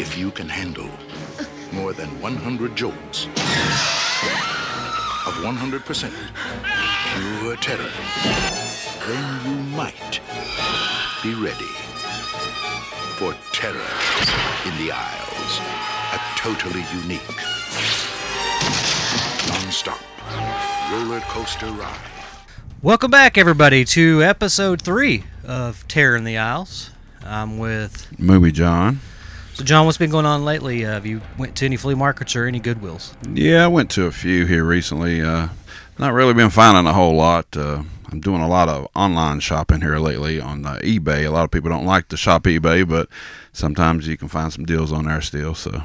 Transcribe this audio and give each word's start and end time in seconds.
If 0.00 0.16
you 0.16 0.30
can 0.30 0.48
handle 0.48 0.88
more 1.74 1.92
than 1.92 2.08
100 2.22 2.74
jolts 2.74 3.26
of 5.26 5.34
100% 5.44 6.10
pure 7.12 7.56
terror, 7.56 7.90
then 9.06 9.44
you 9.44 9.56
might 9.76 10.20
be 11.22 11.34
ready 11.34 11.68
for 13.18 13.34
Terror 13.52 13.76
in 14.64 14.74
the 14.82 14.90
Isles. 14.90 15.60
A 16.14 16.18
totally 16.34 16.82
unique, 17.02 17.20
non-stop 19.48 20.00
roller 20.90 21.20
coaster 21.28 21.66
ride. 21.66 22.00
Welcome 22.80 23.10
back, 23.10 23.36
everybody, 23.36 23.84
to 23.84 24.22
episode 24.22 24.80
three 24.80 25.24
of 25.44 25.86
Terror 25.88 26.16
in 26.16 26.24
the 26.24 26.38
Isles. 26.38 26.88
I'm 27.22 27.58
with. 27.58 28.18
Movie 28.18 28.52
John. 28.52 29.00
So, 29.60 29.64
John, 29.66 29.84
what's 29.84 29.98
been 29.98 30.08
going 30.08 30.24
on 30.24 30.42
lately? 30.42 30.86
Uh, 30.86 30.92
have 30.92 31.04
you 31.04 31.20
went 31.36 31.54
to 31.56 31.66
any 31.66 31.76
flea 31.76 31.94
markets 31.94 32.34
or 32.34 32.46
any 32.46 32.58
Goodwills? 32.62 33.12
Yeah, 33.36 33.62
I 33.64 33.66
went 33.66 33.90
to 33.90 34.06
a 34.06 34.10
few 34.10 34.46
here 34.46 34.64
recently. 34.64 35.20
Uh, 35.20 35.48
not 35.98 36.14
really 36.14 36.32
been 36.32 36.48
finding 36.48 36.86
a 36.86 36.94
whole 36.94 37.12
lot. 37.14 37.54
Uh, 37.54 37.82
I'm 38.10 38.20
doing 38.20 38.40
a 38.40 38.48
lot 38.48 38.70
of 38.70 38.88
online 38.96 39.40
shopping 39.40 39.82
here 39.82 39.98
lately 39.98 40.40
on 40.40 40.64
uh, 40.64 40.76
eBay. 40.76 41.26
A 41.26 41.28
lot 41.28 41.44
of 41.44 41.50
people 41.50 41.68
don't 41.68 41.84
like 41.84 42.08
to 42.08 42.16
shop 42.16 42.44
eBay, 42.44 42.88
but 42.88 43.10
sometimes 43.52 44.08
you 44.08 44.16
can 44.16 44.28
find 44.28 44.50
some 44.50 44.64
deals 44.64 44.92
on 44.92 45.04
there 45.04 45.20
still. 45.20 45.54
So, 45.54 45.82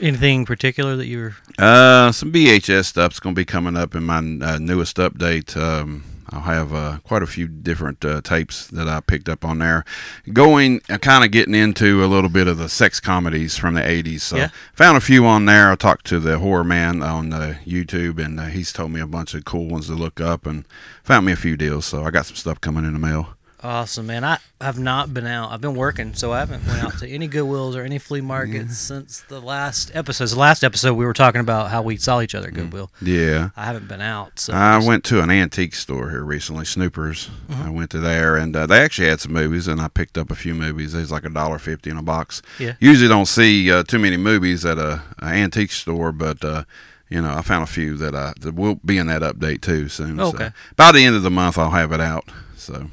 Anything 0.00 0.44
particular 0.44 0.96
that 0.96 1.06
you're. 1.06 1.36
uh, 1.60 2.10
some 2.10 2.32
VHS 2.32 2.86
stuff's 2.86 3.20
going 3.20 3.36
to 3.36 3.40
be 3.40 3.44
coming 3.44 3.76
up 3.76 3.94
in 3.94 4.02
my 4.02 4.16
uh, 4.18 4.58
newest 4.58 4.96
update. 4.96 5.56
Um, 5.56 6.02
I'll 6.32 6.40
have 6.40 6.72
uh, 6.72 6.98
quite 7.04 7.22
a 7.22 7.26
few 7.26 7.46
different 7.46 8.04
uh, 8.04 8.20
tapes 8.22 8.66
that 8.68 8.88
I 8.88 9.00
picked 9.00 9.28
up 9.28 9.44
on 9.44 9.58
there. 9.58 9.84
Going, 10.32 10.80
uh, 10.88 10.98
kind 10.98 11.24
of 11.24 11.30
getting 11.30 11.54
into 11.54 12.04
a 12.04 12.06
little 12.06 12.30
bit 12.30 12.46
of 12.46 12.58
the 12.58 12.68
sex 12.68 13.00
comedies 13.00 13.56
from 13.58 13.74
the 13.74 13.82
80s. 13.82 14.20
So, 14.22 14.36
Yeah. 14.36 14.48
found 14.72 14.96
a 14.96 15.00
few 15.00 15.26
on 15.26 15.44
there. 15.44 15.70
I 15.70 15.74
talked 15.76 16.06
to 16.06 16.20
the 16.20 16.38
horror 16.38 16.64
man 16.64 17.02
on 17.02 17.32
uh, 17.32 17.56
YouTube, 17.66 18.18
and 18.24 18.40
uh, 18.40 18.46
he's 18.46 18.72
told 18.72 18.92
me 18.92 19.00
a 19.00 19.06
bunch 19.06 19.34
of 19.34 19.44
cool 19.44 19.68
ones 19.68 19.88
to 19.88 19.94
look 19.94 20.20
up 20.20 20.46
and 20.46 20.64
found 21.04 21.26
me 21.26 21.32
a 21.32 21.36
few 21.36 21.56
deals. 21.56 21.84
So, 21.86 22.04
I 22.04 22.10
got 22.10 22.26
some 22.26 22.36
stuff 22.36 22.60
coming 22.60 22.84
in 22.84 22.92
the 22.94 22.98
mail. 22.98 23.34
Awesome, 23.64 24.08
man. 24.08 24.24
I 24.24 24.38
have 24.60 24.76
not 24.78 25.14
been 25.14 25.26
out. 25.26 25.52
I've 25.52 25.60
been 25.60 25.76
working, 25.76 26.14
so 26.14 26.32
I 26.32 26.40
haven't 26.40 26.66
went 26.66 26.82
out 26.82 26.98
to 26.98 27.08
any 27.08 27.28
Goodwills 27.28 27.76
or 27.76 27.82
any 27.82 27.98
flea 27.98 28.20
markets 28.20 28.76
since 28.76 29.20
the 29.20 29.40
last 29.40 29.92
episode. 29.94 30.26
The 30.30 30.38
last 30.38 30.64
episode, 30.64 30.94
we 30.94 31.04
were 31.04 31.12
talking 31.12 31.40
about 31.40 31.70
how 31.70 31.80
we 31.80 31.96
saw 31.96 32.20
each 32.20 32.34
other 32.34 32.48
at 32.48 32.54
Goodwill. 32.54 32.90
Yeah. 33.00 33.50
I 33.56 33.66
haven't 33.66 33.86
been 33.86 34.00
out. 34.00 34.40
So 34.40 34.52
I 34.52 34.84
went 34.84 35.04
to 35.04 35.22
an 35.22 35.30
antique 35.30 35.74
store 35.76 36.10
here 36.10 36.24
recently, 36.24 36.64
Snoopers. 36.64 37.30
Mm-hmm. 37.48 37.62
I 37.62 37.70
went 37.70 37.90
to 37.90 38.00
there, 38.00 38.36
and 38.36 38.56
uh, 38.56 38.66
they 38.66 38.80
actually 38.80 39.08
had 39.08 39.20
some 39.20 39.32
movies, 39.32 39.68
and 39.68 39.80
I 39.80 39.86
picked 39.86 40.18
up 40.18 40.30
a 40.32 40.34
few 40.34 40.54
movies. 40.54 40.92
There's 40.92 41.12
like 41.12 41.24
a 41.24 41.30
dollar 41.30 41.60
fifty 41.60 41.88
in 41.88 41.96
a 41.96 42.02
box. 42.02 42.42
Yeah. 42.58 42.74
Usually 42.80 43.08
don't 43.08 43.26
see 43.26 43.70
uh, 43.70 43.84
too 43.84 44.00
many 44.00 44.16
movies 44.16 44.64
at 44.64 44.78
a, 44.78 45.02
a 45.20 45.26
antique 45.26 45.70
store, 45.70 46.10
but 46.10 46.44
uh, 46.44 46.64
you 47.08 47.22
know 47.22 47.32
I 47.32 47.42
found 47.42 47.62
a 47.62 47.66
few 47.70 47.96
that 47.98 48.14
I 48.16 48.32
that 48.40 48.56
will 48.56 48.74
be 48.84 48.98
in 48.98 49.06
that 49.06 49.22
update 49.22 49.60
too 49.60 49.88
soon. 49.88 50.16
So 50.18 50.24
Okay. 50.30 50.50
by 50.74 50.90
the 50.90 51.04
end 51.04 51.14
of 51.14 51.22
the 51.22 51.30
month, 51.30 51.58
I'll 51.58 51.70
have 51.70 51.92
it 51.92 52.00
out. 52.00 52.24
So 52.56 52.88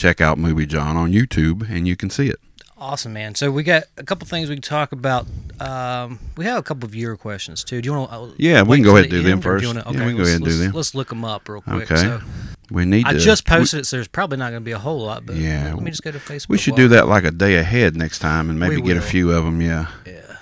check 0.00 0.20
out 0.20 0.38
Movie 0.38 0.66
John 0.66 0.96
on 0.96 1.12
YouTube, 1.12 1.68
and 1.70 1.86
you 1.86 1.94
can 1.94 2.08
see 2.10 2.28
it. 2.28 2.40
Awesome, 2.78 3.12
man. 3.12 3.34
So 3.34 3.50
we 3.50 3.62
got 3.62 3.84
a 3.98 4.02
couple 4.02 4.26
things 4.26 4.48
we 4.48 4.54
can 4.56 4.62
talk 4.62 4.92
about. 4.92 5.26
Um, 5.60 6.18
we 6.38 6.46
have 6.46 6.56
a 6.56 6.62
couple 6.62 6.86
of 6.86 6.92
viewer 6.92 7.14
questions 7.16 7.62
too. 7.62 7.82
Do 7.82 7.86
you 7.90 7.92
want 7.94 8.10
to? 8.10 8.42
Yeah, 8.42 8.62
we 8.62 8.78
can 8.78 8.84
go 8.84 8.92
ahead 8.96 9.04
and 9.04 9.10
do 9.10 9.22
them 9.22 9.42
first. 9.42 9.66
Wanna, 9.66 9.80
Yeah, 9.84 9.90
okay, 9.90 9.98
we 9.98 10.04
can 10.06 10.12
go 10.12 10.18
let's, 10.22 10.28
ahead 10.30 10.40
and 10.40 10.50
do 10.50 10.56
them. 10.56 10.72
Let's 10.72 10.94
look 10.94 11.08
them 11.10 11.24
up 11.24 11.46
real 11.46 11.60
quick. 11.60 11.90
Okay. 11.90 12.00
So 12.00 12.22
We 12.70 12.86
need. 12.86 13.06
I 13.06 13.12
to, 13.12 13.18
just 13.18 13.46
we- 13.50 13.56
posted 13.56 13.80
it, 13.80 13.86
so 13.86 13.96
there's 13.96 14.08
probably 14.08 14.38
not 14.38 14.50
going 14.50 14.62
to 14.62 14.64
be 14.64 14.72
a 14.72 14.78
whole 14.78 15.00
lot. 15.00 15.26
But 15.26 15.36
Yeah, 15.36 15.74
let 15.74 15.82
me 15.82 15.90
just 15.90 16.02
go 16.02 16.10
to 16.10 16.18
Facebook. 16.18 16.48
We 16.48 16.56
should 16.56 16.74
do 16.76 16.88
that 16.88 17.06
like 17.06 17.24
a 17.24 17.30
day 17.30 17.56
ahead 17.56 17.96
next 17.96 18.20
time, 18.20 18.48
and 18.48 18.58
maybe 18.58 18.80
get 18.80 18.96
a 18.96 19.02
few 19.02 19.30
of 19.30 19.44
them. 19.44 19.60
Yeah. 19.60 19.88
Yeah. 20.06 20.36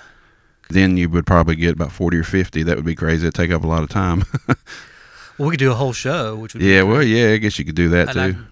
Then 0.69 0.95
you 0.95 1.09
would 1.09 1.25
probably 1.25 1.57
get 1.57 1.73
about 1.73 1.91
forty 1.91 2.15
or 2.17 2.23
fifty. 2.23 2.63
That 2.63 2.77
would 2.77 2.85
be 2.85 2.95
crazy. 2.95 3.27
It'd 3.27 3.35
take 3.35 3.51
up 3.51 3.63
a 3.65 3.67
lot 3.67 3.83
of 3.83 3.89
time. 3.89 4.23
Well, 5.37 5.47
we 5.47 5.53
could 5.53 5.59
do 5.59 5.71
a 5.71 5.75
whole 5.75 5.93
show, 5.93 6.35
which 6.35 6.53
would 6.53 6.61
yeah, 6.61 6.81
well, 6.81 7.01
yeah. 7.01 7.29
I 7.31 7.37
guess 7.37 7.57
you 7.57 7.63
could 7.63 7.73
do 7.75 7.87
that 7.89 8.13
And 8.13 8.35
too. 8.35 8.43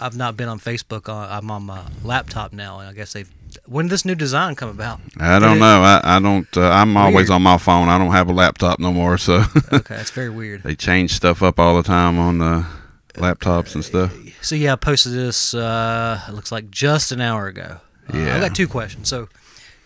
I've 0.00 0.16
not 0.16 0.36
been 0.36 0.48
on 0.48 0.58
Facebook. 0.60 1.08
I'm 1.08 1.50
on 1.50 1.64
my 1.64 1.82
laptop 2.04 2.52
now, 2.52 2.80
and 2.80 2.88
I 2.88 2.92
guess 2.92 3.12
they've. 3.12 3.30
When 3.64 3.86
did 3.86 3.92
this 3.92 4.04
new 4.04 4.14
design 4.14 4.54
come 4.54 4.68
about? 4.68 5.00
I, 5.18 5.38
don't 5.38 5.58
know. 5.58 5.80
I, 5.82 6.00
I 6.04 6.20
don't. 6.20 6.46
Uh, 6.56 6.68
I'm 6.68 6.96
always 6.96 7.30
on 7.30 7.40
my 7.42 7.56
phone. 7.56 7.88
I 7.88 7.96
don't 7.96 8.10
have 8.12 8.28
a 8.28 8.32
laptop 8.32 8.78
no 8.78 8.92
more. 8.92 9.16
So 9.16 9.44
Okay, 9.72 9.94
it's 9.96 10.10
very 10.10 10.28
weird. 10.28 10.62
they 10.62 10.74
change 10.74 11.12
stuff 11.12 11.42
up 11.42 11.58
all 11.58 11.76
the 11.76 11.82
time 11.82 12.18
on 12.18 12.38
the 12.38 12.66
laptops 13.14 13.74
and 13.74 13.82
stuff. 13.84 14.14
So 14.42 14.54
yeah, 14.54 14.74
I 14.74 14.76
posted 14.76 15.12
this. 15.12 15.54
Uh, 15.54 16.20
it 16.28 16.32
looks 16.32 16.52
like 16.52 16.70
just 16.70 17.12
an 17.12 17.20
hour 17.20 17.46
ago. 17.46 17.78
Uh, 18.12 18.18
Yeah. 18.18 18.36
I 18.36 18.40
got 18.40 18.54
two 18.54 18.68
questions. 18.68 19.08
So, 19.08 19.28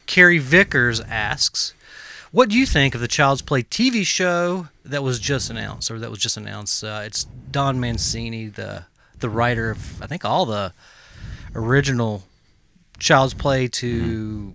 Carrie 0.06 0.38
Vickers 0.38 1.00
asks, 1.03 1.72
"What 2.32 2.48
do 2.48 2.59
you 2.59 2.66
think 2.66 2.94
of 2.97 3.00
the 3.00 3.09
Child's 3.09 3.42
Play 3.42 3.62
TV 3.62 4.04
show 4.04 4.66
that 4.84 5.03
was 5.04 5.21
just 5.21 5.48
announced, 5.48 5.91
or 5.91 5.98
that 6.00 6.10
was 6.10 6.19
just 6.19 6.37
announced? 6.37 6.82
Uh, 6.82 7.03
it's 7.04 7.25
Don 7.53 7.78
Mancini, 7.78 8.48
the 8.48 8.84
the 9.20 9.31
writer 9.31 9.70
of 9.70 10.03
I 10.03 10.06
think 10.06 10.25
all 10.25 10.47
the 10.47 10.72
original 11.54 12.25
Child's 12.98 13.34
Play 13.34 13.69
to 13.69 14.53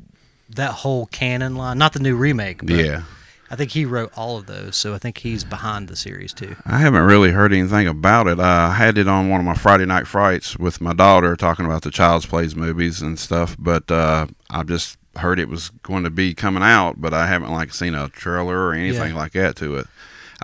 that 0.50 0.72
whole 0.72 1.08
canon 1.08 1.56
line, 1.56 1.78
not 1.78 1.94
the 1.94 2.00
new 2.00 2.16
remake. 2.16 2.60
But 2.60 2.70
Yeah. 2.76 3.02
I 3.50 3.56
think 3.56 3.72
he 3.72 3.86
wrote 3.86 4.12
all 4.18 4.38
of 4.38 4.48
those, 4.48 4.76
so 4.76 4.96
I 4.96 4.98
think 4.98 5.20
he's 5.20 5.44
behind 5.44 5.88
the 5.88 5.96
series 5.96 6.34
too. 6.34 6.56
I 6.66 6.80
haven't 6.80 7.04
really 7.04 7.32
heard 7.32 7.54
anything 7.54 7.88
about 7.88 8.28
it. 8.28 8.40
I 8.40 8.74
had 8.74 8.98
it 8.98 9.08
on 9.08 9.30
one 9.30 9.40
of 9.40 9.46
my 9.46 9.54
Friday 9.54 9.86
night 9.86 10.08
frights 10.08 10.58
with 10.58 10.82
my 10.82 10.94
daughter 10.94 11.36
talking 11.36 11.64
about 11.66 11.84
the 11.84 11.92
Child's 11.92 12.26
Plays 12.26 12.56
movies 12.56 13.02
and 13.04 13.20
stuff, 13.20 13.56
but 13.60 13.90
uh, 13.92 14.28
I've 14.50 14.68
just 14.68 14.98
heard 15.18 15.40
it 15.40 15.48
was 15.48 15.70
going 15.84 16.04
to 16.04 16.10
be 16.10 16.34
coming 16.34 16.64
out, 16.64 17.00
but 17.00 17.14
I 17.14 17.28
haven't 17.28 17.52
like 17.52 17.72
seen 17.72 17.94
a 17.94 18.10
trailer 18.10 18.66
or 18.66 18.74
anything 18.74 19.12
Yeah. 19.12 19.16
like 19.18 19.34
that 19.34 19.56
to 19.58 19.76
it. 19.78 19.88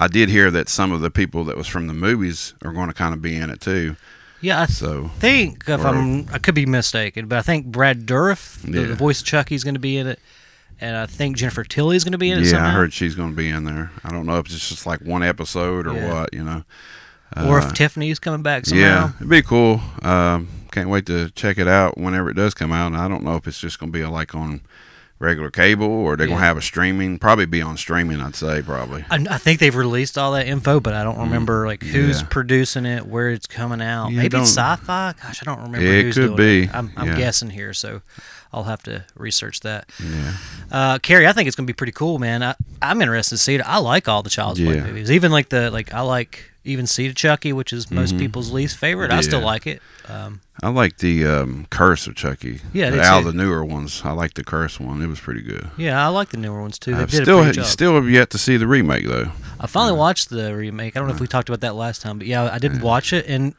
I 0.02 0.08
did 0.08 0.30
hear 0.30 0.50
that 0.52 0.68
some 0.68 0.92
of 0.92 1.02
the 1.02 1.12
people 1.12 1.44
that 1.46 1.56
was 1.56 1.68
from 1.68 1.86
the 1.88 1.94
movies 1.94 2.54
are 2.66 2.74
going 2.74 2.88
to 2.88 2.94
kind 2.94 3.14
of 3.14 3.22
be 3.22 3.36
in 3.36 3.50
it 3.50 3.62
too. 3.62 3.96
Yeah, 4.42 4.62
I 4.62 4.66
So 4.66 5.12
think 5.20 5.66
if 5.68 5.80
Or- 5.82 5.88
I'm, 5.90 6.26
I 6.34 6.40
could 6.40 6.56
be 6.56 6.66
mistaken, 6.66 7.28
but 7.28 7.38
I 7.38 7.44
think 7.44 7.68
Brad 7.68 8.08
Dourif, 8.08 8.60
the, 8.64 8.82
Yeah. 8.82 8.88
the 8.88 8.96
voice 8.96 9.20
of 9.22 9.28
Chucky, 9.28 9.54
is 9.54 9.64
going 9.64 9.76
to 9.76 9.80
be 9.80 9.98
in 9.98 10.08
it, 10.08 10.20
and 10.80 10.98
I 10.98 11.06
think 11.06 11.38
Jennifer 11.38 11.64
Tilly 11.64 11.96
is 11.96 12.04
going 12.04 12.14
to 12.14 12.18
be 12.18 12.32
in 12.32 12.40
it. 12.40 12.46
yeah, 12.46 12.50
somehow. 12.52 12.68
I 12.70 12.72
heard 12.72 12.92
she's 12.94 13.14
going 13.14 13.30
to 13.30 13.36
be 13.36 13.50
in 13.50 13.66
there. 13.66 13.92
I 14.04 14.10
don't 14.10 14.26
know 14.26 14.40
if 14.40 14.48
it's 14.48 14.68
just 14.68 14.88
like 14.88 15.02
one 15.02 15.22
episode 15.22 15.86
or 15.86 15.94
Yeah. 15.94 16.12
what, 16.22 16.34
you 16.34 16.44
know. 16.44 16.64
or 17.38 17.62
Uh, 17.62 17.68
if 17.68 17.74
Tiffany's 17.76 18.18
coming 18.18 18.42
back 18.42 18.66
somehow. 18.66 18.84
Yeah, 18.84 19.12
it'd 19.18 19.30
be 19.30 19.44
cool. 19.44 19.80
Um, 20.02 20.48
can't 20.72 20.90
wait 20.90 21.06
to 21.06 21.30
check 21.32 21.60
it 21.60 21.68
out 21.68 21.98
whenever 21.98 22.30
it 22.32 22.34
does 22.34 22.54
come 22.56 22.72
out. 22.72 22.88
And 22.88 22.98
I 22.98 23.08
don't 23.08 23.24
know 23.24 23.36
if 23.36 23.48
it's 23.48 23.60
just 23.60 23.80
going 23.80 23.92
to 23.92 23.98
be 23.98 24.04
like 24.06 24.34
on 24.34 24.62
regular 25.22 25.50
cable 25.52 25.86
or 25.88 26.16
they're 26.18 26.28
gonna 26.28 26.40
have 26.40 26.58
a 26.58 26.62
streaming. 26.62 27.20
Probably 27.20 27.46
be 27.46 27.62
on 27.62 27.78
streaming, 27.78 28.20
I'd 28.20 28.36
say. 28.36 28.62
Probably. 28.62 29.06
I, 29.10 29.26
I 29.30 29.38
think 29.38 29.60
they've 29.60 29.76
released 29.76 30.18
all 30.18 30.34
that 30.34 30.48
info, 30.48 30.80
but 30.80 30.94
I 30.94 31.04
don't 31.04 31.20
remember 31.20 31.66
like 31.68 31.84
who's 31.84 32.18
Mm. 32.18 32.22
Yeah. 32.24 32.28
producing 32.30 32.86
it, 32.86 33.06
where 33.06 33.30
it's 33.30 33.48
coming 33.48 33.82
out. 33.82 34.10
Yeah, 34.10 34.24
Maybe 34.24 34.38
sci-fi. 34.40 35.14
Gosh, 35.22 35.42
I 35.42 35.46
don't 35.46 35.58
remember. 35.62 35.80
It 35.86 36.04
who's 36.06 36.16
could 36.16 36.36
doing 36.36 36.36
be, 36.38 36.64
It. 36.64 36.76
I'm, 36.76 36.92
I'm 36.98 37.08
yeah. 37.08 37.18
guessing 37.18 37.50
here, 37.52 37.74
so 37.74 38.02
I'll 38.54 38.64
have 38.64 38.84
to 38.84 39.06
research 39.16 39.62
that. 39.62 39.90
Yeah. 40.04 40.34
Uh, 40.72 41.00
Carrie, 41.00 41.28
I 41.28 41.34
think 41.34 41.48
it's 41.48 41.56
gonna 41.56 41.68
be 41.68 41.74
pretty 41.74 41.94
cool, 41.94 42.20
man. 42.20 42.44
I, 42.44 42.56
I'm 42.82 43.02
interested 43.02 43.36
to 43.36 43.38
see 43.38 43.56
it. 43.56 43.62
I 43.62 43.78
like 43.78 44.08
all 44.10 44.24
the 44.24 44.30
Child's 44.30 44.60
Play 44.60 44.76
Yeah. 44.76 44.84
movies, 44.86 45.12
even 45.12 45.32
like 45.32 45.50
the 45.50 45.72
like 45.72 45.94
I 45.94 46.02
like 46.02 46.52
even 46.64 46.86
Seed 46.86 47.10
of 47.10 47.16
Chucky, 47.16 47.54
which 47.54 47.74
is 47.74 47.90
most 47.90 48.18
people's 48.20 48.52
least 48.52 48.78
favorite. 48.78 49.10
I 49.12 49.22
still 49.22 49.40
Mm-hmm. 49.40 49.46
Like 49.48 49.68
it. 49.68 49.82
Um, 50.08 50.42
I 50.62 50.70
like 50.70 50.98
the 50.98 51.26
um, 51.26 51.66
Curse 51.72 52.06
of 52.06 52.16
Chucky. 52.16 52.62
Yeah, 52.72 52.94
out 53.02 53.24
the 53.24 53.34
newer 53.34 53.66
ones. 53.66 54.02
I 54.04 54.12
like 54.12 54.36
the 54.36 54.44
Curse 54.44 54.80
one. 54.80 55.02
It 55.02 55.08
was 55.08 55.20
pretty 55.20 55.42
good. 55.42 55.68
yeah, 55.78 56.04
I 56.04 56.10
like 56.10 56.30
the 56.30 56.38
newer 56.38 56.62
ones 56.62 56.78
too. 56.78 56.94
They 56.94 57.02
I've 57.02 57.10
did 57.10 57.24
still 57.24 57.40
a 57.40 57.44
pretty 57.44 57.56
job. 57.58 57.66
still 57.66 57.96
have 57.96 58.08
yet 58.10 58.30
to 58.32 58.38
see 58.38 58.58
the 58.58 58.68
remake 58.68 59.08
though. 59.08 59.32
I 59.60 59.68
finally 59.68 59.98
watched 59.98 60.30
the 60.30 60.56
remake. 60.56 60.96
I 60.96 61.00
don't 61.00 61.08
know 61.08 61.16
if 61.16 61.22
we 61.22 61.28
talked 61.28 61.50
about 61.50 61.62
that 61.62 61.76
last 61.76 62.02
time, 62.02 62.18
but 62.20 62.28
yeah, 62.28 62.50
I 62.52 62.60
did 62.60 62.82
watch 62.82 63.12
it, 63.14 63.26
and 63.28 63.56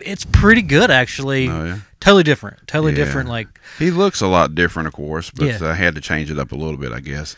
it's 0.00 0.24
pretty 0.24 0.62
good 0.62 0.90
actually. 0.90 1.48
Oh 1.48 1.64
yeah. 1.64 1.78
Totally 2.00 2.22
different. 2.24 2.66
Totally 2.66 2.92
Yeah. 2.92 3.04
different. 3.04 3.28
Like 3.28 3.48
He 3.78 3.90
looks 3.90 4.20
a 4.20 4.26
lot 4.26 4.54
different, 4.54 4.88
of 4.88 4.94
course, 4.94 5.30
but 5.30 5.46
Yeah. 5.46 5.58
I 5.70 5.74
had 5.74 5.94
to 5.94 6.00
change 6.00 6.30
it 6.30 6.38
up 6.38 6.52
a 6.52 6.56
little 6.56 6.76
bit, 6.76 6.92
I 6.92 7.00
guess. 7.00 7.36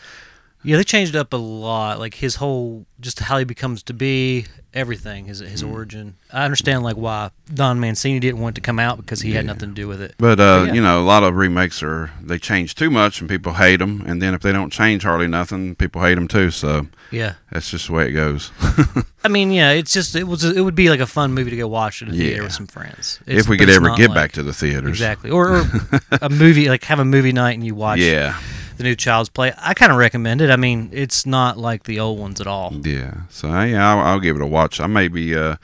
yeah, 0.63 0.77
they 0.77 0.83
changed 0.83 1.15
up 1.15 1.31
a 1.33 1.37
lot. 1.37 1.99
Like 1.99 2.15
his 2.15 2.35
whole 2.37 2.85
just 2.99 3.19
how 3.19 3.37
he 3.37 3.45
becomes 3.45 3.83
to 3.83 3.93
be, 3.93 4.45
everything, 4.75 5.25
his 5.25 5.39
his 5.39 5.63
Mm. 5.63 5.71
origin. 5.71 6.13
I 6.31 6.43
understand 6.43 6.83
like 6.83 6.97
why 6.97 7.29
Don 7.53 7.79
Mancini 7.79 8.19
didn't 8.19 8.41
want 8.41 8.57
it 8.57 8.61
to 8.61 8.65
come 8.65 8.77
out 8.79 8.97
because 8.97 9.21
he 9.21 9.31
had 9.33 9.45
nothing 9.45 9.69
to 9.69 9.75
do 9.75 9.87
with 9.87 10.01
it. 10.01 10.15
But 10.17 10.39
uh, 10.39 10.65
Yeah. 10.67 10.73
you 10.73 10.81
know, 10.81 10.99
a 10.99 11.05
lot 11.05 11.23
of 11.23 11.35
remakes 11.35 11.81
are 11.81 12.11
they 12.21 12.37
change 12.37 12.75
too 12.75 12.89
much 12.89 13.21
and 13.21 13.29
people 13.29 13.53
hate 13.53 13.77
them, 13.79 14.03
and 14.05 14.21
then 14.21 14.33
if 14.33 14.41
they 14.41 14.51
don't 14.51 14.71
change 14.71 15.03
hardly 15.03 15.27
nothing, 15.27 15.75
people 15.75 16.01
hate 16.01 16.15
them 16.15 16.27
too. 16.27 16.51
So 16.51 16.87
Yeah. 17.11 17.33
that's 17.51 17.71
just 17.71 17.87
the 17.87 17.93
way 17.93 18.09
it 18.09 18.11
goes. 18.11 18.51
I 19.23 19.27
mean, 19.29 19.51
yeah, 19.51 19.71
it's 19.71 19.93
just 19.93 20.15
it 20.15 20.27
was 20.27 20.43
it 20.43 20.61
would 20.61 20.75
be 20.75 20.89
like 20.89 20.99
a 20.99 21.07
fun 21.07 21.33
movie 21.33 21.51
to 21.51 21.57
go 21.57 21.67
watch 21.67 22.01
in 22.01 22.09
a 22.09 22.11
theater 22.11 22.35
Yeah. 22.37 22.43
with 22.43 22.53
some 22.53 22.67
friends. 22.67 23.19
It's- 23.25 23.43
if 23.45 23.49
we 23.49 23.57
could 23.57 23.69
ever 23.69 23.95
get 23.95 24.09
like- 24.09 24.15
back 24.15 24.31
to 24.33 24.43
the 24.43 24.53
theaters, 24.53 24.89
exactly, 24.89 25.29
or, 25.31 25.57
or 25.61 25.65
a 26.21 26.29
movie 26.29 26.67
like 26.69 26.83
have 26.85 26.99
a 26.99 27.05
movie 27.05 27.31
night 27.31 27.53
and 27.53 27.65
you 27.65 27.73
watch 27.75 27.99
Yeah, 27.99 28.35
the 28.77 28.83
new 28.83 28.95
Child's 28.95 29.29
Play. 29.29 29.53
I 29.57 29.73
kind 29.73 29.91
of 29.91 29.97
recommend 29.97 30.41
it. 30.41 30.49
I 30.49 30.55
mean, 30.55 30.89
it's 30.91 31.25
not 31.25 31.57
like 31.57 31.83
the 31.83 31.99
old 31.99 32.19
ones 32.19 32.41
at 32.41 32.47
all. 32.47 32.73
yeah. 32.83 33.21
So 33.29 33.47
yeah, 33.47 33.89
I'll, 33.89 33.99
I'll 33.99 34.19
give 34.19 34.35
it 34.35 34.41
a 34.41 34.47
watch. 34.47 34.79
I 34.79 34.87
may 34.87 35.07
be. 35.07 35.35
Uh, 35.35 35.55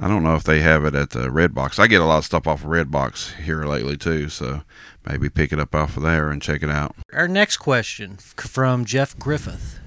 I 0.00 0.06
don't 0.06 0.22
know 0.22 0.36
if 0.36 0.44
they 0.44 0.60
have 0.60 0.84
it 0.84 0.94
at 0.94 1.10
the 1.10 1.26
Redbox. 1.28 1.80
I 1.80 1.88
get 1.88 2.00
a 2.00 2.04
lot 2.04 2.18
of 2.18 2.24
stuff 2.24 2.46
off 2.46 2.62
of 2.62 2.70
Redbox 2.70 3.34
here 3.42 3.64
lately 3.64 3.96
too. 3.96 4.28
So 4.28 4.62
maybe 5.04 5.28
pick 5.28 5.52
it 5.52 5.58
up 5.58 5.74
off 5.74 5.96
of 5.96 6.04
there 6.04 6.30
and 6.30 6.40
check 6.40 6.62
it 6.62 6.70
out. 6.70 6.94
Our 7.12 7.26
next 7.26 7.56
question 7.56 8.16
from 8.16 8.84
Jeff 8.84 9.18
Griffith. 9.18 9.80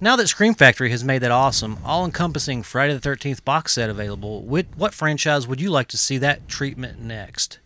Now 0.00 0.16
that 0.16 0.28
Scream 0.28 0.54
Factory 0.54 0.90
has 0.90 1.02
made 1.02 1.20
that 1.20 1.30
awesome, 1.30 1.78
all 1.84 2.04
encompassing 2.04 2.62
Friday 2.62 2.94
the 2.96 3.08
13th 3.08 3.44
box 3.44 3.72
set 3.72 3.88
available, 3.88 4.42
what 4.42 4.92
franchise 4.94 5.46
would 5.48 5.60
you 5.60 5.70
like 5.70 5.88
to 5.88 5.96
see 5.96 6.18
that 6.18 6.46
treatment 6.46 7.00
next? 7.00 7.58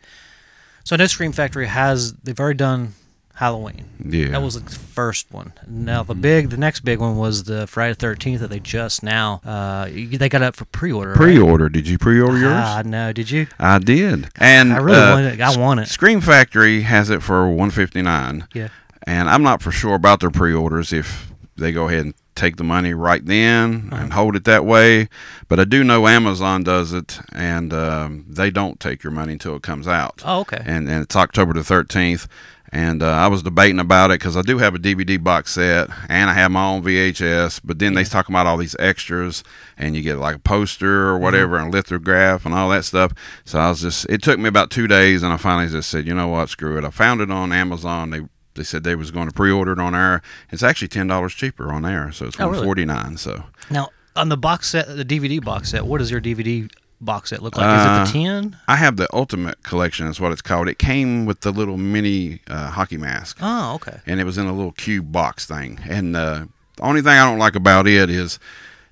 So 0.84 0.94
I 0.94 0.98
know 0.98 1.06
Scream 1.06 1.32
Factory 1.32 1.66
has, 1.66 2.14
they've 2.14 2.38
already 2.38 2.58
done 2.58 2.94
Halloween. 3.38 3.84
Yeah. 4.04 4.30
That 4.30 4.42
was 4.42 4.60
the 4.60 4.68
first 4.68 5.30
one. 5.32 5.52
Now 5.68 6.02
the 6.02 6.14
big, 6.16 6.50
the 6.50 6.56
next 6.56 6.80
big 6.80 6.98
one 6.98 7.16
was 7.16 7.44
the 7.44 7.68
Friday 7.68 7.94
the 7.94 8.04
13th 8.06 8.40
that 8.40 8.50
they 8.50 8.58
just 8.58 9.04
now, 9.04 9.40
uh, 9.44 9.88
they 9.88 10.28
got 10.28 10.42
up 10.42 10.56
for 10.56 10.64
pre-order. 10.66 11.14
Pre-order? 11.14 11.68
Did 11.68 11.86
you 11.86 11.98
pre-order 11.98 12.36
yours? 12.36 12.52
Ah, 12.52 12.82
no, 12.84 13.12
did 13.12 13.30
you? 13.30 13.46
I 13.60 13.78
did, 13.78 14.28
and 14.40 14.72
I 14.72 14.78
really 14.78 14.98
uh, 14.98 15.14
want 15.14 15.26
it. 15.26 15.40
I 15.40 15.56
want 15.56 15.80
it. 15.80 15.86
Scream 15.86 16.20
Factory 16.20 16.82
has 16.82 17.10
it 17.10 17.22
for 17.22 17.46
159. 17.46 18.48
Yeah. 18.54 18.68
and 19.06 19.30
I'm 19.30 19.44
not 19.44 19.62
for 19.62 19.70
sure 19.70 19.94
about 19.94 20.18
their 20.18 20.30
pre-orders 20.30 20.92
if 20.92 21.32
they 21.56 21.70
go 21.70 21.86
ahead 21.88 22.06
and 22.06 22.14
take 22.34 22.56
the 22.56 22.64
money 22.64 22.94
right 22.94 23.24
then 23.24 23.88
and 23.92 24.12
hold 24.12 24.34
it 24.36 24.44
that 24.44 24.64
way. 24.64 25.08
But 25.48 25.58
I 25.60 25.64
do 25.64 25.82
know 25.84 26.06
Amazon 26.08 26.62
does 26.64 26.92
it, 26.92 27.20
and 27.32 27.72
um, 27.72 28.26
they 28.28 28.50
don't 28.50 28.78
take 28.80 29.02
your 29.04 29.12
money 29.12 29.32
until 29.34 29.54
it 29.56 29.62
comes 29.62 29.86
out. 29.88 30.22
Oh, 30.24 30.40
okay. 30.40 30.62
And, 30.64 30.88
and 30.88 31.02
it's 31.04 31.14
October 31.16 31.52
the 31.52 31.60
13th. 31.60 32.26
And 32.70 33.02
uh, 33.02 33.06
I 33.08 33.28
was 33.28 33.42
debating 33.42 33.78
about 33.80 34.10
it 34.10 34.20
because 34.20 34.36
I 34.36 34.42
do 34.42 34.58
have 34.58 34.74
a 34.74 34.78
DVD 34.78 35.22
box 35.22 35.52
set 35.52 35.88
and 36.08 36.28
I 36.28 36.34
have 36.34 36.50
my 36.50 36.66
own 36.66 36.82
VHS. 36.82 37.60
But 37.64 37.78
then 37.78 37.94
they 37.94 38.04
talk 38.04 38.28
about 38.28 38.46
all 38.46 38.56
these 38.58 38.76
extras, 38.78 39.42
and 39.78 39.96
you 39.96 40.02
get 40.02 40.16
like 40.18 40.36
a 40.36 40.40
poster 40.40 41.08
or 41.08 41.18
whatever, 41.18 41.56
and 41.56 41.72
lithograph 41.72 42.44
and 42.44 42.54
all 42.54 42.68
that 42.70 42.84
stuff. 42.84 43.12
So 43.44 43.58
I 43.58 43.68
was 43.70 43.80
just, 43.80 44.04
it 44.10 44.22
took 44.22 44.38
me 44.38 44.48
about 44.48 44.70
two 44.70 44.86
days, 44.86 45.22
and 45.22 45.32
I 45.32 45.38
finally 45.38 45.68
just 45.70 45.88
said, 45.88 46.06
you 46.06 46.14
know 46.14 46.28
what, 46.28 46.50
screw 46.50 46.76
it. 46.76 46.84
I 46.84 46.90
found 46.90 47.20
it 47.20 47.30
on 47.30 47.52
Amazon. 47.52 48.10
They 48.10 48.20
they 48.54 48.64
said 48.64 48.82
they 48.82 48.96
was 48.96 49.12
going 49.12 49.28
to 49.28 49.32
pre-order 49.34 49.72
it 49.72 49.78
on 49.78 49.94
air. 49.94 50.20
It's 50.50 50.64
actually 50.64 50.88
ten 50.88 51.06
dollars 51.06 51.32
cheaper 51.32 51.72
on 51.72 51.82
there, 51.82 52.10
so 52.12 52.26
it's 52.26 52.38
Oh, 52.40 52.44
one 52.46 52.52
really? 52.54 52.64
forty 52.64 52.84
nine. 52.84 53.16
So 53.16 53.44
Now, 53.70 53.88
on 54.16 54.28
the 54.30 54.36
box 54.36 54.68
set, 54.70 54.88
the 54.88 55.04
DVD 55.04 55.42
box 55.42 55.70
set, 55.70 55.86
what 55.86 56.00
is 56.02 56.10
your 56.10 56.20
DVD 56.20 56.68
box 57.00 57.30
set 57.30 57.42
look 57.42 57.56
like? 57.56 57.66
Uh, 57.66 58.02
Is 58.02 58.10
it 58.10 58.12
the 58.12 58.24
10? 58.24 58.56
I 58.68 58.76
have 58.76 58.96
the 58.96 59.08
Ultimate 59.14 59.62
Collection, 59.62 60.06
is 60.08 60.20
what 60.20 60.32
it's 60.32 60.42
called. 60.42 60.68
It 60.68 60.78
came 60.78 61.26
with 61.26 61.40
the 61.40 61.50
little 61.52 61.76
mini 61.76 62.40
uh, 62.48 62.70
hockey 62.70 62.96
mask. 62.96 63.38
Oh, 63.40 63.74
okay. 63.76 63.98
and 64.06 64.20
it 64.20 64.24
was 64.24 64.38
in 64.38 64.46
a 64.46 64.52
little 64.52 64.72
cube 64.72 65.12
box 65.12 65.46
thing. 65.46 65.78
And 65.88 66.16
uh, 66.16 66.46
the 66.76 66.82
only 66.82 67.00
thing 67.02 67.12
I 67.12 67.24
don't 67.24 67.38
like 67.38 67.54
about 67.56 67.86
it 67.86 68.10
is 68.10 68.38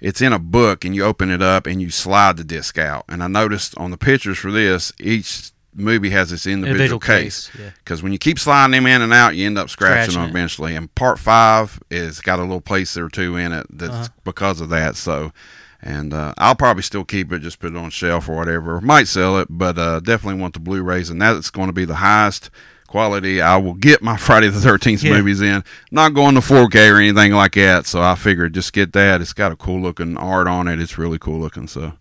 it's 0.00 0.20
in 0.20 0.32
a 0.32 0.38
book, 0.38 0.84
and 0.84 0.94
you 0.94 1.04
open 1.04 1.30
it 1.30 1.42
up 1.42 1.66
and 1.66 1.80
you 1.80 1.90
slide 1.90 2.36
the 2.36 2.44
disc 2.44 2.78
out. 2.78 3.04
And 3.08 3.22
I 3.22 3.28
noticed 3.28 3.76
on 3.78 3.90
the 3.90 3.96
pictures 3.98 4.38
for 4.38 4.50
this, 4.52 4.92
each 5.00 5.50
movie 5.74 6.10
has 6.10 6.30
this 6.30 6.46
individual, 6.46 6.72
Individual 6.74 7.00
case. 7.00 7.48
case, 7.48 7.60
yeah. 7.60 7.70
Because 7.78 8.02
when 8.02 8.12
you 8.12 8.18
keep 8.18 8.38
sliding 8.38 8.72
them 8.72 8.86
in 8.86 9.02
and 9.02 9.12
out, 9.12 9.36
you 9.36 9.44
end 9.46 9.58
up 9.58 9.68
scratching, 9.68 10.12
Scratching 10.12 10.20
them 10.22 10.30
it. 10.30 10.38
eventually. 10.38 10.76
And 10.76 10.94
part 10.94 11.18
five 11.18 11.80
is 11.90 12.20
got 12.20 12.38
a 12.38 12.42
little 12.42 12.60
place 12.62 12.96
or 12.96 13.08
two 13.08 13.36
in 13.36 13.52
it 13.52 13.66
that's 13.70 13.92
Uh-huh. 13.92 14.08
because 14.24 14.60
of 14.60 14.68
that. 14.70 14.96
So. 14.96 15.32
And 15.82 16.12
uh, 16.14 16.32
I'll 16.38 16.54
probably 16.56 16.82
still 16.82 17.04
keep 17.04 17.32
it, 17.32 17.40
just 17.40 17.58
put 17.60 17.72
it 17.72 17.76
on 17.76 17.90
shelf 17.90 18.28
or 18.28 18.36
whatever. 18.36 18.80
Might 18.80 19.08
sell 19.08 19.38
it, 19.38 19.48
but 19.50 19.78
uh, 19.78 20.00
definitely 20.00 20.40
want 20.40 20.54
the 20.54 20.60
Blu-rays, 20.60 21.10
and 21.10 21.20
that's 21.20 21.50
going 21.50 21.68
to 21.68 21.72
be 21.72 21.84
the 21.84 21.96
highest 21.96 22.50
quality 22.88 23.40
I 23.42 23.56
will 23.58 23.74
get 23.74 24.02
my 24.02 24.16
Friday 24.16 24.48
the 24.48 24.60
Thirteenth 24.60 25.02
Yeah. 25.04 25.12
movies 25.12 25.40
in. 25.42 25.62
Not 25.90 26.14
going 26.14 26.34
to 26.34 26.40
4K 26.40 26.92
or 26.92 26.96
anything 26.98 27.32
like 27.32 27.52
that, 27.54 27.86
so 27.86 28.00
I 28.02 28.14
figured 28.14 28.54
just 28.54 28.72
get 28.72 28.92
that. 28.94 29.20
It's 29.20 29.32
got 29.32 29.52
a 29.52 29.56
cool 29.56 29.80
looking 29.80 30.16
art 30.16 30.46
on 30.48 30.66
it. 30.66 30.80
It's 30.80 30.96
really 30.98 31.18
cool 31.18 31.38
looking. 31.40 31.68
So 31.68 31.92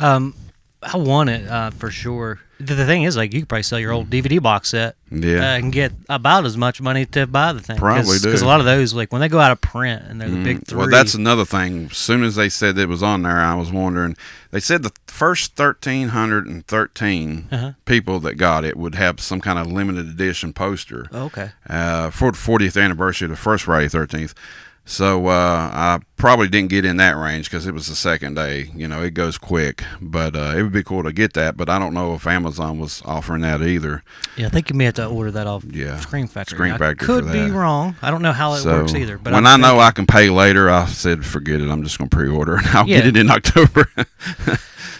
Um, 0.00 0.34
I 0.82 0.96
want 0.96 1.30
it 1.30 1.46
uh, 1.48 1.70
for 1.70 1.90
sure. 1.90 2.40
The, 2.58 2.74
the 2.74 2.86
thing 2.86 3.02
is, 3.02 3.16
like, 3.16 3.32
you 3.34 3.40
could 3.40 3.48
probably 3.48 3.64
sell 3.64 3.78
your 3.80 3.90
old 3.92 4.08
DVD 4.08 4.40
box 4.40 4.68
set 4.68 4.94
Yeah. 5.10 5.38
uh, 5.54 5.56
and 5.58 5.72
get 5.72 5.92
about 6.08 6.44
as 6.46 6.56
much 6.56 6.80
money 6.80 7.06
to 7.06 7.26
buy 7.26 7.52
the 7.52 7.60
thing. 7.60 7.76
Probably 7.76 8.18
do. 8.18 8.24
Because 8.28 8.42
a 8.42 8.46
lot 8.46 8.60
of 8.60 8.66
those, 8.66 8.94
like, 8.94 9.10
when 9.10 9.20
they 9.20 9.28
go 9.28 9.40
out 9.40 9.50
of 9.50 9.60
print 9.60 10.02
and 10.06 10.20
they're 10.20 10.28
the 10.30 10.44
big 10.44 10.64
three. 10.66 10.78
Well, 10.78 10.88
that's 10.88 11.14
another 11.14 11.44
thing. 11.44 11.88
As 11.90 11.96
soon 11.96 12.22
as 12.22 12.36
they 12.36 12.48
said 12.48 12.78
it 12.78 12.88
was 12.88 13.02
on 13.02 13.22
there, 13.22 13.38
I 13.40 13.54
was 13.56 13.72
wondering. 13.72 14.16
They 14.52 14.60
said 14.60 14.84
the 14.84 14.92
first 15.08 15.58
1,313 15.58 17.48
Uh-huh. 17.50 17.72
people 17.84 18.20
that 18.20 18.34
got 18.36 18.64
it 18.64 18.76
would 18.76 18.94
have 18.94 19.20
some 19.20 19.40
kind 19.40 19.58
of 19.58 19.66
limited 19.66 20.06
edition 20.06 20.52
poster 20.52 21.06
Oh, 21.12 21.24
okay. 21.26 21.50
uh, 21.68 22.10
for 22.10 22.30
the 22.32 22.38
40th 22.38 22.80
anniversary 22.82 23.26
of 23.26 23.30
the 23.30 23.36
first 23.36 23.64
Friday 23.64 23.88
13th. 23.88 24.34
So 24.84 25.28
uh, 25.28 25.70
I 25.72 26.00
probably 26.16 26.48
didn't 26.48 26.70
get 26.70 26.84
in 26.84 26.96
that 26.96 27.16
range 27.16 27.48
because 27.48 27.66
it 27.68 27.72
was 27.72 27.86
the 27.86 27.94
second 27.94 28.34
day. 28.34 28.68
You 28.74 28.88
know, 28.88 29.00
it 29.02 29.14
goes 29.14 29.38
quick, 29.38 29.84
but 30.00 30.34
uh, 30.34 30.54
it 30.56 30.62
would 30.64 30.72
be 30.72 30.82
cool 30.82 31.04
to 31.04 31.12
get 31.12 31.34
that. 31.34 31.56
But 31.56 31.70
I 31.70 31.78
don't 31.78 31.94
know 31.94 32.14
if 32.14 32.26
Amazon 32.26 32.80
was 32.80 33.00
offering 33.04 33.42
that 33.42 33.62
either. 33.62 34.02
Yeah, 34.36 34.46
I 34.46 34.48
think 34.50 34.70
you 34.70 34.76
may 34.76 34.84
have 34.86 34.94
to 34.94 35.06
order 35.06 35.30
that 35.30 35.46
off 35.46 35.64
Yeah. 35.64 36.00
Scream 36.00 36.26
Factory. 36.26 36.56
Scream 36.56 36.74
I 36.74 36.78
Factory 36.78 37.06
could 37.06 37.24
for 37.26 37.32
be 37.32 37.50
wrong. 37.50 37.94
I 38.02 38.10
don't 38.10 38.22
know 38.22 38.32
how 38.32 38.54
it 38.54 38.58
so 38.58 38.80
works 38.80 38.94
either. 38.94 39.18
But 39.18 39.32
when 39.34 39.46
I 39.46 39.56
know 39.56 39.78
I 39.78 39.92
can 39.92 40.06
pay 40.06 40.30
later, 40.30 40.68
I 40.68 40.86
said 40.86 41.24
forget 41.24 41.60
it. 41.60 41.68
I'm 41.70 41.84
just 41.84 41.98
going 41.98 42.10
to 42.10 42.16
pre-order 42.16 42.56
and 42.56 42.66
I'll 42.74 42.84
get 42.84 43.06
it 43.06 43.16
in 43.16 43.30
October 43.30 43.88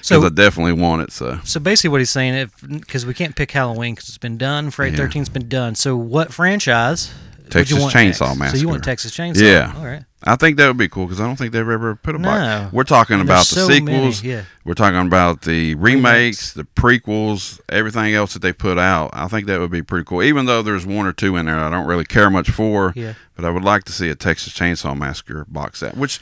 So- 0.02 0.24
I 0.24 0.28
definitely 0.28 0.72
want 0.74 1.02
it. 1.02 1.12
So 1.12 1.38
So 1.44 1.60
basically, 1.60 1.90
what 1.90 2.00
he's 2.00 2.10
saying, 2.10 2.34
if 2.34 2.54
because 2.68 3.04
we 3.06 3.14
can't 3.14 3.34
pick 3.36 3.50
Halloween 3.50 3.94
because 3.94 4.08
it's 4.08 4.18
been 4.18 4.38
done, 4.38 4.70
Friday 4.70 4.96
Yeah. 4.96 5.04
Thirteenth's 5.04 5.28
been 5.28 5.48
done. 5.48 5.74
So 5.74 5.96
what 5.96 6.32
franchise? 6.32 7.12
Texas 7.50 7.78
Chainsaw 7.92 8.38
next? 8.38 8.52
So 8.54 8.58
you 8.58 8.68
want 8.68 8.84
Texas 8.84 9.16
Chainsaw? 9.16 9.40
Yeah. 9.42 9.72
All 9.76 9.84
right. 9.84 10.04
I 10.24 10.36
think 10.36 10.56
that 10.58 10.68
would 10.68 10.76
be 10.76 10.88
cool 10.88 11.06
because 11.06 11.20
I 11.20 11.26
don't 11.26 11.34
think 11.36 11.52
they've 11.52 11.68
ever 11.68 11.96
put 11.96 12.14
a 12.14 12.18
No. 12.18 12.28
box. 12.28 12.72
We're 12.72 12.84
talking 12.84 13.14
And 13.20 13.22
about 13.28 13.46
the 13.46 13.56
so 13.56 13.68
many, 13.68 13.86
sequels. 13.86 14.22
yeah. 14.22 14.42
We're 14.64 14.74
talking 14.74 15.00
about 15.00 15.42
the 15.42 15.74
remakes, 15.74 16.52
the 16.52 16.62
prequels, 16.64 17.60
everything 17.68 18.14
else 18.14 18.32
that 18.34 18.40
they 18.42 18.52
put 18.52 18.78
out. 18.78 19.10
I 19.12 19.26
think 19.26 19.46
that 19.48 19.58
would 19.58 19.70
be 19.72 19.82
pretty 19.82 20.04
cool. 20.04 20.22
Even 20.22 20.46
though 20.46 20.62
there's 20.62 20.86
one 20.86 21.06
or 21.06 21.12
two 21.12 21.36
in 21.36 21.46
there 21.46 21.58
I 21.58 21.70
don't 21.70 21.86
really 21.86 22.04
care 22.04 22.30
much 22.30 22.50
for. 22.50 22.92
Yeah. 22.94 23.14
But 23.34 23.44
I 23.44 23.50
would 23.50 23.64
like 23.64 23.84
to 23.84 23.92
see 23.92 24.08
a 24.10 24.14
Texas 24.14 24.52
Chainsaw 24.52 24.96
Massacre 24.96 25.44
box 25.48 25.80
set. 25.80 25.96
Which, 25.96 26.20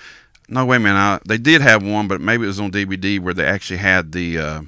no, 0.49 0.65
way, 0.65 0.79
man. 0.79 0.97
I, 0.97 1.19
they 1.29 1.39
did 1.39 1.61
have 1.61 1.83
one, 1.83 2.09
but 2.09 2.21
maybe 2.23 2.45
it 2.45 2.49
was 2.49 2.59
on 2.61 2.71
DVD 2.73 3.21
where 3.21 3.35
they 3.35 3.45
actually 3.45 3.79
had 3.79 4.13
the. 4.13 4.39
Uh, 4.39 4.61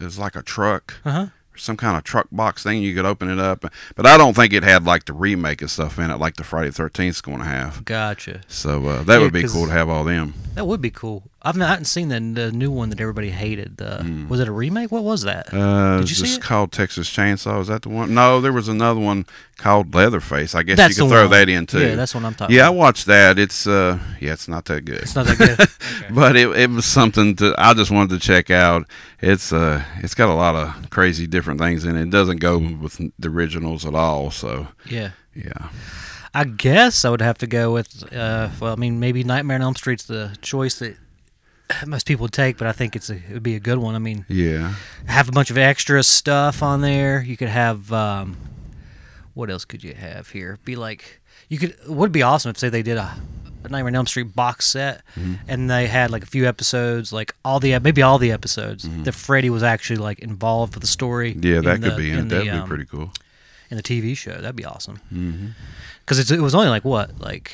it 0.00 0.04
was 0.04 0.18
like 0.20 0.36
a 0.36 0.42
truck. 0.42 0.94
Uh 1.04 1.10
huh. 1.10 1.26
Some 1.58 1.76
kind 1.76 1.96
of 1.96 2.04
truck 2.04 2.28
box 2.32 2.62
thing 2.62 2.82
you 2.82 2.94
could 2.94 3.04
open 3.04 3.28
it 3.28 3.38
up, 3.38 3.64
but 3.96 4.06
I 4.06 4.16
don't 4.16 4.34
think 4.34 4.52
it 4.52 4.62
had 4.62 4.84
like 4.84 5.04
the 5.04 5.12
remake 5.12 5.60
and 5.60 5.70
stuff 5.70 5.98
in 5.98 6.10
it, 6.10 6.16
like 6.18 6.36
the 6.36 6.44
Friday 6.44 6.70
Thirteenth 6.70 7.16
is 7.16 7.20
going 7.20 7.38
to 7.38 7.44
have. 7.44 7.84
Gotcha. 7.84 8.40
So 8.48 8.86
uh, 8.86 9.02
that 9.04 9.14
Yeah, 9.16 9.20
would 9.20 9.32
be 9.32 9.42
cool 9.44 9.66
to 9.66 9.72
have 9.72 9.88
all 9.88 10.04
them. 10.04 10.34
That 10.58 10.64
would 10.66 10.80
be 10.80 10.90
cool. 10.90 11.22
I've 11.40 11.56
not, 11.56 11.66
I 11.66 11.70
haven't 11.70 11.84
seen 11.84 12.08
the, 12.08 12.18
the 12.18 12.50
new 12.50 12.68
one 12.68 12.90
that 12.90 13.00
everybody 13.00 13.30
hated. 13.30 13.76
The, 13.76 14.26
Was 14.28 14.40
it 14.40 14.48
a 14.48 14.50
remake? 14.52 14.90
What 14.90 15.04
was 15.04 15.22
that? 15.22 15.54
Uh, 15.54 16.00
Did 16.00 16.10
you 16.10 16.16
see 16.16 16.24
it's 16.24 16.36
it? 16.38 16.42
called 16.42 16.72
Texas 16.72 17.08
Chainsaw. 17.08 17.60
Is 17.60 17.68
that 17.68 17.82
the 17.82 17.90
one? 17.90 18.12
No, 18.12 18.40
there 18.40 18.52
was 18.52 18.66
another 18.66 18.98
one 18.98 19.24
called 19.56 19.94
Leatherface. 19.94 20.56
I 20.56 20.64
guess 20.64 20.76
That's 20.76 20.98
you 20.98 21.04
could 21.04 21.10
throw 21.10 21.22
one. 21.22 21.30
that 21.30 21.48
in 21.48 21.66
too. 21.66 21.78
Yeah, 21.80 21.94
that's 21.94 22.12
what 22.12 22.24
I'm 22.24 22.34
talking 22.34 22.56
Yeah, 22.56 22.66
I 22.66 22.70
watched 22.70 23.06
that. 23.06 23.38
It's 23.38 23.68
uh, 23.68 24.00
yeah, 24.20 24.32
it's 24.32 24.48
not 24.48 24.64
that 24.64 24.84
good. 24.84 24.98
It's 24.98 25.14
not 25.14 25.26
that 25.26 25.38
good. 25.38 25.60
Okay. 26.00 26.12
but 26.12 26.34
it, 26.34 26.48
it 26.56 26.70
was 26.70 26.84
something 26.86 27.36
to 27.36 27.54
I 27.56 27.72
just 27.72 27.92
wanted 27.92 28.20
to 28.20 28.26
check 28.26 28.50
out. 28.50 28.84
It's 29.20 29.52
uh 29.52 29.84
it's 29.98 30.14
got 30.16 30.28
a 30.28 30.34
lot 30.34 30.56
of 30.56 30.90
crazy 30.90 31.28
different 31.28 31.60
things 31.60 31.84
in 31.84 31.96
it. 31.96 32.02
It 32.02 32.10
doesn't 32.10 32.38
go 32.38 32.58
with 32.58 33.00
the 33.16 33.28
originals 33.28 33.86
at 33.86 33.94
all. 33.94 34.32
So 34.32 34.66
yeah. 34.86 35.10
yeah, 35.36 35.68
I 36.34 36.44
guess 36.44 37.04
I 37.04 37.10
would 37.10 37.22
have 37.22 37.38
to 37.38 37.46
go 37.46 37.72
with. 37.72 38.04
Uh, 38.12 38.50
well, 38.60 38.72
I 38.72 38.76
mean, 38.76 39.00
maybe 39.00 39.24
Nightmare 39.24 39.56
on 39.56 39.62
Elm 39.62 39.74
Street's 39.76 40.04
the 40.04 40.36
choice 40.42 40.78
that 40.78 40.96
most 41.86 42.06
people 42.06 42.24
would 42.24 42.32
take, 42.32 42.56
but 42.58 42.66
I 42.66 42.72
think 42.72 42.96
it's 42.96 43.10
a, 43.10 43.14
it 43.16 43.32
would 43.32 43.42
be 43.42 43.54
a 43.56 43.60
good 43.60 43.78
one. 43.78 43.94
I 43.94 43.98
mean, 43.98 44.24
yeah, 44.28 44.74
have 45.06 45.28
a 45.28 45.32
bunch 45.32 45.50
of 45.50 45.58
extra 45.58 46.02
stuff 46.02 46.62
on 46.62 46.80
there. 46.80 47.22
You 47.22 47.36
could 47.36 47.48
have 47.48 47.92
um, 47.92 48.36
what 49.34 49.50
else 49.50 49.64
could 49.64 49.82
you 49.84 49.94
have 49.94 50.30
here? 50.30 50.58
Be 50.64 50.76
like 50.76 51.20
you 51.48 51.58
could. 51.58 51.70
It 51.70 51.88
would 51.88 52.12
be 52.12 52.22
awesome 52.22 52.50
if 52.50 52.58
say 52.58 52.68
they 52.68 52.82
did 52.82 52.96
a, 52.98 53.14
Nightmare 53.64 53.88
on 53.88 53.96
Elm 53.96 54.06
Street 54.06 54.34
box 54.34 54.66
set, 54.66 55.02
Mm-hmm. 55.16 55.34
and 55.48 55.68
they 55.70 55.88
had 55.88 56.10
like 56.10 56.22
a 56.22 56.26
few 56.26 56.46
episodes, 56.46 57.12
like 57.12 57.34
all 57.44 57.60
the 57.60 57.78
maybe 57.80 58.00
all 58.02 58.18
the 58.18 58.32
episodes 58.32 58.88
that 59.04 59.12
Freddy 59.12 59.50
was 59.50 59.62
actually 59.62 59.96
like 59.98 60.20
involved 60.20 60.74
with 60.74 60.80
the 60.82 60.86
story. 60.88 61.34
Mm-hmm. 61.34 61.46
yeah. 61.46 61.60
That 61.60 61.82
could 61.82 61.92
the- 61.92 61.96
be 61.96 62.10
in 62.10 62.28
the, 62.28 62.34
That'd 62.36 62.52
be 62.52 62.58
um, 62.58 62.68
pretty 62.68 62.84
cool. 62.86 63.12
In 63.70 63.76
the 63.76 63.82
TV 63.82 64.16
show. 64.16 64.32
That'd 64.40 64.56
be 64.56 64.64
awesome. 64.64 65.00
Because 66.00 66.18
it's 66.18 66.30
it 66.30 66.40
was 66.40 66.54
only 66.54 66.68
like 66.68 66.84
what 66.84 67.20
like 67.20 67.52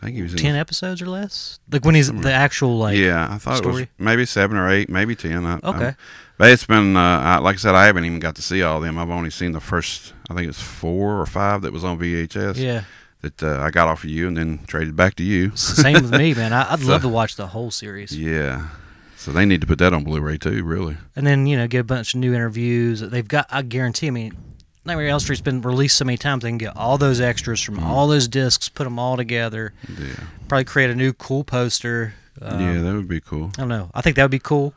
I 0.00 0.06
think 0.06 0.16
he 0.16 0.22
was 0.22 0.34
ten 0.34 0.54
episodes 0.56 1.00
or 1.02 1.06
less. 1.08 1.58
Like 1.70 1.84
when 1.84 1.94
he's 1.94 2.10
the 2.12 2.32
actual 2.32 2.78
like 2.78 2.96
yeah, 2.98 3.28
I 3.30 3.38
thought 3.38 3.64
it 3.64 3.66
was 3.66 3.86
maybe 3.98 4.24
seven 4.26 4.56
or 4.56 4.68
eight, 4.70 4.88
maybe 4.88 5.14
ten. 5.14 5.44
I, 5.46 5.58
Okay. 5.62 5.86
I, 5.88 5.96
but 6.38 6.50
it's 6.50 6.64
been, 6.66 6.96
uh, 6.96 7.00
I, 7.20 7.38
like 7.38 7.54
I 7.54 7.58
said, 7.58 7.74
I 7.76 7.86
haven't 7.86 8.04
even 8.04 8.18
got 8.18 8.34
to 8.34 8.42
see 8.42 8.62
all 8.64 8.78
of 8.78 8.82
them. 8.82 8.98
I've 8.98 9.10
only 9.10 9.30
seen 9.30 9.52
the 9.52 9.60
first, 9.60 10.12
I 10.28 10.34
think 10.34 10.48
it's 10.48 10.60
four 10.60 11.20
or 11.20 11.26
five 11.26 11.62
that 11.62 11.72
was 11.72 11.84
on 11.84 11.98
VHS. 12.00 12.56
yeah. 12.56 12.82
That 13.20 13.40
uh, 13.44 13.60
I 13.60 13.70
got 13.70 13.86
off 13.86 14.02
of 14.02 14.10
you 14.10 14.26
and 14.26 14.36
then 14.36 14.58
traded 14.66 14.96
back 14.96 15.14
to 15.16 15.22
you. 15.22 15.54
Same 15.54 15.92
with 16.02 16.10
me, 16.12 16.34
man. 16.42 16.52
I, 16.52 16.72
I'd 16.72 16.80
So- 16.80 16.86
love 16.88 17.02
to 17.02 17.08
watch 17.08 17.36
the 17.36 17.46
whole 17.48 17.70
series. 17.70 18.16
yeah. 18.18 18.70
So 19.16 19.30
they 19.30 19.44
need 19.44 19.60
to 19.60 19.68
put 19.68 19.78
that 19.78 19.92
on 19.94 20.02
Blu-ray 20.02 20.38
too. 20.38 20.64
Really. 20.64 20.96
and 21.14 21.24
then 21.24 21.46
you 21.46 21.56
know 21.56 21.68
get 21.68 21.78
a 21.80 21.84
bunch 21.84 22.12
of 22.14 22.18
new 22.18 22.34
interviews. 22.34 22.98
They've 23.02 23.28
got, 23.28 23.46
I 23.48 23.62
guarantee. 23.62 24.08
I 24.08 24.10
mean, 24.10 24.32
Nightmare 24.84 25.06
on 25.06 25.12
Elm 25.12 25.20
Street's 25.20 25.40
been 25.40 25.62
released 25.62 25.96
so 25.96 26.04
many 26.04 26.18
times. 26.18 26.42
They 26.42 26.50
can 26.50 26.58
get 26.58 26.76
all 26.76 26.98
those 26.98 27.20
extras 27.20 27.60
from 27.60 27.76
Mm-hmm. 27.76 27.86
all 27.86 28.08
those 28.08 28.26
discs, 28.28 28.68
put 28.68 28.84
them 28.84 28.98
all 28.98 29.16
together. 29.16 29.72
Yeah. 29.98 30.14
Probably 30.48 30.64
create 30.64 30.90
a 30.90 30.94
new 30.94 31.12
cool 31.12 31.44
poster. 31.44 32.14
Um, 32.40 32.60
yeah, 32.60 32.82
that 32.82 32.94
would 32.94 33.08
be 33.08 33.20
cool. 33.20 33.52
I 33.56 33.60
don't 33.60 33.68
know. 33.68 33.90
I 33.94 34.00
think 34.00 34.16
that 34.16 34.22
would 34.22 34.30
be 34.30 34.38
cool. 34.40 34.74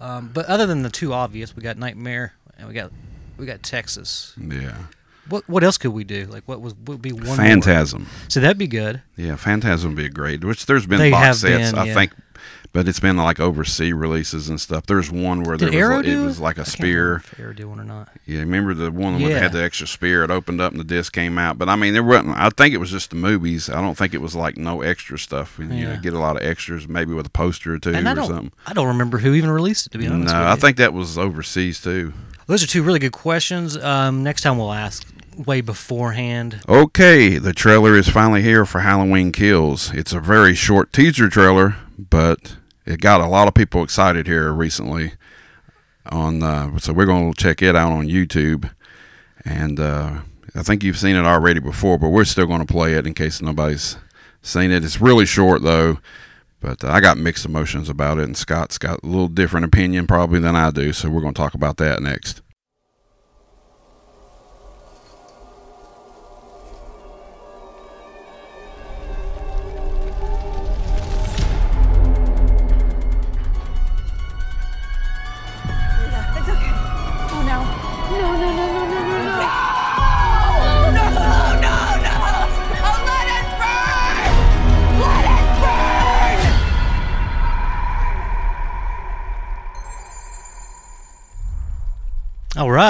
Um, 0.00 0.30
but 0.32 0.46
other 0.46 0.66
than 0.66 0.82
the 0.82 0.90
two 0.90 1.12
obvious, 1.12 1.56
we 1.56 1.62
got 1.62 1.76
Nightmare 1.78 2.34
and 2.58 2.68
we 2.68 2.74
got 2.74 2.92
we 3.38 3.46
got 3.46 3.62
Texas. 3.62 4.34
Yeah. 4.38 4.76
What 5.28 5.48
what 5.48 5.64
else 5.64 5.76
could 5.78 5.90
we 5.92 6.04
do? 6.04 6.26
Like 6.26 6.42
what 6.46 6.60
was 6.60 6.74
would 6.86 7.00
be 7.02 7.12
one 7.12 7.24
more? 7.26 7.36
Phantasm. 7.36 8.06
So 8.28 8.40
that'd 8.40 8.58
be 8.58 8.66
good. 8.68 9.02
Yeah, 9.16 9.36
Phantasm 9.36 9.90
would 9.94 10.02
be 10.02 10.08
great. 10.08 10.44
Which 10.44 10.66
there's 10.66 10.86
been 10.86 10.98
They 10.98 11.10
box 11.10 11.38
sets, 11.40 11.72
been, 11.72 11.78
I 11.80 11.92
think, 11.94 12.12
but 12.72 12.86
it's 12.88 13.00
been 13.00 13.16
like 13.16 13.40
overseas 13.40 13.92
releases 13.94 14.48
and 14.48 14.60
stuff. 14.60 14.86
There's 14.86 15.10
one 15.10 15.42
where 15.42 15.56
Did 15.56 15.72
there 15.72 15.88
was 15.88 15.96
like, 15.98 16.04
do 16.06 16.22
it 16.22 16.24
was 16.26 16.40
like 16.40 16.58
I 16.58 16.62
a 16.62 16.64
can't 16.64 16.68
spear. 16.72 17.22
Arrow 17.38 17.52
did 17.52 17.64
one 17.66 17.80
or 17.80 17.84
not? 17.84 18.08
Yeah, 18.26 18.40
remember 18.40 18.74
the 18.74 18.90
one 18.90 19.14
where 19.14 19.28
Yeah. 19.30 19.34
they 19.34 19.40
had 19.40 19.52
the 19.52 19.62
extra 19.62 19.86
spear? 19.86 20.22
It 20.24 20.30
opened 20.30 20.60
up 20.60 20.72
and 20.72 20.80
the 20.80 20.84
disc 20.84 21.12
came 21.12 21.38
out. 21.38 21.58
But 21.58 21.68
I 21.68 21.76
mean, 21.76 21.92
there 21.94 22.02
wasn't. 22.02 22.36
I 22.36 22.50
think 22.50 22.74
it 22.74 22.78
was 22.78 22.90
just 22.90 23.10
the 23.10 23.16
movies. 23.16 23.68
I 23.70 23.80
don't 23.80 23.96
think 23.96 24.14
it 24.14 24.20
was 24.20 24.34
like 24.34 24.56
no 24.56 24.82
extra 24.82 25.18
stuff. 25.18 25.58
And, 25.58 25.72
You 25.74 25.84
know, 25.86 25.92
Yeah. 25.92 25.96
get 26.00 26.12
a 26.14 26.18
lot 26.18 26.36
of 26.36 26.42
extras, 26.42 26.86
maybe 26.88 27.14
with 27.14 27.26
a 27.26 27.30
poster 27.30 27.74
or 27.74 27.78
two 27.78 27.94
And 27.94 28.08
I 28.08 28.12
or 28.12 28.14
don't 28.16 28.26
something. 28.26 28.52
I 28.66 28.72
don't 28.74 28.86
remember 28.88 29.18
who 29.18 29.34
even 29.34 29.50
released 29.50 29.86
it. 29.86 29.90
To 29.92 29.98
be 29.98 30.06
honest, 30.06 30.34
No, 30.34 30.46
I 30.46 30.56
think 30.56 30.76
that 30.76 30.92
was 30.92 31.16
overseas 31.18 31.80
too. 31.80 32.12
those 32.46 32.62
are 32.62 32.66
two 32.66 32.82
really 32.82 32.98
good 32.98 33.12
questions. 33.12 33.76
Um, 33.76 34.22
next 34.22 34.42
time 34.42 34.58
we'll 34.58 34.72
ask 34.72 35.06
way 35.46 35.60
beforehand. 35.60 36.60
Okay, 36.68 37.38
the 37.38 37.52
trailer 37.52 37.96
is 37.96 38.08
finally 38.08 38.42
here 38.42 38.64
for 38.64 38.80
Halloween 38.80 39.32
Kills. 39.32 39.92
It's 39.94 40.12
a 40.12 40.20
very 40.20 40.54
short 40.54 40.92
teaser 40.92 41.28
trailer, 41.28 41.76
but 41.98 42.56
it 42.86 43.00
got 43.00 43.20
a 43.20 43.26
lot 43.26 43.48
of 43.48 43.54
people 43.54 43.82
excited 43.82 44.26
here 44.26 44.52
recently. 44.52 45.12
On 46.06 46.42
uh, 46.42 46.78
so 46.78 46.94
we're 46.94 47.04
going 47.04 47.32
to 47.32 47.38
check 47.38 47.60
it 47.60 47.76
out 47.76 47.92
on 47.92 48.08
YouTube, 48.08 48.70
and 49.44 49.78
uh, 49.78 50.20
I 50.54 50.62
think 50.62 50.82
you've 50.82 50.96
seen 50.96 51.16
it 51.16 51.26
already 51.26 51.60
before, 51.60 51.98
but 51.98 52.08
we're 52.08 52.24
still 52.24 52.46
going 52.46 52.64
to 52.64 52.72
play 52.72 52.94
it 52.94 53.06
in 53.06 53.12
case 53.12 53.42
nobody's 53.42 53.98
seen 54.40 54.70
it. 54.70 54.84
It's 54.84 55.02
really 55.02 55.26
short 55.26 55.62
though, 55.62 55.98
but 56.60 56.82
uh, 56.82 56.88
I 56.88 57.00
got 57.00 57.18
mixed 57.18 57.44
emotions 57.44 57.90
about 57.90 58.18
it, 58.18 58.24
and 58.24 58.36
Scott's 58.36 58.78
got 58.78 59.02
a 59.02 59.06
little 59.06 59.28
different 59.28 59.66
opinion 59.66 60.06
probably 60.06 60.40
than 60.40 60.56
I 60.56 60.70
do, 60.70 60.94
so 60.94 61.10
we're 61.10 61.20
going 61.20 61.34
to 61.34 61.40
talk 61.40 61.52
about 61.52 61.76
that 61.76 62.00
next. 62.00 62.40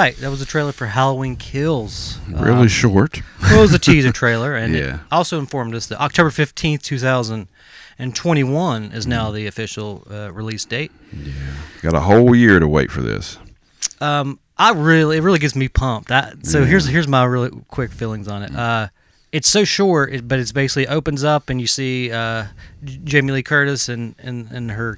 Right, 0.01 0.15
that 0.17 0.29
was 0.29 0.41
a 0.41 0.45
trailer 0.45 0.71
for 0.71 0.87
Halloween 0.87 1.35
Kills. 1.35 2.19
Really 2.29 2.51
Um, 2.61 2.67
short. 2.67 3.21
well, 3.41 3.59
it 3.59 3.61
was 3.61 3.73
a 3.73 3.79
teaser 3.89 4.11
trailer, 4.11 4.55
and 4.55 4.75
it 4.75 4.85
Yeah. 4.85 4.99
also 5.11 5.39
informed 5.39 5.75
us 5.75 5.87
that 5.87 5.99
October 6.01 6.29
fifteenth, 6.29 6.83
two 6.83 6.99
thousand 6.99 7.47
and 7.97 8.15
twenty-one, 8.15 8.91
is 8.93 9.05
now 9.07 9.31
the 9.31 9.45
official 9.47 10.05
uh, 10.09 10.31
release 10.31 10.65
date. 10.65 10.91
Yeah, 11.13 11.33
got 11.81 11.93
a 11.95 11.99
whole 12.01 12.35
year 12.35 12.59
to 12.59 12.67
wait 12.67 12.91
for 12.91 13.01
this. 13.01 13.37
Um, 14.01 14.39
I 14.57 14.71
really, 14.71 15.17
it 15.17 15.21
really 15.23 15.39
gets 15.39 15.55
me 15.55 15.67
pumped. 15.67 16.11
I, 16.11 16.33
so 16.43 16.65
here's 16.65 16.85
here's 16.87 17.07
my 17.07 17.23
really 17.25 17.49
quick 17.69 17.91
feelings 17.91 18.27
on 18.27 18.43
it. 18.43 18.55
Uh, 18.55 18.87
it's 19.31 19.47
so 19.47 19.63
short, 19.63 20.27
but 20.27 20.39
it's 20.39 20.51
basically 20.51 20.87
opens 20.87 21.23
up 21.23 21.49
and 21.49 21.61
you 21.61 21.67
see 21.67 22.11
uh, 22.11 22.45
Jamie 23.03 23.31
Lee 23.31 23.43
Curtis 23.43 23.87
and, 23.87 24.15
and, 24.19 24.49
and 24.51 24.71
her. 24.71 24.97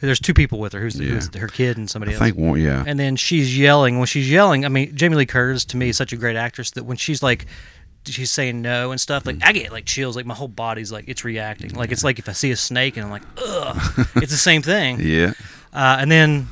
There's 0.00 0.20
two 0.20 0.34
people 0.34 0.58
with 0.58 0.72
her. 0.72 0.80
Who's, 0.80 0.98
Yeah. 0.98 1.10
who's 1.14 1.34
her 1.34 1.48
kid 1.48 1.76
and 1.76 1.88
somebody 1.90 2.12
else? 2.12 2.20
I 2.22 2.26
else. 2.28 2.34
think 2.36 2.46
one, 2.48 2.60
yeah. 2.60 2.84
and 2.86 2.98
then 2.98 3.16
she's 3.16 3.56
yelling. 3.56 3.98
When 3.98 4.06
she's 4.06 4.30
yelling, 4.30 4.64
I 4.64 4.68
mean, 4.68 4.94
Jamie 4.96 5.16
Lee 5.16 5.26
Curtis 5.26 5.64
to 5.66 5.76
me 5.76 5.90
is 5.90 5.96
such 5.96 6.12
a 6.12 6.16
great 6.16 6.36
actress 6.36 6.70
that 6.72 6.84
when 6.84 6.96
she's 6.96 7.22
like, 7.22 7.46
she's 8.06 8.30
saying 8.30 8.62
no 8.62 8.90
and 8.92 9.00
stuff, 9.00 9.26
like 9.26 9.36
I 9.42 9.52
get 9.52 9.70
like 9.72 9.84
chills. 9.84 10.16
Like 10.16 10.24
my 10.26 10.34
whole 10.34 10.48
body's 10.48 10.90
like 10.90 11.04
it's 11.08 11.24
reacting. 11.24 11.74
Like 11.74 11.92
it's 11.92 12.02
like 12.02 12.18
if 12.18 12.28
I 12.28 12.32
see 12.32 12.50
a 12.50 12.56
snake 12.56 12.96
and 12.96 13.04
I'm 13.04 13.10
like, 13.10 13.22
ugh. 13.36 13.76
it's 14.16 14.32
the 14.32 14.38
same 14.38 14.62
thing. 14.62 15.00
Yeah. 15.00 15.34
Uh, 15.72 15.98
and 16.00 16.10
then, 16.10 16.48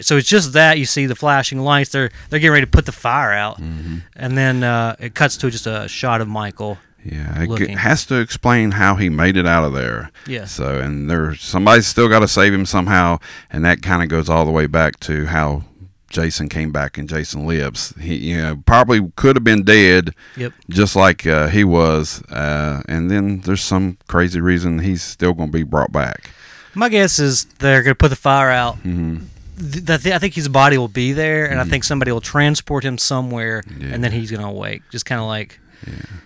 so 0.00 0.16
it's 0.16 0.28
just 0.28 0.54
that 0.54 0.78
you 0.78 0.86
see 0.86 1.04
the 1.06 1.14
flashing 1.14 1.60
lights. 1.60 1.90
They're 1.90 2.10
they're 2.30 2.40
getting 2.40 2.52
ready 2.52 2.64
to 2.66 2.70
put 2.70 2.86
the 2.86 2.92
fire 2.92 3.32
out, 3.32 3.60
Mm-hmm. 3.60 3.98
and 4.16 4.36
then 4.38 4.62
uh, 4.64 4.96
it 4.98 5.14
cuts 5.14 5.36
to 5.38 5.50
just 5.50 5.66
a 5.66 5.86
shot 5.86 6.20
of 6.22 6.28
Michael. 6.28 6.78
Yeah, 7.10 7.42
it 7.42 7.56
g- 7.58 7.72
has 7.72 8.04
to 8.06 8.16
explain 8.16 8.72
how 8.72 8.96
he 8.96 9.08
made 9.08 9.36
it 9.36 9.46
out 9.46 9.64
of 9.64 9.72
there. 9.72 10.10
Yeah. 10.26 10.44
So, 10.46 10.80
and 10.80 11.08
there's 11.10 11.40
somebody's 11.40 11.86
still 11.86 12.08
got 12.08 12.20
to 12.20 12.28
save 12.28 12.52
him 12.52 12.66
somehow, 12.66 13.18
and 13.50 13.64
that 13.64 13.82
kind 13.82 14.02
of 14.02 14.08
goes 14.08 14.28
all 14.28 14.44
the 14.44 14.50
way 14.50 14.66
back 14.66 14.98
to 15.00 15.26
how 15.26 15.64
Jason 16.08 16.48
came 16.48 16.72
back 16.72 16.98
and 16.98 17.08
Jason 17.08 17.46
lives. 17.46 17.92
He, 18.00 18.16
you 18.16 18.36
know, 18.38 18.62
probably 18.64 19.12
could 19.16 19.36
have 19.36 19.44
been 19.44 19.62
dead, 19.64 20.14
Yep. 20.36 20.52
just 20.68 20.96
like 20.96 21.26
uh, 21.26 21.48
he 21.48 21.64
was, 21.64 22.22
uh, 22.30 22.82
and 22.88 23.10
then 23.10 23.40
there's 23.40 23.60
some 23.62 23.98
crazy 24.08 24.40
reason 24.40 24.78
he's 24.80 25.02
still 25.02 25.32
going 25.34 25.48
to 25.50 25.58
be 25.58 25.62
brought 25.64 25.92
back. 25.92 26.30
My 26.74 26.88
guess 26.88 27.18
is 27.18 27.44
they're 27.58 27.82
going 27.82 27.92
to 27.92 27.98
put 27.98 28.08
the 28.08 28.16
fire 28.16 28.50
out. 28.50 28.76
Mm-hmm. 28.82 29.24
Th- 29.58 30.06
I 30.14 30.18
think 30.18 30.34
his 30.34 30.48
body 30.48 30.76
will 30.76 30.88
be 30.88 31.12
there, 31.12 31.46
and 31.50 31.58
I 31.58 31.64
think 31.64 31.84
somebody 31.84 32.12
will 32.12 32.20
transport 32.20 32.84
him 32.84 32.98
somewhere, 32.98 33.62
Yeah. 33.78 33.88
and 33.94 34.04
then 34.04 34.12
he's 34.12 34.30
going 34.30 34.42
to 34.42 34.48
awake. 34.48 34.82
Just 34.90 35.06
kind 35.06 35.20
of 35.20 35.26
like 35.26 35.58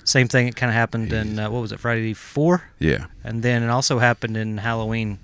same 0.04 0.28
thing. 0.28 0.49
It 0.49 0.57
kind 0.57 0.71
of 0.71 0.75
happened 0.75 1.12
in 1.12 1.38
uh, 1.38 1.50
what 1.50 1.61
was 1.61 1.73
it, 1.73 1.80
Friday 1.80 2.14
Four, 2.14 2.62
Yeah. 2.78 3.07
and 3.25 3.42
then 3.42 3.62
it 3.62 3.69
also 3.71 3.99
happened 3.99 4.37
in 4.37 4.59
Halloween 4.59 5.19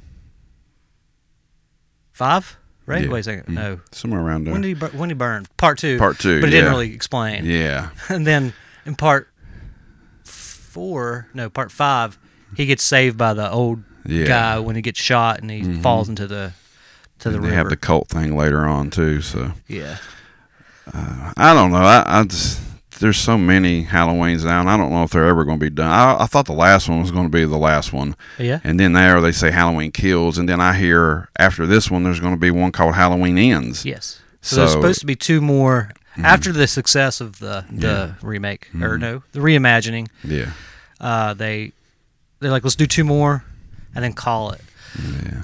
Five. 2.12 2.56
Right? 2.87 3.04
Yeah. 3.04 3.11
Wait 3.11 3.21
a 3.21 3.23
second. 3.25 3.45
Mhm. 3.47 3.54
No. 3.54 3.80
Somewhere 3.90 4.21
around 4.21 4.45
there. 4.45 4.52
When 4.52 4.62
did 4.62 4.68
he 4.68 4.75
bur- 4.75 4.90
when 4.92 5.09
did 5.09 5.16
he 5.16 5.18
burn? 5.18 5.47
Part 5.56 5.78
two. 5.78 5.99
Part 5.99 6.18
two, 6.21 6.40
But 6.40 6.49
it 6.49 6.52
didn't 6.52 6.71
really 6.71 6.92
explain. 6.95 7.45
yeah. 7.45 7.90
And 8.09 8.26
then 8.26 8.52
in 8.85 8.95
part 8.95 9.28
four, 10.25 11.26
no, 11.35 11.50
part 11.50 11.73
five, 11.73 12.16
he 12.56 12.64
gets 12.66 12.85
saved 12.85 13.18
by 13.18 13.35
the 13.35 13.50
old 13.50 13.83
Yeah. 14.04 14.18
Mm-hmm. 14.21 14.26
guy 14.28 14.59
when 14.61 14.76
he 14.76 14.83
gets 14.83 15.00
shot 15.00 15.40
and 15.40 15.50
he 15.50 15.80
falls 15.80 16.09
into 16.09 16.26
the 16.28 16.52
to 17.18 17.30
the 17.30 17.37
And 17.37 17.45
they 17.45 17.49
river. 17.49 17.59
have 17.59 17.68
the 17.71 17.76
cult 17.76 18.09
thing 18.09 18.37
later 18.37 18.64
on 18.64 18.90
too. 18.90 19.21
So 19.21 19.52
yeah, 19.66 19.97
I 20.95 21.52
don't 21.54 21.73
know. 21.73 21.78
I, 21.78 22.21
I 22.21 22.23
just 22.25 22.61
there's 22.99 23.19
so 23.19 23.37
many 23.37 23.85
Halloweens 23.85 24.45
now, 24.45 24.61
and 24.61 24.71
I 24.71 24.76
don't 24.76 24.91
know 24.91 25.03
if 25.03 25.11
they're 25.11 25.26
ever 25.26 25.45
going 25.45 25.59
to 25.59 25.65
be 25.65 25.71
done. 25.71 25.91
I, 25.91 26.23
I 26.23 26.26
thought 26.26 26.47
the 26.47 26.53
last 26.53 26.88
one 26.88 27.00
was 27.00 27.11
going 27.11 27.26
to 27.26 27.31
be 27.31 27.45
the 27.45 27.59
last 27.59 27.93
one, 27.93 28.17
yeah. 28.38 28.61
and 28.65 28.79
then 28.79 28.93
there 28.93 29.21
they 29.21 29.33
say 29.33 29.50
Halloween 29.50 29.93
kills, 29.93 30.38
and 30.38 30.49
then 30.49 30.61
I 30.61 30.75
hear 30.75 31.29
after 31.38 31.67
this 31.67 31.91
one 31.91 32.03
there's 32.03 32.21
going 32.21 32.35
to 32.35 32.41
be 32.41 32.50
one 32.50 32.73
called 32.73 32.95
Halloween 32.95 33.38
ends. 33.38 33.85
Yes. 33.85 34.21
So, 34.41 34.57
there's 34.57 34.73
supposed 34.73 35.00
to 35.00 35.07
be 35.07 35.17
two 35.17 35.41
more 35.41 35.91
after 36.19 36.53
the 36.53 36.67
success 36.67 37.21
of 37.21 37.38
the 37.41 37.65
the 37.71 38.15
remake 38.23 38.69
or 38.81 38.97
no 38.97 39.23
the 39.33 39.41
reimagining. 39.41 40.09
Yeah, 40.23 40.53
Uh, 41.00 41.35
they 41.35 41.73
they're 42.41 42.50
like 42.50 42.62
let's 42.62 42.76
do 42.76 42.87
two 42.87 43.05
more 43.05 43.45
and 43.95 44.05
then 44.05 44.12
call 44.12 44.53
it. 44.53 44.61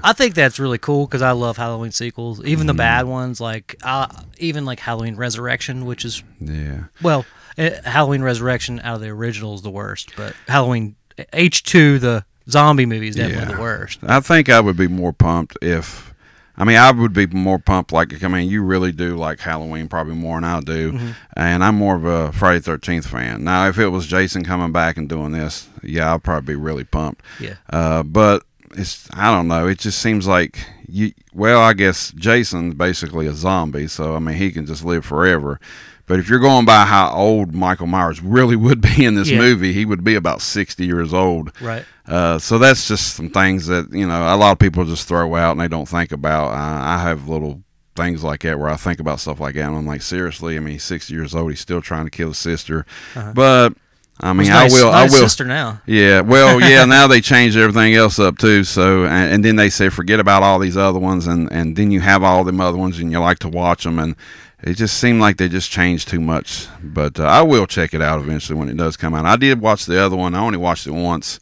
I 0.03 0.13
think 0.13 0.35
that's 0.35 0.59
really 0.59 0.77
cool 0.77 1.05
because 1.05 1.21
I 1.21 1.31
love 1.31 1.57
Halloween 1.57 1.91
sequels, 1.91 2.43
even 2.43 2.67
the 2.67 2.73
bad 2.73 3.05
ones, 3.05 3.39
like 3.39 3.75
uh, 3.83 4.07
even 4.37 4.65
like 4.65 4.79
Halloween 4.79 5.15
Resurrection, 5.15 5.85
which 5.85 6.05
is 6.05 6.23
yeah, 6.41 6.85
Well, 7.01 7.25
Halloween 7.57 8.21
Resurrection 8.21 8.79
out 8.83 8.95
of 8.95 9.01
the 9.01 9.09
original 9.09 9.55
is 9.55 9.61
the 9.61 9.69
worst, 9.69 10.11
but 10.15 10.35
Halloween 10.47 10.95
H 11.33 11.63
two 11.63 11.99
the 11.99 12.25
zombie 12.49 12.85
movie 12.85 13.07
is 13.07 13.15
definitely 13.15 13.49
Yeah. 13.51 13.55
the 13.55 13.61
worst. 13.61 13.99
I 14.03 14.19
think 14.19 14.49
I 14.49 14.59
would 14.59 14.77
be 14.77 14.87
more 14.87 15.13
pumped 15.13 15.57
if. 15.61 16.11
I 16.55 16.65
mean, 16.65 16.77
I 16.77 16.91
would 16.91 17.13
be 17.13 17.25
more 17.25 17.57
pumped. 17.57 17.91
Like, 17.91 18.23
I 18.23 18.27
mean, 18.27 18.47
you 18.47 18.61
really 18.61 18.91
do 18.91 19.15
like 19.17 19.39
Halloween 19.39 19.87
probably 19.87 20.13
more 20.13 20.37
than 20.37 20.43
I 20.43 20.59
do, 20.59 20.91
Mm-hmm. 20.91 21.09
and 21.35 21.63
I'm 21.63 21.73
more 21.75 21.95
of 21.95 22.05
a 22.05 22.31
Friday 22.31 22.59
Thirteenth 22.59 23.07
fan. 23.07 23.43
Now, 23.43 23.67
if 23.69 23.79
it 23.79 23.87
was 23.87 24.05
Jason 24.05 24.43
coming 24.45 24.71
back 24.71 24.95
and 24.97 25.09
doing 25.09 25.31
this, 25.31 25.67
yeah, 25.81 26.13
I'd 26.13 26.21
probably 26.23 26.53
be 26.53 26.59
really 26.61 26.83
pumped. 26.83 27.23
Yeah, 27.39 27.55
Uh, 27.71 28.03
but 28.03 28.43
it's 28.77 29.07
I 29.13 29.31
don't 29.35 29.47
know. 29.47 29.67
It 29.67 29.79
just 29.79 29.97
seems 29.99 30.27
like 30.27 30.59
you. 30.87 31.13
Well, 31.33 31.59
I 31.59 31.73
guess 31.73 32.11
Jason's 32.11 32.75
basically 32.75 33.25
a 33.25 33.33
zombie, 33.33 33.87
so 33.87 34.15
I 34.15 34.19
mean 34.19 34.35
he 34.35 34.51
can 34.51 34.67
just 34.67 34.83
live 34.85 35.03
forever. 35.05 35.59
But 36.05 36.19
if 36.19 36.27
you're 36.29 36.39
going 36.39 36.65
by 36.65 36.85
how 36.85 37.13
old 37.13 37.55
Michael 37.55 37.87
Myers 37.87 38.21
really 38.21 38.55
would 38.57 38.81
be 38.81 39.05
in 39.05 39.15
this 39.15 39.29
Yeah. 39.29 39.37
movie, 39.37 39.71
he 39.73 39.85
would 39.85 40.03
be 40.03 40.15
about 40.15 40.41
60 40.41 40.85
years 40.85 41.13
old. 41.13 41.51
right. 41.61 41.85
Uh, 42.05 42.37
so 42.37 42.57
that's 42.57 42.85
just 42.89 43.15
some 43.15 43.29
things 43.29 43.67
that 43.67 43.87
you 43.93 44.05
know 44.05 44.23
a 44.23 44.35
lot 44.35 44.51
of 44.51 44.59
people 44.59 44.83
just 44.83 45.07
throw 45.07 45.35
out 45.35 45.51
and 45.53 45.61
they 45.61 45.69
don't 45.69 45.87
think 45.87 46.11
about. 46.11 46.47
Uh, 46.51 46.81
I 46.83 46.97
have 47.01 47.29
little 47.29 47.61
things 47.95 48.23
like 48.23 48.41
that 48.41 48.59
where 48.59 48.69
I 48.69 48.75
think 48.75 48.99
about 48.99 49.21
stuff 49.21 49.39
like 49.39 49.53
that, 49.55 49.61
and 49.67 49.77
I'm 49.77 49.85
like, 49.87 50.01
seriously, 50.01 50.57
I 50.57 50.59
mean, 50.59 50.73
he's 50.73 50.83
60 50.83 51.13
years 51.13 51.33
old, 51.33 51.51
he's 51.51 51.61
still 51.61 51.79
trying 51.79 52.03
to 52.05 52.09
kill 52.09 52.29
his 52.29 52.37
sister. 52.39 52.85
But 53.33 53.73
I 54.19 54.33
mean, 54.33 54.47
It's 54.47 54.49
I 54.49 54.67
will, 54.67 54.91
nice 54.91 55.13
I 55.13 55.15
will. 55.15 55.21
sister 55.23 55.45
now. 55.45 55.81
Yeah, 55.85 56.19
well, 56.21 56.59
yeah. 56.69 56.83
now 56.85 57.07
they 57.07 57.21
changed 57.21 57.55
everything 57.55 57.95
else 57.95 58.19
up 58.19 58.37
too. 58.37 58.65
So, 58.65 59.05
and, 59.05 59.35
and 59.35 59.45
then 59.45 59.55
they 59.55 59.69
say 59.69 59.87
forget 59.89 60.19
about 60.19 60.43
all 60.43 60.59
these 60.59 60.75
other 60.75 60.99
ones, 60.99 61.25
and 61.27 61.49
and 61.53 61.75
then 61.77 61.89
you 61.91 62.01
have 62.01 62.21
all 62.23 62.43
them 62.43 62.59
other 62.59 62.77
ones, 62.77 62.99
and 62.99 63.11
you 63.13 63.19
like 63.19 63.39
to 63.39 63.47
watch 63.49 63.85
them, 63.85 63.97
and 63.97 64.15
it 64.63 64.75
just 64.75 64.97
seemed 64.97 65.19
like 65.21 65.37
they 65.37 65.49
just 65.49 65.69
changed 65.71 66.07
too 66.09 66.19
much. 66.19 66.67
But 66.83 67.19
uh, 67.19 67.23
I 67.23 67.41
will 67.41 67.67
check 67.67 67.93
it 67.93 68.01
out 68.01 68.19
eventually 68.19 68.57
when 68.57 68.69
it 68.69 68.77
does 68.77 68.97
come 68.97 69.13
out. 69.13 69.25
I 69.25 69.35
did 69.35 69.61
watch 69.61 69.85
the 69.85 69.99
other 70.01 70.15
one. 70.15 70.35
I 70.35 70.39
only 70.39 70.57
watched 70.57 70.87
it 70.87 70.91
once. 70.91 71.39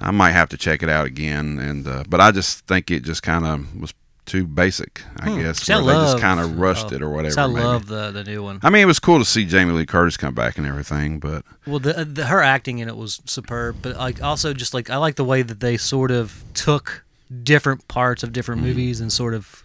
I 0.00 0.10
might 0.10 0.32
have 0.32 0.48
to 0.50 0.56
check 0.56 0.82
it 0.82 0.88
out 0.88 1.06
again, 1.06 1.58
and 1.58 1.86
uh, 1.86 2.04
but 2.08 2.20
I 2.20 2.30
just 2.32 2.66
think 2.66 2.90
it 2.90 3.04
just 3.04 3.22
kind 3.22 3.44
of 3.44 3.80
was 3.80 3.94
too 4.26 4.46
basic, 4.46 5.02
I 5.20 5.30
Hmm. 5.30 5.42
guess. 5.42 5.62
See, 5.62 5.72
I 5.72 5.80
where 5.82 5.94
they 5.94 6.00
just 6.00 6.18
kind 6.18 6.40
of 6.40 6.58
rushed 6.58 6.86
oh, 6.92 6.96
it 6.96 7.02
or 7.02 7.10
whatever. 7.10 7.38
I 7.40 7.46
maybe. 7.46 7.60
love 7.60 7.86
the 7.86 8.10
the 8.10 8.24
new 8.24 8.42
one. 8.42 8.58
I 8.62 8.70
mean, 8.70 8.82
it 8.82 8.86
was 8.86 8.98
cool 8.98 9.18
to 9.18 9.24
see 9.24 9.44
Jamie 9.44 9.72
Lee 9.72 9.86
Curtis 9.86 10.16
come 10.16 10.34
back 10.34 10.56
and 10.58 10.66
everything, 10.66 11.18
but 11.20 11.44
Well, 11.66 11.78
the, 11.78 12.04
the 12.04 12.26
her 12.26 12.40
acting 12.42 12.78
in 12.78 12.88
it 12.88 12.96
was 12.96 13.20
superb, 13.26 13.76
but 13.82 13.96
like 13.96 14.22
also 14.22 14.52
just 14.54 14.74
like 14.74 14.90
I 14.90 14.96
like 14.96 15.16
the 15.16 15.24
way 15.24 15.42
that 15.42 15.60
they 15.60 15.76
sort 15.76 16.10
of 16.10 16.42
took 16.54 17.04
different 17.42 17.86
parts 17.88 18.22
of 18.22 18.32
different 18.32 18.62
movies 18.62 19.00
and 19.00 19.12
sort 19.12 19.34
of 19.34 19.62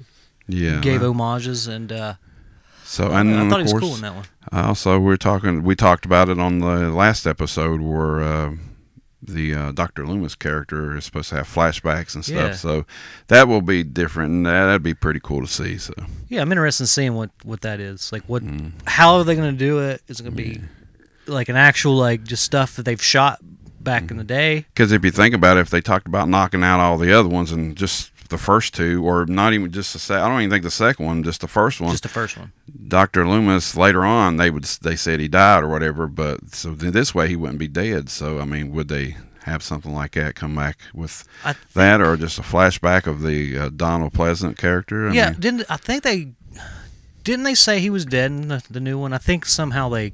yeah. 0.47 0.79
gave 0.81 1.01
homages 1.01 1.67
and 1.67 1.91
uh, 1.91 2.13
so 2.89 3.11
and 3.11 3.35
I 3.35 3.43
of 3.43 3.49
thought 3.49 3.57
he 3.59 3.63
was 3.63 3.71
course, 3.73 3.83
cool 3.83 3.95
in 3.95 4.01
that 4.01 4.15
one. 4.15 4.25
Also, 4.51 4.99
we're 4.99 5.17
talking. 5.17 5.63
We 5.63 5.75
talked 5.75 6.05
about 6.05 6.29
it 6.29 6.39
on 6.39 6.59
the 6.59 6.89
last 6.89 7.27
episode 7.27 7.81
where 7.81 8.21
uh, 8.21 8.55
the 9.21 9.53
uh, 9.53 9.71
Doctor 9.73 10.07
Loomis 10.07 10.33
character 10.35 10.95
is 10.97 11.05
supposed 11.05 11.29
to 11.29 11.35
have 11.35 11.47
flashbacks 11.47 12.15
and 12.15 12.23
stuff. 12.25 12.35
Yeah. 12.35 12.53
So 12.53 12.85
that 13.27 13.47
will 13.47 13.61
be 13.61 13.83
different, 13.83 14.31
and 14.31 14.45
that, 14.45 14.65
that'd 14.65 14.81
be 14.83 14.93
pretty 14.95 15.19
cool 15.21 15.41
to 15.41 15.47
see. 15.47 15.77
So 15.77 15.93
Yeah, 16.29 16.41
I'm 16.41 16.51
interested 16.51 16.83
in 16.83 16.87
seeing 16.87 17.13
what 17.13 17.29
what 17.43 17.61
that 17.61 17.79
is. 17.79 18.11
Like, 18.11 18.23
what 18.23 18.43
Mm. 18.43 18.71
how 18.85 19.17
are 19.17 19.23
they 19.23 19.35
going 19.35 19.51
to 19.51 19.57
do 19.57 19.79
it? 19.79 20.01
Is 20.07 20.19
it 20.19 20.23
going 20.23 20.35
to 20.35 20.41
be 20.43 20.61
like 21.27 21.49
an 21.49 21.55
actual 21.57 21.95
like 21.95 22.23
just 22.23 22.43
stuff 22.43 22.75
that 22.77 22.83
they've 22.83 23.01
shot 23.01 23.39
back 23.81 24.03
Mm-hmm. 24.03 24.11
in 24.13 24.17
the 24.17 24.23
day? 24.23 24.65
Because 24.73 24.91
if 24.91 25.05
you 25.05 25.11
think 25.11 25.35
about 25.35 25.57
it, 25.57 25.61
if 25.61 25.69
they 25.69 25.81
talked 25.81 26.07
about 26.07 26.27
knocking 26.27 26.63
out 26.63 26.79
all 26.79 26.97
the 26.97 27.13
other 27.13 27.29
ones 27.29 27.51
and 27.51 27.75
just 27.75 28.11
the 28.29 28.37
first 28.37 28.73
two, 28.73 29.03
or 29.05 29.25
not 29.25 29.53
even 29.53 29.71
just 29.71 29.93
the 29.93 29.99
second, 29.99 30.23
I 30.23 30.29
don't 30.29 30.41
even 30.41 30.51
think 30.51 30.63
the 30.63 30.71
second 30.71 31.05
one, 31.05 31.23
just 31.23 31.41
the 31.41 31.47
first 31.47 31.81
one. 31.81 31.91
Just 31.91 32.03
the 32.03 32.09
first 32.09 32.37
one. 32.37 32.51
Doctor 32.87 33.27
Loomis 33.27 33.75
later 33.75 34.05
on, 34.05 34.37
they 34.37 34.49
would 34.49 34.63
they 34.63 34.95
said 34.95 35.19
he 35.19 35.27
died 35.27 35.63
or 35.63 35.67
whatever, 35.67 36.07
but 36.07 36.53
so 36.53 36.73
th- 36.75 36.93
this 36.93 37.13
way 37.13 37.27
he 37.27 37.35
wouldn't 37.35 37.59
be 37.59 37.67
dead. 37.67 38.09
So 38.09 38.39
I 38.39 38.45
mean, 38.45 38.71
would 38.73 38.87
they 38.87 39.17
have 39.43 39.63
something 39.63 39.93
like 39.93 40.11
that 40.13 40.35
come 40.35 40.55
back 40.55 40.77
with 40.93 41.27
I 41.43 41.55
that, 41.73 42.01
or 42.01 42.15
just 42.17 42.39
a 42.39 42.43
flashback 42.43 43.07
of 43.07 43.21
the 43.21 43.57
uh, 43.57 43.69
Donald 43.75 44.13
Pleasence 44.13 44.57
character? 44.57 45.09
I 45.09 45.13
yeah, 45.13 45.31
mean, 45.31 45.39
didn't 45.39 45.65
I 45.69 45.77
think 45.77 46.03
they 46.03 46.33
didn't 47.23 47.43
they 47.43 47.55
say 47.55 47.79
he 47.79 47.89
was 47.89 48.05
dead 48.05 48.31
in 48.31 48.47
the, 48.47 48.63
the 48.69 48.79
new 48.79 48.97
one? 48.97 49.13
I 49.13 49.17
think 49.17 49.45
somehow 49.45 49.89
they 49.89 50.13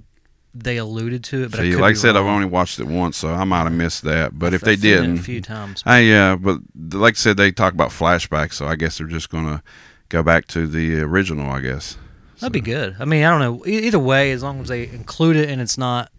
they 0.56 0.78
alluded 0.78 1.24
to 1.26 1.44
it, 1.44 1.52
but 1.52 1.60
see, 1.60 1.72
could 1.72 1.82
like 1.82 1.92
I 1.92 2.00
said, 2.00 2.16
I've 2.16 2.26
only 2.26 2.48
watched 2.48 2.80
it 2.80 2.88
once, 2.88 3.18
so 3.18 3.30
I 3.30 3.44
might 3.44 3.64
have 3.64 3.74
missed 3.74 4.04
that. 4.04 4.40
But 4.40 4.54
if 4.54 4.62
they 4.62 4.72
I've 4.72 4.80
seen 4.80 4.94
it 4.94 5.02
didn't, 5.02 5.20
a 5.20 5.24
few 5.24 5.42
times. 5.42 5.84
I 5.86 6.00
yeah, 6.00 6.38
but 6.38 6.60
like 6.94 7.16
I 7.16 7.18
said, 7.18 7.36
they 7.36 7.52
talk 7.52 7.74
about 7.74 7.90
flashbacks, 7.90 8.54
so 8.54 8.66
I 8.66 8.76
guess 8.76 8.98
they're 8.98 9.08
just 9.08 9.30
gonna 9.30 9.62
go 10.08 10.24
back 10.24 10.48
to 10.48 10.66
the 10.66 11.02
original, 11.02 11.50
I 11.50 11.60
guess. 11.60 11.98
That'd 12.40 12.54
be 12.54 12.62
good. 12.62 12.96
I 13.00 13.06
mean, 13.06 13.24
I 13.24 13.30
don't 13.30 13.40
know. 13.40 13.66
Either 13.66 14.00
way, 14.00 14.32
as 14.32 14.44
long 14.44 14.62
as 14.62 14.70
they 14.70 14.88
include 14.88 15.36
it 15.36 15.50
and 15.50 15.62
it's 15.62 15.78
not 15.78 16.10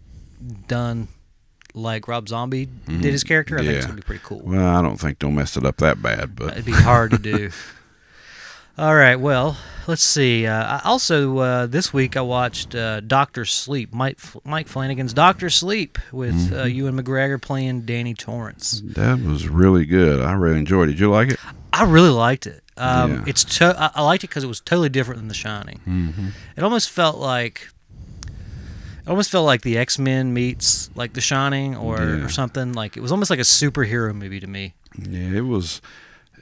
done 0.67 1.07
like 1.73 2.07
Rob 2.07 2.27
Zombie 2.29 2.65
did 2.65 2.85
mm-hmm. 2.85 3.01
his 3.01 3.23
character, 3.23 3.57
I 3.57 3.63
think 3.63 3.73
it's 3.73 3.85
gonna 3.85 3.95
be 3.95 4.03
pretty 4.03 4.23
cool. 4.23 4.41
Well, 4.43 4.75
I 4.75 4.83
don't 4.83 4.97
think 4.97 5.17
they'll 5.17 5.31
mess 5.31 5.57
it 5.57 5.65
up 5.65 5.77
that 5.77 6.01
bad, 6.01 6.35
but 6.35 6.53
It'd 6.53 6.65
be 6.65 6.71
hard 6.73 7.11
to 7.11 7.17
do. 7.17 7.49
All 8.77 8.93
right. 8.95 9.15
Well, 9.15 9.57
let's 9.87 10.03
see. 10.03 10.45
Uh, 10.45 10.79
also, 10.83 11.37
uh, 11.39 11.65
this 11.65 11.91
week 11.91 12.15
I 12.15 12.21
watched 12.21 12.75
uh, 12.75 12.99
Doctor 12.99 13.43
Sleep, 13.43 13.91
Mike 13.93 14.19
Mike 14.45 14.67
Flanagan's 14.67 15.13
Doctor 15.13 15.49
Sleep, 15.49 15.97
with 16.11 16.53
uh, 16.53 16.63
Ewan 16.65 16.99
McGregor 17.01 17.41
playing 17.41 17.81
Danny 17.81 18.13
Torrance. 18.13 18.81
that 18.85 19.19
was 19.19 19.47
really 19.47 19.85
good. 19.85 20.21
I 20.21 20.33
really 20.33 20.59
enjoyed 20.59 20.89
it. 20.89 20.91
Did 20.93 20.99
you 20.99 21.09
like 21.09 21.29
it? 21.31 21.39
I 21.73 21.83
really 21.85 22.09
liked 22.09 22.45
it. 22.45 22.61
Um, 22.77 23.11
Yeah. 23.13 23.23
It's 23.27 23.43
to- 23.57 23.75
I, 23.79 23.91
I 23.95 24.01
liked 24.03 24.23
it 24.23 24.27
because 24.27 24.43
it 24.43 24.47
was 24.47 24.61
totally 24.61 24.89
different 24.89 25.19
than 25.19 25.27
The 25.27 25.33
Shining. 25.33 25.79
Mm-hmm. 25.87 26.27
It 26.55 26.63
almost 26.63 26.89
felt 26.91 27.17
like. 27.17 27.69
It 28.27 29.09
almost 29.09 29.31
felt 29.31 29.45
like 29.45 29.61
the 29.61 29.77
X 29.77 29.97
Men 29.97 30.33
meets 30.35 30.91
like 30.93 31.13
The 31.13 31.21
Shining 31.21 31.75
or, 31.75 31.97
Yeah. 31.97 32.25
or 32.25 32.29
something. 32.29 32.73
Like 32.73 32.95
it 32.95 32.99
was 32.99 33.11
almost 33.11 33.31
like 33.31 33.39
a 33.39 33.43
superhero 33.43 34.13
movie 34.13 34.39
to 34.39 34.47
me. 34.47 34.75
Yeah, 35.01 35.37
it 35.37 35.45
was. 35.45 35.81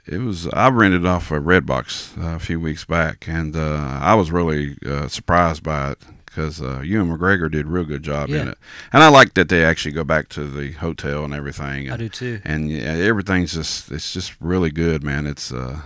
It 0.07 0.19
was. 0.19 0.47
I 0.49 0.69
rented 0.69 1.05
off 1.05 1.31
a 1.31 1.35
Redbox 1.39 2.21
uh, 2.23 2.35
a 2.35 2.39
few 2.39 2.59
weeks 2.59 2.85
back, 2.85 3.27
and 3.27 3.55
uh, 3.55 3.99
I 4.01 4.13
was 4.13 4.29
really 4.31 4.77
uh, 4.85 5.07
surprised 5.07 5.63
by 5.63 5.91
it 5.91 5.99
because 6.25 6.61
uh, 6.61 6.81
Ewan 6.81 7.09
McGregor 7.17 7.49
did 7.49 7.65
a 7.65 7.69
real 7.69 7.85
good 7.85 8.03
job 8.03 8.29
in 8.29 8.49
it, 8.49 8.57
and 8.93 9.01
I 9.01 9.07
like 9.07 9.33
that 9.33 9.49
they 9.49 9.63
actually 9.65 9.93
go 9.93 10.03
back 10.03 10.29
to 10.29 10.45
the 10.47 10.73
hotel 10.73 11.23
and 11.25 11.33
everything. 11.33 11.89
I 11.89 11.93
And, 11.93 11.99
do 11.99 12.09
too. 12.09 12.39
and 12.43 12.69
yeah, 12.69 12.83
everything's 12.93 13.53
just 13.53 13.91
it's 13.91 14.13
just 14.13 14.35
really 14.39 14.69
good, 14.69 15.03
man. 15.03 15.25
It's 15.25 15.51
uh, 15.51 15.81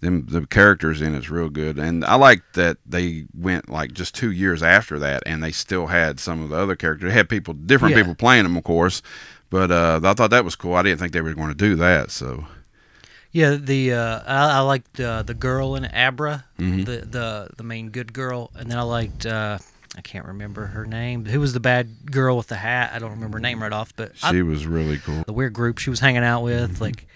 them 0.00 0.24
the 0.30 0.46
characters 0.46 1.02
in 1.02 1.14
it's 1.14 1.28
real 1.28 1.50
good, 1.50 1.78
and 1.78 2.06
I 2.06 2.14
like 2.14 2.40
that 2.54 2.78
they 2.86 3.26
went 3.34 3.68
like 3.68 3.92
just 3.92 4.14
two 4.14 4.30
years 4.30 4.62
after 4.62 4.98
that, 5.00 5.22
and 5.26 5.42
they 5.42 5.52
still 5.52 5.88
had 5.88 6.20
some 6.20 6.42
of 6.42 6.48
the 6.48 6.56
other 6.56 6.76
characters. 6.76 7.10
They 7.10 7.14
had 7.18 7.28
people, 7.28 7.52
different 7.52 7.94
Yeah. 7.96 8.00
people 8.02 8.14
playing 8.14 8.44
them, 8.44 8.56
of 8.56 8.64
course, 8.64 9.02
but 9.50 9.70
uh, 9.70 10.00
I 10.02 10.14
thought 10.14 10.30
that 10.30 10.44
was 10.44 10.56
cool. 10.56 10.74
I 10.74 10.82
didn't 10.82 11.00
think 11.00 11.12
they 11.12 11.20
were 11.20 11.34
going 11.34 11.48
to 11.48 11.54
do 11.54 11.74
that, 11.76 12.10
so. 12.10 12.46
Yeah, 13.36 13.56
the 13.60 13.92
uh, 13.92 14.20
I, 14.26 14.58
I 14.58 14.60
liked 14.60 14.98
uh, 14.98 15.22
the 15.22 15.34
girl 15.34 15.76
in 15.76 15.84
Abra, 15.84 16.44
Mhm. 16.58 16.86
the 16.86 16.96
the 17.06 17.48
the 17.58 17.62
main 17.64 17.90
good 17.90 18.14
girl, 18.14 18.50
and 18.56 18.70
then 18.70 18.78
I 18.78 18.82
liked 18.82 19.26
uh, 19.26 19.58
I 19.94 20.00
can't 20.00 20.24
remember 20.24 20.64
her 20.66 20.86
name. 20.86 21.26
Who 21.26 21.40
was 21.40 21.52
the 21.52 21.60
bad 21.60 22.10
girl 22.10 22.38
with 22.38 22.46
the 22.46 22.56
hat? 22.56 22.92
I 22.94 22.98
don't 22.98 23.10
remember 23.10 23.36
her 23.36 23.42
name 23.42 23.60
right 23.62 23.72
off, 23.72 23.92
but 23.94 24.12
I- 24.22 24.30
She 24.32 24.40
was 24.42 24.66
really 24.66 24.96
cool. 24.98 25.22
the 25.26 25.34
weird 25.34 25.52
group 25.52 25.76
she 25.78 25.90
was 25.90 26.00
hanging 26.00 26.24
out 26.24 26.42
with, 26.44 26.80
like 26.80 27.06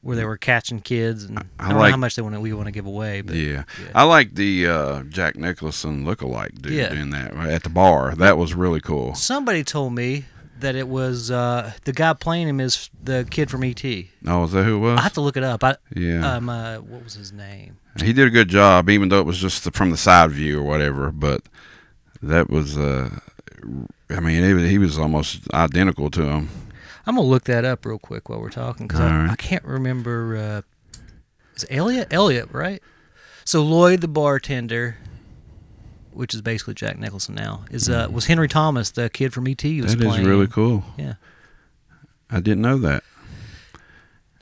where 0.00 0.16
they 0.16 0.24
were 0.24 0.36
catching 0.36 0.80
kids, 0.80 1.22
and 1.24 1.38
I, 1.38 1.42
Mm-hmm. 1.42 1.60
I 1.60 1.64
don't 1.68 1.74
know 1.74 1.80
like- 1.82 1.90
how 1.92 1.96
much 1.98 2.16
they 2.16 2.22
want 2.22 2.34
to 2.34 2.40
we 2.40 2.52
want 2.52 2.66
to 2.66 2.72
give 2.72 2.86
away, 2.86 3.20
but 3.20 3.36
Yeah. 3.36 3.62
yeah. 3.80 3.90
I 3.94 4.02
like 4.04 4.34
the 4.34 4.66
uh, 4.66 5.02
Jack 5.04 5.36
Nicholson 5.36 6.04
lookalike 6.04 6.60
dude 6.62 6.72
Yeah. 6.72 6.92
in 6.94 7.10
that 7.10 7.32
at 7.34 7.62
the 7.62 7.68
bar. 7.70 8.16
That 8.16 8.36
was 8.38 8.54
really 8.54 8.80
cool. 8.80 9.14
somebody 9.14 9.62
told 9.62 9.92
me 9.94 10.24
that 10.60 10.74
it 10.74 10.88
was 10.88 11.30
uh, 11.30 11.72
the 11.84 11.92
guy 11.92 12.12
playing 12.12 12.48
him 12.48 12.60
is 12.60 12.90
the 13.02 13.26
kid 13.30 13.50
from 13.50 13.64
ET. 13.64 13.84
Oh, 14.26 14.44
is 14.44 14.52
that 14.52 14.64
who 14.64 14.76
it 14.76 14.80
was? 14.80 14.98
I 14.98 15.02
have 15.02 15.14
to 15.14 15.20
look 15.20 15.36
it 15.36 15.44
up. 15.44 15.62
I 15.64 15.76
yeah. 15.94 16.36
um 16.36 16.48
uh, 16.48 16.76
what 16.78 17.04
was 17.04 17.14
his 17.14 17.32
name? 17.32 17.78
he 18.02 18.12
did 18.12 18.26
a 18.26 18.30
good 18.30 18.48
job, 18.48 18.88
even 18.90 19.08
though 19.08 19.20
it 19.20 19.26
was 19.26 19.38
just 19.38 19.70
from 19.74 19.90
the 19.90 19.96
side 19.96 20.30
view 20.30 20.60
or 20.60 20.62
whatever. 20.62 21.10
But 21.10 21.42
that 22.22 22.48
was, 22.48 22.76
uh, 22.76 23.10
I 24.10 24.20
mean, 24.20 24.44
he 24.44 24.54
was, 24.54 24.64
he 24.64 24.78
was 24.78 24.98
almost 24.98 25.52
identical 25.52 26.10
to 26.10 26.22
him. 26.22 26.48
I'm 27.06 27.16
gonna 27.16 27.26
look 27.26 27.44
that 27.44 27.64
up 27.64 27.86
real 27.86 27.98
quick 27.98 28.28
while 28.28 28.40
we're 28.40 28.50
talking 28.50 28.86
because 28.86 29.00
I, 29.00 29.16
right. 29.16 29.30
I 29.30 29.36
can't 29.36 29.64
remember. 29.64 30.36
Uh, 30.36 31.00
is 31.56 31.64
Elliot? 31.70 32.08
Elliot, 32.10 32.50
right? 32.52 32.82
So 33.44 33.62
Lloyd, 33.62 34.02
the 34.02 34.08
bartender, 34.08 34.98
which 36.12 36.34
is 36.34 36.42
basically 36.42 36.74
Jack 36.74 36.98
Nicholson 36.98 37.34
now, 37.34 37.64
is 37.70 37.88
uh, 37.88 38.08
was 38.10 38.26
Henry 38.26 38.48
Thomas, 38.48 38.90
the 38.90 39.08
kid 39.10 39.32
from 39.32 39.46
ET. 39.48 39.62
Was 39.62 39.70
Mm. 39.72 39.82
That 39.82 40.00
is 40.00 40.06
playing. 40.06 40.26
really 40.26 40.46
cool. 40.46 40.84
Yeah, 40.96 41.14
I 42.30 42.40
didn't 42.40 42.62
know 42.62 42.78
that. 42.78 43.02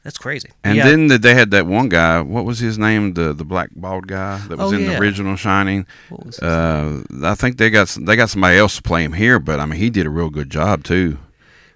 that's 0.03 0.19
crazy. 0.19 0.51
And 0.63 0.77
yeah, 0.77 0.85
then 0.89 1.09
the, 1.09 1.19
they 1.19 1.35
had 1.35 1.51
that 1.51 1.67
one 1.67 1.89
guy. 1.89 2.21
What 2.21 2.45
was 2.45 2.59
his 2.61 2.79
name? 2.79 3.15
The 3.15 3.33
the 3.33 3.45
black 3.45 3.71
bald 3.75 4.07
guy 4.07 4.39
that 4.49 4.59
was 4.59 4.73
Oh, 4.73 4.77
in 4.77 4.83
yeah. 4.85 4.91
the 4.91 4.99
original 5.01 5.37
Shining. 5.37 5.87
what 6.09 6.27
was 6.27 6.39
Uh, 6.39 7.03
I 7.25 7.35
think 7.35 7.57
they 7.59 7.71
got 7.71 7.89
they 8.01 8.15
got 8.17 8.31
somebody 8.31 8.57
else 8.59 8.77
to 8.77 8.83
play 8.83 9.03
him 9.05 9.15
here, 9.15 9.39
but 9.39 9.59
I 9.61 9.67
mean 9.67 9.79
he 9.81 9.91
did 9.91 10.07
a 10.07 10.11
real 10.11 10.31
good 10.31 10.51
job 10.51 10.85
too. 10.85 11.19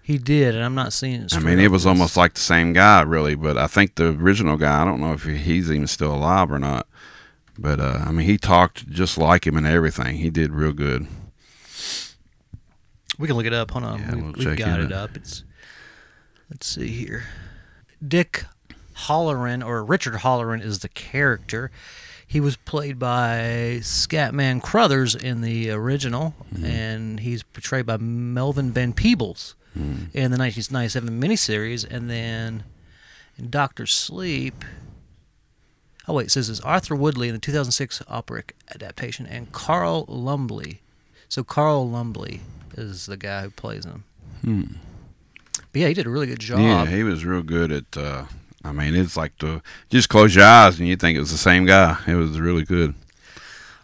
he 0.02 0.18
did, 0.18 0.54
and 0.56 0.64
I'm 0.64 0.74
not 0.74 0.92
seeing 0.92 1.22
it. 1.22 1.34
I 1.36 1.38
mean, 1.40 1.60
it 1.60 1.70
was 1.70 1.86
almost 1.86 2.16
like 2.16 2.34
the 2.34 2.40
same 2.40 2.72
guy, 2.72 3.02
really. 3.02 3.36
But 3.36 3.56
I 3.56 3.66
think 3.68 3.94
the 3.94 4.08
original 4.08 4.56
guy, 4.56 4.82
I 4.82 4.84
don't 4.84 5.00
know 5.00 5.12
if 5.12 5.22
he's 5.24 5.70
even 5.70 5.86
still 5.86 6.12
alive 6.14 6.50
or 6.50 6.58
not. 6.58 6.86
But 7.62 7.78
uh, 7.78 8.04
I 8.06 8.10
mean, 8.10 8.26
he 8.26 8.38
talked 8.38 8.88
just 8.88 9.18
like 9.18 9.46
him 9.46 9.56
and 9.56 9.66
everything. 9.66 10.16
He 10.16 10.30
did 10.30 10.50
real 10.52 10.72
good. 10.72 11.06
We 13.18 13.26
can 13.26 13.36
look 13.36 13.46
it 13.46 13.52
up. 13.52 13.70
Hold 13.72 13.84
on, 13.84 13.98
Yeah, 14.00 14.14
we, 14.14 14.22
we'll 14.22 14.32
we've 14.32 14.44
check 14.44 14.58
got 14.58 14.80
it 14.80 14.86
it 14.86 14.92
up. 14.92 15.14
It's 15.16 15.44
let's 16.48 16.66
see 16.66 16.88
here. 16.88 17.24
Dick 18.06 18.44
Hallorann 19.06 19.64
or 19.64 19.84
Richard 19.84 20.14
Hallorann 20.14 20.62
is 20.64 20.78
the 20.78 20.88
character. 20.88 21.70
He 22.26 22.40
was 22.40 22.56
played 22.56 22.98
by 22.98 23.78
Scatman 23.82 24.62
Crothers 24.62 25.14
in 25.14 25.40
the 25.42 25.70
original, 25.70 26.34
Mm-hmm. 26.54 26.64
and 26.64 27.20
he's 27.20 27.42
portrayed 27.42 27.86
by 27.86 27.96
Melvin 27.98 28.72
Van 28.72 28.92
Peebles 28.92 29.54
Mm-hmm. 29.78 30.16
in 30.18 30.32
the 30.32 30.38
1997 30.38 31.20
miniseries, 31.20 31.86
and 31.88 32.10
then 32.10 32.64
in 33.38 33.50
Doctor 33.50 33.86
Sleep. 33.86 34.64
Oh 36.08 36.14
wait, 36.14 36.26
it 36.26 36.30
says 36.30 36.48
it's 36.48 36.60
Arthur 36.60 36.96
Woodley 36.96 37.28
in 37.28 37.34
the 37.34 37.40
2006 37.40 38.02
opera 38.08 38.42
adaptation, 38.74 39.26
and 39.26 39.52
Carl 39.52 40.04
Lumbly. 40.08 40.80
So 41.28 41.44
Carl 41.44 41.88
Lumbly 41.88 42.40
is 42.76 43.06
the 43.06 43.16
guy 43.16 43.42
who 43.42 43.50
plays 43.50 43.84
him. 43.84 44.04
Hmm. 44.42 44.62
But 45.72 45.82
yeah, 45.82 45.88
he 45.88 45.94
did 45.94 46.06
a 46.06 46.10
really 46.10 46.26
good 46.26 46.40
job. 46.40 46.60
Yeah, 46.60 46.86
he 46.86 47.02
was 47.02 47.24
real 47.24 47.42
good 47.42 47.70
at. 47.70 47.96
Uh, 47.96 48.24
I 48.64 48.72
mean, 48.72 48.94
it's 48.94 49.16
like 49.16 49.38
to 49.38 49.62
just 49.88 50.08
close 50.08 50.34
your 50.34 50.44
eyes 50.44 50.78
and 50.78 50.88
you 50.88 50.96
think 50.96 51.16
it 51.16 51.20
was 51.20 51.32
the 51.32 51.38
same 51.38 51.64
guy. 51.64 51.98
It 52.06 52.14
was 52.14 52.38
really 52.38 52.64
good. 52.64 52.94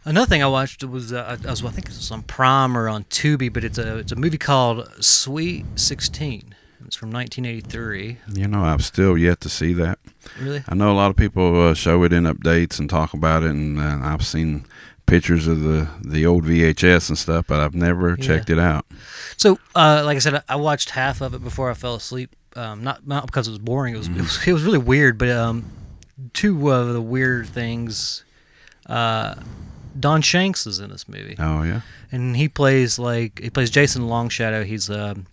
Another 0.05 0.27
thing 0.27 0.43
I 0.43 0.47
watched 0.47 0.85
was 0.85 1.13
uh, 1.13 1.37
I 1.45 1.51
was 1.51 1.65
I 1.65 1.71
think 1.71 1.87
it 1.87 1.97
was 1.97 2.11
on 2.11 2.23
Prime 2.23 2.77
or 2.77 2.89
on 2.89 3.05
Tubi, 3.05 3.53
but 3.53 3.65
it's 3.65 3.79
a 3.79 3.99
it's 3.99 4.13
a 4.13 4.17
movie 4.17 4.39
called 4.39 4.89
Sweet 5.03 5.65
Sixteen. 5.77 6.55
It's 6.87 6.97
from 6.97 7.11
1983. 7.11 8.19
You 8.35 8.49
know, 8.49 8.63
I've 8.65 8.85
still 8.85 9.19
yet 9.19 9.41
to 9.41 9.49
see 9.49 9.73
that. 9.75 9.99
Really? 10.41 10.63
I 10.69 10.75
know 10.75 10.91
a 10.91 10.95
lot 10.95 11.11
of 11.11 11.17
people 11.17 11.69
uh, 11.69 11.75
show 11.75 12.03
it 12.05 12.13
in 12.13 12.25
updates 12.25 12.79
and 12.79 12.89
talk 12.89 13.13
about 13.13 13.43
it, 13.43 13.51
and 13.51 13.79
uh, 13.81 13.99
I've 14.03 14.25
seen 14.25 14.65
pictures 15.07 15.47
of 15.47 15.61
the 15.61 15.89
the 16.05 16.27
old 16.27 16.45
VHS 16.45 17.09
and 17.09 17.19
stuff, 17.19 17.47
but 17.49 17.61
I've 17.61 17.75
never 17.75 18.11
Yeah. 18.11 18.17
checked 18.27 18.51
it 18.51 18.59
out. 18.59 18.87
So, 19.37 19.59
uh, 19.75 20.03
like 20.05 20.17
I 20.17 20.19
said, 20.21 20.43
I- 20.49 20.57
watched 20.57 20.91
half 20.91 21.21
of 21.21 21.35
it 21.35 21.43
before 21.45 21.71
I 21.71 21.75
fell 21.75 21.95
asleep. 21.95 22.35
Um, 22.57 22.83
not 22.83 23.07
not 23.07 23.27
because 23.27 23.49
it 23.49 23.51
was 23.51 23.59
boring. 23.59 23.95
It 23.95 23.99
was, 23.99 24.09
it 24.09 24.17
was 24.17 24.47
it 24.49 24.53
was 24.53 24.63
really 24.65 24.79
weird. 24.79 25.19
But 25.19 25.31
um, 25.31 25.71
two 26.33 26.71
of 26.73 26.93
the 26.93 27.03
weird 27.03 27.49
things. 27.49 28.25
Uh, 28.87 29.35
Don 29.99 30.23
Shanks 30.23 30.67
is 30.67 30.79
in 30.79 30.91
this 30.91 31.09
movie, 31.09 31.37
Oh 31.39 31.63
yeah. 31.63 31.81
and 32.13 32.37
he 32.37 32.49
plays 32.49 32.99
like 32.99 33.41
he 33.41 33.51
plays 33.51 33.71
Jason 33.71 34.03
Longshadow. 34.03 34.65
He's 34.65 34.89
um, 34.91 35.27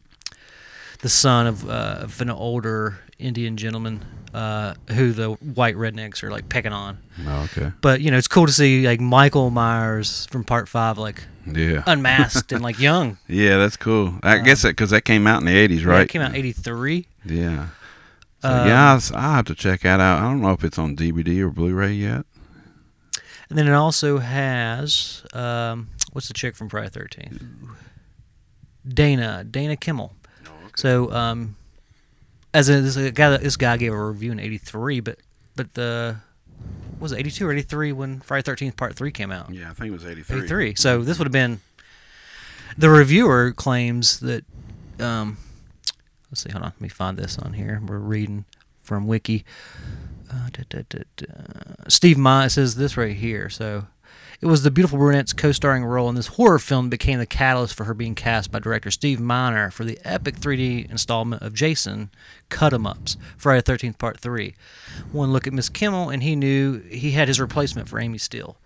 the 1.03 1.09
son 1.09 1.45
of, 1.45 1.69
uh, 1.69 1.99
of 2.01 2.19
an 2.21 2.29
older 2.31 2.99
Indian 3.19 3.55
gentleman 3.55 4.03
uh, 4.33 4.73
who 4.89 5.11
the 5.13 5.29
white 5.33 5.75
rednecks 5.75 6.23
are 6.23 6.31
like 6.31 6.49
picking 6.49 6.73
on. 6.73 6.97
Oh, 7.27 7.43
okay. 7.43 7.71
But 7.81 8.01
you 8.01 8.09
know, 8.09 8.17
it's 8.17 8.27
cool 8.27 8.47
to 8.47 8.51
see 8.51 8.87
like 8.87 8.99
Michael 8.99 9.51
Myers 9.51 10.25
from 10.31 10.43
Part 10.43 10.67
Five, 10.67 10.97
like 10.97 11.23
Yeah. 11.45 11.83
unmasked 11.85 12.51
and 12.51 12.63
like 12.63 12.79
young. 12.79 13.17
yeah, 13.27 13.57
that's 13.57 13.77
cool. 13.77 14.15
I 14.23 14.39
guess 14.39 14.63
that 14.63 14.69
because 14.69 14.89
that 14.89 15.05
came 15.05 15.27
out 15.27 15.41
in 15.41 15.45
the 15.45 15.53
'80s, 15.55 15.81
Yeah, 15.81 15.87
right? 15.87 16.01
it 16.01 16.09
came 16.09 16.21
out 16.23 16.33
'83. 16.35 17.05
Yeah. 17.25 17.67
So, 18.41 18.49
Um, 18.49 18.67
yeah, 18.67 18.99
I 19.13 19.35
have 19.35 19.45
to 19.45 19.55
check 19.55 19.81
that 19.81 19.99
out. 20.01 20.17
I 20.19 20.23
don't 20.23 20.41
know 20.41 20.51
if 20.51 20.63
it's 20.65 20.77
on 20.79 20.95
DVD 20.97 21.39
or 21.41 21.49
Blu-ray 21.49 21.93
yet. 21.93 22.25
And 23.49 23.57
then 23.59 23.67
it 23.67 23.73
also 23.73 24.17
has 24.17 25.23
um, 25.33 25.89
what's 26.11 26.27
the 26.27 26.33
chick 26.33 26.55
from 26.55 26.69
Friday 26.69 26.89
Thirteenth? 26.89 27.41
Dana 28.87 29.43
Dana 29.43 29.75
Kimmel. 29.75 30.13
So 30.75 31.11
um, 31.11 31.55
as 32.53 32.69
a, 32.69 32.81
this, 32.81 33.11
guy, 33.11 33.37
this 33.37 33.57
guy 33.57 33.77
gave 33.77 33.93
a 33.93 34.05
review 34.05 34.31
in 34.31 34.39
'83, 34.39 34.99
but 34.99 35.17
but 35.55 35.73
the 35.73 36.17
was 36.99 37.11
it 37.11 37.19
'82 37.19 37.47
or 37.47 37.51
'83 37.51 37.91
when 37.91 38.19
Friday 38.21 38.43
Thirteenth 38.43 38.77
Part 38.77 38.95
Three 38.95 39.11
came 39.11 39.31
out? 39.31 39.49
Yeah, 39.53 39.69
I 39.69 39.73
think 39.73 39.87
it 39.87 39.91
was 39.91 40.05
'83. 40.05 40.37
'83. 40.37 40.75
So 40.75 41.01
this 41.01 41.17
would 41.17 41.25
have 41.25 41.31
been. 41.33 41.61
The 42.77 42.89
reviewer 42.89 43.51
claims 43.51 44.19
that. 44.21 44.45
Um, 44.99 45.37
let's 46.31 46.41
see. 46.41 46.51
Hold 46.51 46.63
on. 46.63 46.71
Let 46.75 46.81
me 46.81 46.89
find 46.89 47.17
this 47.17 47.37
on 47.37 47.53
here. 47.53 47.81
We're 47.85 47.97
reading 47.97 48.45
from 48.81 49.07
Wiki. 49.07 49.45
Uh, 50.31 50.49
da, 50.51 50.81
da, 50.89 50.99
da. 51.15 51.25
Steve 51.87 52.17
Ma 52.17 52.47
says 52.47 52.75
this 52.75 52.97
right 52.97 53.15
here. 53.15 53.49
So, 53.49 53.85
it 54.43 54.47
was 54.47 54.63
the 54.63 54.71
beautiful 54.71 54.97
brunette's 54.97 55.31
co-starring 55.31 55.85
role 55.85 56.09
in 56.09 56.15
this 56.15 56.27
horror 56.27 56.59
film 56.59 56.87
that 56.87 56.99
became 56.99 57.17
the 57.17 57.25
catalyst 57.25 57.75
for 57.75 57.85
her 57.85 57.93
being 57.93 58.13
cast 58.13 58.51
by 58.51 58.59
director 58.59 58.91
Steve 58.91 59.17
Miner 59.17 59.71
for 59.71 59.85
the 59.85 59.97
epic 60.03 60.35
3D 60.35 60.91
installment 60.91 61.41
of 61.41 61.53
Jason 61.53 62.11
Cut 62.49 62.73
'Em 62.73 62.85
Ups, 62.85 63.15
Friday 63.37 63.61
the 63.61 63.71
13th 63.71 63.97
Part 63.97 64.19
3. 64.19 64.53
One 65.13 65.31
look 65.31 65.47
at 65.47 65.53
Miss 65.53 65.69
Kimmel, 65.69 66.09
and 66.09 66.23
he 66.23 66.35
knew 66.35 66.81
he 66.89 67.11
had 67.11 67.29
his 67.29 67.39
replacement 67.39 67.87
for 67.87 68.01
Amy 68.01 68.17
Steele. 68.17 68.57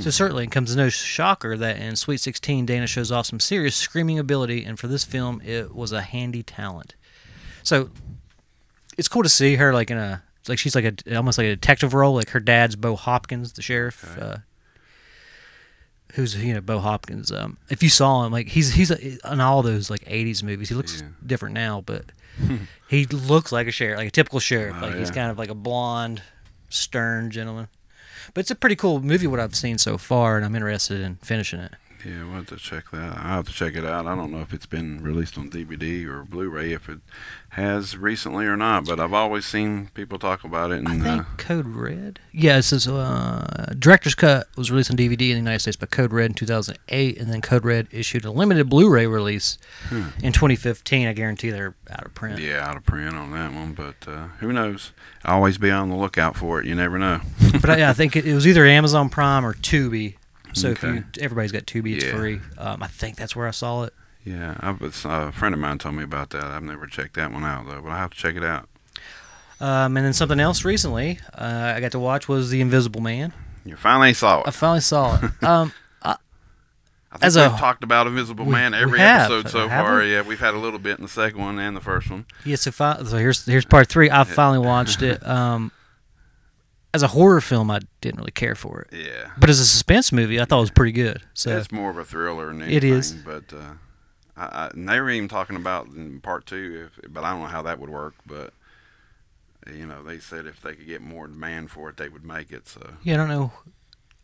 So 0.00 0.08
certainly 0.08 0.44
it 0.44 0.50
comes 0.50 0.70
as 0.70 0.76
no 0.76 0.88
shocker 0.88 1.54
that 1.58 1.76
in 1.76 1.96
Sweet 1.96 2.20
16, 2.20 2.64
Dana 2.64 2.86
shows 2.86 3.12
off 3.12 3.26
some 3.26 3.38
serious 3.38 3.76
screaming 3.76 4.18
ability, 4.18 4.64
and 4.64 4.78
for 4.78 4.88
this 4.88 5.04
film, 5.04 5.42
it 5.44 5.74
was 5.74 5.92
a 5.92 6.00
handy 6.00 6.44
talent. 6.44 6.94
So 7.62 7.90
it's 8.96 9.08
cool 9.08 9.22
to 9.22 9.28
see 9.28 9.56
her 9.56 9.74
like 9.74 9.90
in 9.90 9.98
a 9.98 10.22
like 10.48 10.58
she's 10.58 10.74
like 10.74 10.86
a 10.86 11.16
almost 11.16 11.36
like 11.36 11.48
a 11.48 11.56
detective 11.56 11.92
role. 11.92 12.14
Like 12.14 12.30
her 12.30 12.40
dad's 12.40 12.74
Bo 12.74 12.96
Hopkins, 12.96 13.52
the 13.52 13.60
sheriff, 13.60 14.16
uh, 14.18 14.38
who's 16.14 16.36
you 16.36 16.54
know 16.54 16.60
Bo 16.60 16.78
Hopkins. 16.80 17.30
Um, 17.32 17.56
if 17.68 17.82
you 17.82 17.88
saw 17.88 18.24
him, 18.24 18.32
like 18.32 18.48
he's 18.48 18.72
he's 18.74 18.90
a, 18.90 19.32
in 19.32 19.40
all 19.40 19.62
those 19.62 19.90
like 19.90 20.04
'80s 20.04 20.42
movies. 20.42 20.68
He 20.68 20.74
looks 20.74 21.00
Yeah. 21.02 21.08
different 21.24 21.54
now, 21.54 21.82
but 21.84 22.04
he 22.88 23.06
looks 23.06 23.52
like 23.52 23.66
a 23.66 23.70
sheriff, 23.72 23.98
like 23.98 24.08
a 24.08 24.10
typical 24.10 24.40
sheriff. 24.40 24.76
Oh, 24.80 24.86
like 24.86 24.96
he's 24.96 25.10
kind 25.10 25.30
of 25.30 25.38
like 25.38 25.50
a 25.50 25.54
blonde, 25.54 26.22
stern 26.68 27.30
gentleman. 27.30 27.68
But 28.34 28.40
it's 28.40 28.50
a 28.50 28.54
pretty 28.56 28.76
cool 28.76 29.00
movie 29.00 29.26
what 29.28 29.38
I've 29.40 29.54
seen 29.54 29.78
so 29.78 29.96
far, 29.98 30.36
and 30.36 30.44
I'm 30.44 30.54
interested 30.56 31.00
in 31.00 31.16
finishing 31.16 31.60
it. 31.60 31.72
Yeah, 32.04 32.24
we'll 32.24 32.34
have 32.34 32.46
to 32.46 32.56
check 32.56 32.90
that. 32.92 33.16
I'll 33.16 33.36
have 33.36 33.46
to 33.46 33.52
check 33.52 33.74
it 33.74 33.84
out. 33.84 34.06
I 34.06 34.14
don't 34.14 34.30
know 34.30 34.40
if 34.40 34.52
it's 34.52 34.66
been 34.66 35.02
released 35.02 35.36
on 35.38 35.50
DVD 35.50 36.06
or 36.06 36.24
Blu-ray, 36.24 36.72
if 36.72 36.88
it 36.88 36.98
has 37.50 37.96
recently 37.96 38.46
or 38.46 38.56
not. 38.56 38.86
But 38.86 39.00
I've 39.00 39.12
always 39.12 39.46
seen 39.46 39.90
people 39.94 40.18
talk 40.18 40.44
about 40.44 40.70
it. 40.70 40.78
And 40.78 40.88
I 40.88 40.92
think 40.92 41.06
uh, 41.06 41.24
Code 41.36 41.66
Red. 41.66 42.20
Yeah, 42.32 42.58
it 42.58 42.62
says 42.62 42.86
uh, 42.86 43.74
director's 43.78 44.14
cut 44.14 44.46
was 44.56 44.70
released 44.70 44.90
on 44.90 44.96
DVD 44.96 45.12
in 45.12 45.16
the 45.16 45.36
United 45.36 45.60
States 45.60 45.76
by 45.76 45.86
Code 45.86 46.12
Red 46.12 46.30
in 46.30 46.34
2008, 46.34 47.18
and 47.18 47.32
then 47.32 47.40
Code 47.40 47.64
Red 47.64 47.88
issued 47.90 48.24
a 48.24 48.30
limited 48.30 48.68
Blu-ray 48.68 49.06
release 49.06 49.58
in 49.90 50.32
2015. 50.32 51.08
I 51.08 51.12
guarantee 51.12 51.50
they're 51.50 51.74
out 51.90 52.04
of 52.06 52.14
print. 52.14 52.38
Hmm. 52.38 52.44
yeah, 52.44 52.68
out 52.68 52.76
of 52.76 52.84
print 52.84 53.14
on 53.16 53.30
that 53.32 53.52
one. 53.52 53.72
But 53.72 53.96
uh, 54.06 54.28
who 54.40 54.52
knows? 54.52 54.92
Always 55.24 55.58
be 55.58 55.70
on 55.70 55.88
the 55.88 55.96
lookout 55.96 56.36
for 56.36 56.60
it. 56.60 56.66
You 56.66 56.74
never 56.74 56.98
know. 56.98 57.20
but 57.60 57.70
I, 57.70 57.90
I 57.90 57.92
think 57.92 58.16
it, 58.16 58.26
it 58.26 58.34
was 58.34 58.46
either 58.46 58.64
Amazon 58.66 59.08
Prime 59.08 59.44
or 59.44 59.54
Tubi. 59.54 60.16
So 60.56 60.68
if 60.70 60.82
you, 60.82 61.04
everybody's 61.20 61.52
got 61.52 61.66
Tubi, 61.66 61.96
it's 61.96 62.04
Yeah. 62.06 62.16
free. 62.16 62.40
Um, 62.58 62.82
I 62.82 62.86
think 62.86 63.16
that's 63.16 63.36
where 63.36 63.46
I 63.46 63.50
saw 63.52 63.84
it. 63.84 63.92
Yeah, 64.24 64.56
I, 64.60 64.70
was- 64.72 65.04
a 65.04 65.30
friend 65.32 65.54
of 65.54 65.60
mine 65.60 65.78
told 65.78 65.94
me 65.94 66.02
about 66.02 66.30
that. 66.30 66.44
I've 66.44 66.62
never 66.62 66.86
checked 66.86 67.14
that 67.14 67.30
one 67.32 67.44
out 67.44 67.66
though, 67.68 67.80
but 67.82 67.90
I 67.92 67.98
have 67.98 68.10
to 68.10 68.16
check 68.16 68.34
it 68.36 68.42
out. 68.44 68.68
Um, 69.60 69.96
and 69.96 70.04
then 70.04 70.12
something 70.12 70.40
else 70.40 70.64
recently 70.64 71.18
uh, 71.34 71.72
I 71.76 71.80
got 71.80 71.92
to 71.92 71.98
watch 71.98 72.28
was 72.28 72.50
The 72.50 72.60
Invisible 72.60 73.00
Man. 73.00 73.32
You 73.64 73.76
finally 73.76 74.12
saw 74.14 74.40
it. 74.40 74.48
I 74.48 74.50
finally 74.50 74.80
saw 74.80 75.16
it. 75.22 75.30
Um, 75.42 75.72
I 77.12 77.18
think 77.18 77.24
as 77.28 77.36
we've 77.36 77.46
a- 77.46 77.56
talked 77.58 77.82
about 77.82 78.06
Invisible 78.08 78.44
we- 78.44 78.52
Man 78.52 78.74
every 78.74 78.98
have. 78.98 79.30
episode 79.30 79.50
so 79.50 79.68
far. 79.68 80.00
we? 80.00 80.12
Yeah, 80.12 80.20
we've 80.22 80.40
had 80.40 80.52
a 80.54 80.58
little 80.58 80.78
bit 80.78 80.98
in 80.98 81.02
the 81.04 81.08
second 81.08 81.40
one 81.40 81.58
and 81.58 81.74
the 81.74 81.80
first 81.80 82.10
one. 82.10 82.26
Yes, 82.44 82.62
so, 82.62 82.70
fi- 82.72 83.02
so 83.04 83.16
here's 83.16 83.46
here's 83.46 83.64
part 83.64 83.88
three. 83.88 84.10
I 84.10 84.24
finally 84.24 84.58
watched 84.58 85.00
it. 85.02 85.26
Um, 85.26 85.72
as 86.96 87.02
a 87.04 87.08
horror 87.08 87.40
film, 87.40 87.70
I 87.70 87.78
didn't 88.00 88.18
really 88.18 88.32
care 88.32 88.54
for 88.56 88.80
it, 88.82 88.88
Yeah. 89.06 89.30
but 89.38 89.48
as 89.48 89.60
a 89.60 89.64
suspense 89.66 90.10
movie, 90.10 90.40
I 90.40 90.44
thought 90.44 90.58
it 90.58 90.60
was 90.62 90.70
pretty 90.70 90.92
good. 90.92 91.22
So 91.34 91.56
it's 91.56 91.70
more 91.70 91.90
of 91.90 91.98
a 91.98 92.04
thriller 92.04 92.46
than 92.48 92.62
It 92.62 92.82
anything. 92.82 92.92
is. 92.92 93.12
But 93.12 93.52
uh, 93.52 93.74
I, 94.36 94.44
I, 94.44 94.66
and 94.74 94.88
they 94.88 95.00
were 95.00 95.10
even 95.10 95.28
talking 95.28 95.56
about 95.56 95.86
in 95.88 96.20
part 96.20 96.46
two, 96.46 96.88
if, 97.04 97.12
but 97.12 97.22
I 97.24 97.30
don't 97.30 97.40
know 97.42 97.46
how 97.46 97.62
that 97.62 97.78
would 97.78 97.90
work. 97.90 98.14
But 98.26 98.52
you 99.72 99.86
know, 99.86 100.02
they 100.02 100.18
said 100.18 100.46
if 100.46 100.60
they 100.62 100.74
could 100.74 100.86
get 100.86 101.00
more 101.02 101.26
demand 101.26 101.70
for 101.70 101.88
it, 101.90 101.96
they 101.96 102.08
would 102.08 102.24
make 102.24 102.50
it. 102.52 102.68
So 102.68 102.94
yeah, 103.02 103.14
I 103.14 103.16
don't 103.18 103.28
know 103.28 103.52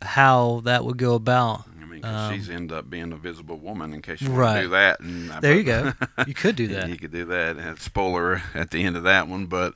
how 0.01 0.61
that 0.65 0.85
would 0.85 0.97
go 0.99 1.15
about. 1.15 1.65
I 1.81 1.85
mean, 1.85 2.03
'cause 2.03 2.31
Um, 2.33 2.35
she's 2.37 2.51
end 2.51 2.73
up 2.73 2.91
being 2.91 3.13
a 3.13 3.17
visible 3.17 3.57
woman 3.59 3.93
in 3.95 4.03
case 4.03 4.21
you 4.21 4.31
Right. 4.31 4.47
want 4.47 4.57
to 4.57 4.63
do 4.65 4.69
that. 4.71 5.01
And 5.01 5.33
I- 5.33 5.41
There 5.41 5.55
you 5.57 5.63
go. 5.63 5.93
You 6.27 6.35
could 6.35 6.57
do 6.57 6.67
that. 6.75 6.89
You 6.89 6.97
could 6.97 7.13
do 7.13 7.25
that. 7.27 7.57
And 7.57 7.79
spoiler 7.79 8.43
at 8.55 8.71
the 8.71 8.83
end 8.83 8.97
of 8.97 9.05
that 9.05 9.29
one, 9.29 9.47
but 9.47 9.75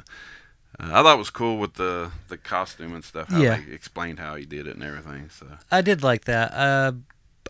uh, 0.80 0.88
I 0.92 1.02
thought 1.02 1.14
it 1.14 1.18
was 1.18 1.30
cool 1.30 1.58
with 1.58 1.74
the 1.74 2.10
the 2.28 2.36
costume 2.36 2.94
and 2.94 3.04
stuff. 3.04 3.28
How 3.28 3.38
Yeah. 3.40 3.56
they 3.66 3.72
explained 3.72 4.18
how 4.18 4.34
he 4.36 4.44
did 4.44 4.66
it 4.66 4.74
and 4.74 4.82
everything. 4.82 5.28
So 5.30 5.46
I 5.70 5.80
did 5.82 6.02
like 6.02 6.24
that. 6.24 6.52
Uh, 6.52 6.92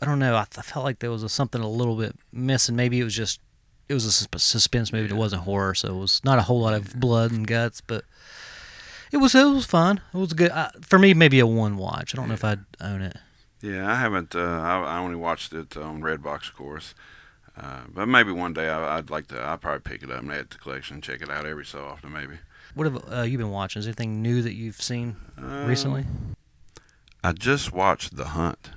I 0.02 0.06
don't 0.06 0.18
know. 0.18 0.36
I, 0.36 0.44
th- 0.44 0.58
I 0.58 0.62
felt 0.62 0.84
like 0.84 0.98
there 0.98 1.10
was 1.10 1.22
a, 1.22 1.28
something 1.28 1.60
a 1.62 1.68
little 1.68 1.96
bit 1.96 2.14
missing. 2.32 2.76
Maybe 2.76 3.00
it 3.00 3.04
was 3.04 3.14
just 3.14 3.40
it 3.88 3.94
was 3.94 4.04
a 4.04 4.12
sus- 4.12 4.42
suspense 4.42 4.92
movie. 4.92 5.08
It 5.12 5.16
wasn't 5.16 5.42
horror, 5.42 5.74
so 5.74 5.88
it 5.88 6.00
was 6.00 6.20
not 6.24 6.38
a 6.38 6.42
whole 6.42 6.60
lot 6.60 6.74
of 6.74 6.98
blood 7.00 7.30
and 7.32 7.46
guts. 7.46 7.80
But 7.80 8.04
it 9.12 9.16
was 9.18 9.34
it 9.34 9.44
was 9.44 9.64
fun. 9.66 10.00
It 10.12 10.18
was 10.18 10.32
good 10.32 10.50
uh, 10.50 10.70
for 10.82 10.98
me. 10.98 11.14
Maybe 11.14 11.38
a 11.40 11.46
one 11.46 11.76
watch. 11.76 12.14
I 12.14 12.16
don't 12.16 12.28
know 12.28 12.34
if 12.34 12.44
I'd 12.44 12.64
own 12.80 13.00
it. 13.02 13.16
yeah, 13.62 13.90
I 13.90 13.94
haven't. 13.96 14.34
Uh, 14.34 14.40
I, 14.40 14.82
I 14.82 14.98
only 14.98 15.16
watched 15.16 15.52
it 15.52 15.76
on 15.76 16.00
Redbox, 16.02 16.48
of 16.48 16.56
course. 16.56 16.94
Uh, 17.58 17.84
but 17.88 18.06
maybe 18.06 18.30
one 18.32 18.52
day 18.52 18.68
I, 18.68 18.98
I'd 18.98 19.08
like 19.08 19.28
to. 19.28 19.42
I'd 19.42 19.62
probably 19.62 19.80
pick 19.80 20.02
it 20.02 20.10
up 20.10 20.20
and 20.20 20.30
add 20.32 20.50
to 20.50 20.58
the 20.58 20.62
collection, 20.62 21.00
check 21.00 21.22
it 21.22 21.30
out 21.30 21.46
every 21.46 21.64
so 21.64 21.84
often, 21.86 22.12
maybe. 22.12 22.34
What 22.76 22.84
have 22.92 23.10
uh, 23.10 23.22
you 23.22 23.38
been 23.38 23.48
watching? 23.50 23.80
Is 23.80 23.86
there 23.86 23.90
anything 23.98 24.20
new 24.20 24.42
that 24.42 24.52
you've 24.52 24.80
seen 24.82 25.16
Uh, 25.40 25.64
recently? 25.66 26.04
I 27.24 27.32
just 27.32 27.72
watched 27.72 28.16
The 28.16 28.26
Hunt. 28.26 28.70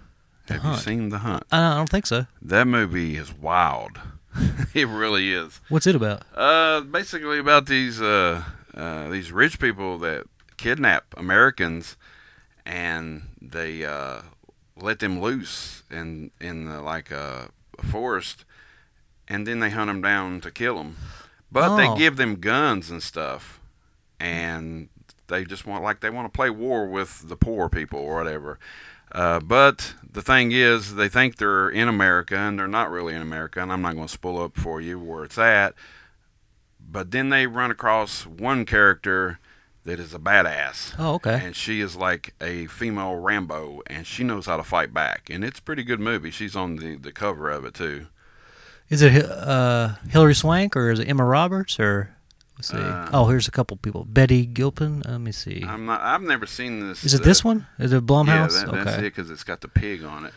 The 0.48 0.54
Have 0.54 0.62
Hunt. 0.64 0.76
you 0.78 0.82
seen 0.84 1.10
The 1.10 1.18
Hunt? 1.18 1.44
I 1.52 1.76
don't 1.76 1.90
think 1.90 2.06
so. 2.06 2.26
That 2.42 2.66
movie 2.66 3.18
is 3.18 3.34
wild. 3.34 4.00
it 4.74 4.88
really 4.88 5.34
is. 5.34 5.60
What's 5.68 5.86
it 5.86 5.96
about? 5.96 6.24
Uh, 6.34 6.80
basically 6.82 7.40
about 7.40 7.66
these 7.66 8.02
uh, 8.02 8.44
uh, 8.74 9.10
these 9.10 9.34
rich 9.34 9.60
people 9.60 9.98
that 9.98 10.24
kidnap 10.56 11.04
Americans, 11.18 11.98
and 12.66 13.24
they 13.42 13.84
uh, 13.84 14.22
let 14.78 15.00
them 15.00 15.20
loose 15.20 15.84
in 15.92 16.32
in 16.40 16.66
the, 16.70 16.82
like 16.82 17.12
a, 17.12 17.50
a 17.78 17.86
forest, 17.86 18.46
and 19.28 19.46
then 19.46 19.60
they 19.60 19.72
hunt 19.72 19.90
them 19.90 20.02
down 20.02 20.40
to 20.42 20.52
kill 20.52 20.78
them. 20.78 20.96
But 21.52 21.72
Oh. 21.72 21.76
they 21.76 22.00
give 22.00 22.16
them 22.16 22.36
guns 22.40 22.90
and 22.90 23.02
stuff, 23.04 23.59
and 24.20 24.90
they 25.28 25.44
just 25.46 25.66
want 25.66 25.84
like 25.84 26.00
they 26.00 26.10
want 26.10 26.32
to 26.32 26.36
play 26.36 26.50
war 26.50 26.88
with 26.88 27.28
the 27.30 27.36
poor 27.36 27.70
people 27.70 28.00
or 28.00 28.16
whatever. 28.16 28.60
Uh, 29.12 29.40
but 29.40 29.94
the 30.12 30.22
thing 30.22 30.52
is, 30.52 30.94
they 30.96 31.10
think 31.10 31.38
they're 31.38 31.70
in 31.70 31.88
America, 31.88 32.36
and 32.38 32.60
they're 32.60 32.68
not 32.68 32.92
really 32.92 33.16
in 33.16 33.22
America. 33.22 33.60
And 33.62 33.72
I'm 33.72 33.82
not 33.82 33.96
going 33.96 34.06
to 34.08 34.14
spoil 34.14 34.44
up 34.44 34.56
for 34.56 34.80
you 34.82 35.00
where 35.00 35.24
it's 35.24 35.38
at. 35.38 35.74
But 36.80 37.12
then 37.12 37.30
they 37.30 37.48
run 37.48 37.72
across 37.72 38.26
one 38.26 38.66
character 38.66 39.40
that 39.86 40.00
is 40.00 40.14
a 40.14 40.20
badass, 40.20 40.94
Oh, 41.00 41.16
okay. 41.16 41.40
and 41.44 41.56
she 41.56 41.82
is 41.82 41.96
like 41.96 42.34
a 42.42 42.68
female 42.68 43.16
Rambo, 43.16 43.82
and 43.88 44.06
she 44.06 44.24
knows 44.24 44.46
how 44.46 44.58
to 44.58 44.64
fight 44.64 44.94
back. 44.94 45.30
And 45.32 45.44
it's 45.44 45.60
a 45.60 45.64
pretty 45.64 45.84
good 45.84 46.00
movie. 46.00 46.30
She's 46.32 46.56
on 46.56 46.76
the, 46.76 46.96
the 46.96 47.12
cover 47.12 47.50
of 47.50 47.66
it 47.66 47.74
too. 47.74 48.08
Is 48.90 49.02
it 49.02 49.26
uh, 49.26 49.96
Hilary 50.10 50.36
Swank 50.36 50.76
or 50.76 50.92
is 50.92 51.00
it 51.00 51.08
Emma 51.08 51.24
Roberts 51.26 51.80
or? 51.80 52.16
Let's 52.60 52.68
see. 52.72 52.78
Uh, 52.78 53.10
oh, 53.14 53.26
here's 53.28 53.48
a 53.48 53.52
couple 53.52 53.78
people. 53.78 54.04
Betty 54.04 54.46
Gilpin. 54.46 55.02
Let 55.08 55.20
me 55.22 55.32
see. 55.32 55.64
I'm 55.66 55.86
not. 55.86 56.02
I've 56.02 56.22
never 56.22 56.46
seen 56.46 56.86
this. 56.90 57.06
Is 57.06 57.14
it 57.14 57.22
uh, 57.22 57.24
this 57.24 57.42
one? 57.44 57.66
Is 57.80 57.94
it 57.94 57.96
Yeah, 57.96 58.02
Blumhouse? 58.02 58.66
that, 58.66 58.84
that's 58.86 58.98
it 58.98 59.02
because 59.04 59.30
it's 59.30 59.46
got 59.46 59.62
the 59.62 59.70
pig 59.70 60.04
on 60.04 60.26
it. 60.26 60.34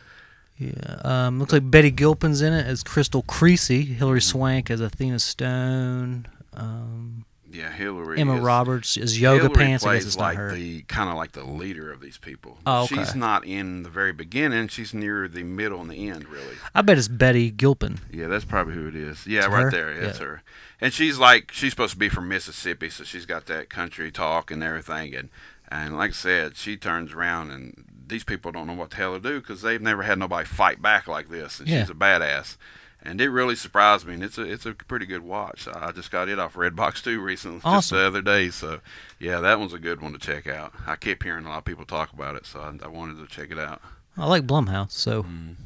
Yeah. 0.57 1.01
Um, 1.03 1.41
looks 1.41 1.53
like 1.53 1.69
Betty 1.69 1.91
Gilpin's 1.91 2.41
in 2.41 2.53
it 2.53 2.65
as 2.65 2.85
Crystal 2.85 3.23
Creasy. 3.23 3.83
Hilary 3.83 4.21
Swank 4.21 4.71
as 4.71 4.81
Athena 4.81 5.19
Stone. 5.19 6.27
Um, 6.55 7.25
Yeah, 7.51 7.73
Hilary. 7.73 8.21
Emma 8.21 8.37
is, 8.37 8.41
Roberts 8.43 8.97
is 8.97 9.21
yoga 9.21 9.45
Hillary 9.49 9.57
pants. 9.57 9.85
I 9.85 9.89
Plays 9.89 10.05
guess 10.05 10.07
it's 10.15 10.17
like 10.17 10.37
her. 10.37 10.55
the 10.55 10.83
kind 10.83 11.11
of 11.11 11.17
like 11.17 11.33
the 11.33 11.43
leader 11.45 11.91
of 11.91 12.01
these 12.01 12.19
people. 12.19 12.59
Oh, 12.67 12.85
okay. 12.85 12.95
She's 12.97 13.17
not 13.17 13.45
in 13.45 13.83
the 13.83 13.91
very 13.91 14.13
beginning. 14.13 14.69
She's 14.69 14.95
near 14.95 15.27
the 15.27 15.43
middle 15.43 15.81
and 15.81 15.91
the 15.91 16.09
end, 16.09 16.29
really. 16.29 16.55
I 16.75 16.83
bet 16.83 16.97
it's 16.99 17.09
Betty 17.09 17.51
Gilpin. 17.51 17.99
Yeah, 18.13 18.29
that's 18.29 18.45
probably 18.45 18.75
who 18.75 18.87
it 18.87 18.95
is. 18.95 19.27
Yeah, 19.27 19.41
It's 19.41 19.49
right 19.49 19.63
her? 19.65 19.71
there. 19.73 19.91
It's 19.91 20.21
Yeah. 20.21 20.27
her. 20.27 20.43
And 20.83 20.93
she's 20.93 21.17
like 21.19 21.51
she's 21.53 21.71
supposed 21.73 21.93
to 21.95 21.99
be 21.99 22.09
from 22.11 22.29
Mississippi, 22.29 22.91
so 22.91 23.05
she's 23.05 23.25
got 23.25 23.47
that 23.47 23.71
country 23.71 24.11
talk 24.11 24.51
and 24.51 24.63
everything. 24.63 25.15
And 25.15 25.29
and 25.71 25.97
like 25.97 26.11
I 26.11 26.15
said, 26.15 26.57
she 26.57 26.77
turns 26.77 27.13
around 27.15 27.51
and 27.53 27.85
these 28.07 28.25
people 28.25 28.53
don't 28.53 28.67
know 28.67 28.75
what 28.75 28.91
the 28.91 28.97
hell 28.97 29.15
to 29.15 29.21
do 29.21 29.41
because 29.41 29.63
they've 29.63 29.81
never 29.81 30.03
had 30.03 30.19
nobody 30.19 30.45
fight 30.47 30.83
back 30.83 31.07
like 31.09 31.29
this. 31.31 31.61
And 31.61 31.69
Yeah. 31.69 31.81
she's 31.83 31.91
a 31.91 31.95
badass. 31.95 32.57
And 33.05 33.21
it 33.21 33.31
really 33.31 33.57
surprised 33.57 34.07
me, 34.07 34.15
and 34.15 34.23
it's 34.23 34.39
a 34.39 34.43
it's 34.43 34.65
a 34.67 34.75
pretty 34.75 35.07
good 35.07 35.23
watch. 35.23 35.67
I 35.67 35.91
just 35.93 36.11
got 36.13 36.29
it 36.29 36.39
off 36.39 36.55
Redbox 36.55 37.03
too 37.03 37.21
recently, 37.21 37.61
just 37.61 37.91
the 37.91 37.99
other 38.01 38.23
day. 38.23 38.51
So, 38.51 38.79
yeah, 39.19 39.41
that 39.41 39.59
one's 39.59 39.73
a 39.73 39.79
good 39.81 40.01
one 40.01 40.13
to 40.13 40.19
check 40.21 40.47
out. 40.47 40.73
I 40.87 40.95
kept 40.95 41.25
hearing 41.25 41.45
a 41.45 41.49
lot 41.49 41.59
of 41.59 41.65
people 41.65 41.85
talk 41.85 42.13
about 42.13 42.37
it, 42.37 42.47
so 42.47 42.61
I, 42.61 42.85
I 42.85 42.89
wanted 42.89 43.19
to 43.19 43.27
check 43.27 43.51
it 43.51 43.59
out. 43.59 43.81
I 44.17 44.27
like 44.27 44.47
Blumhouse, 44.47 44.93
so 44.93 45.25
Mm. 45.25 45.57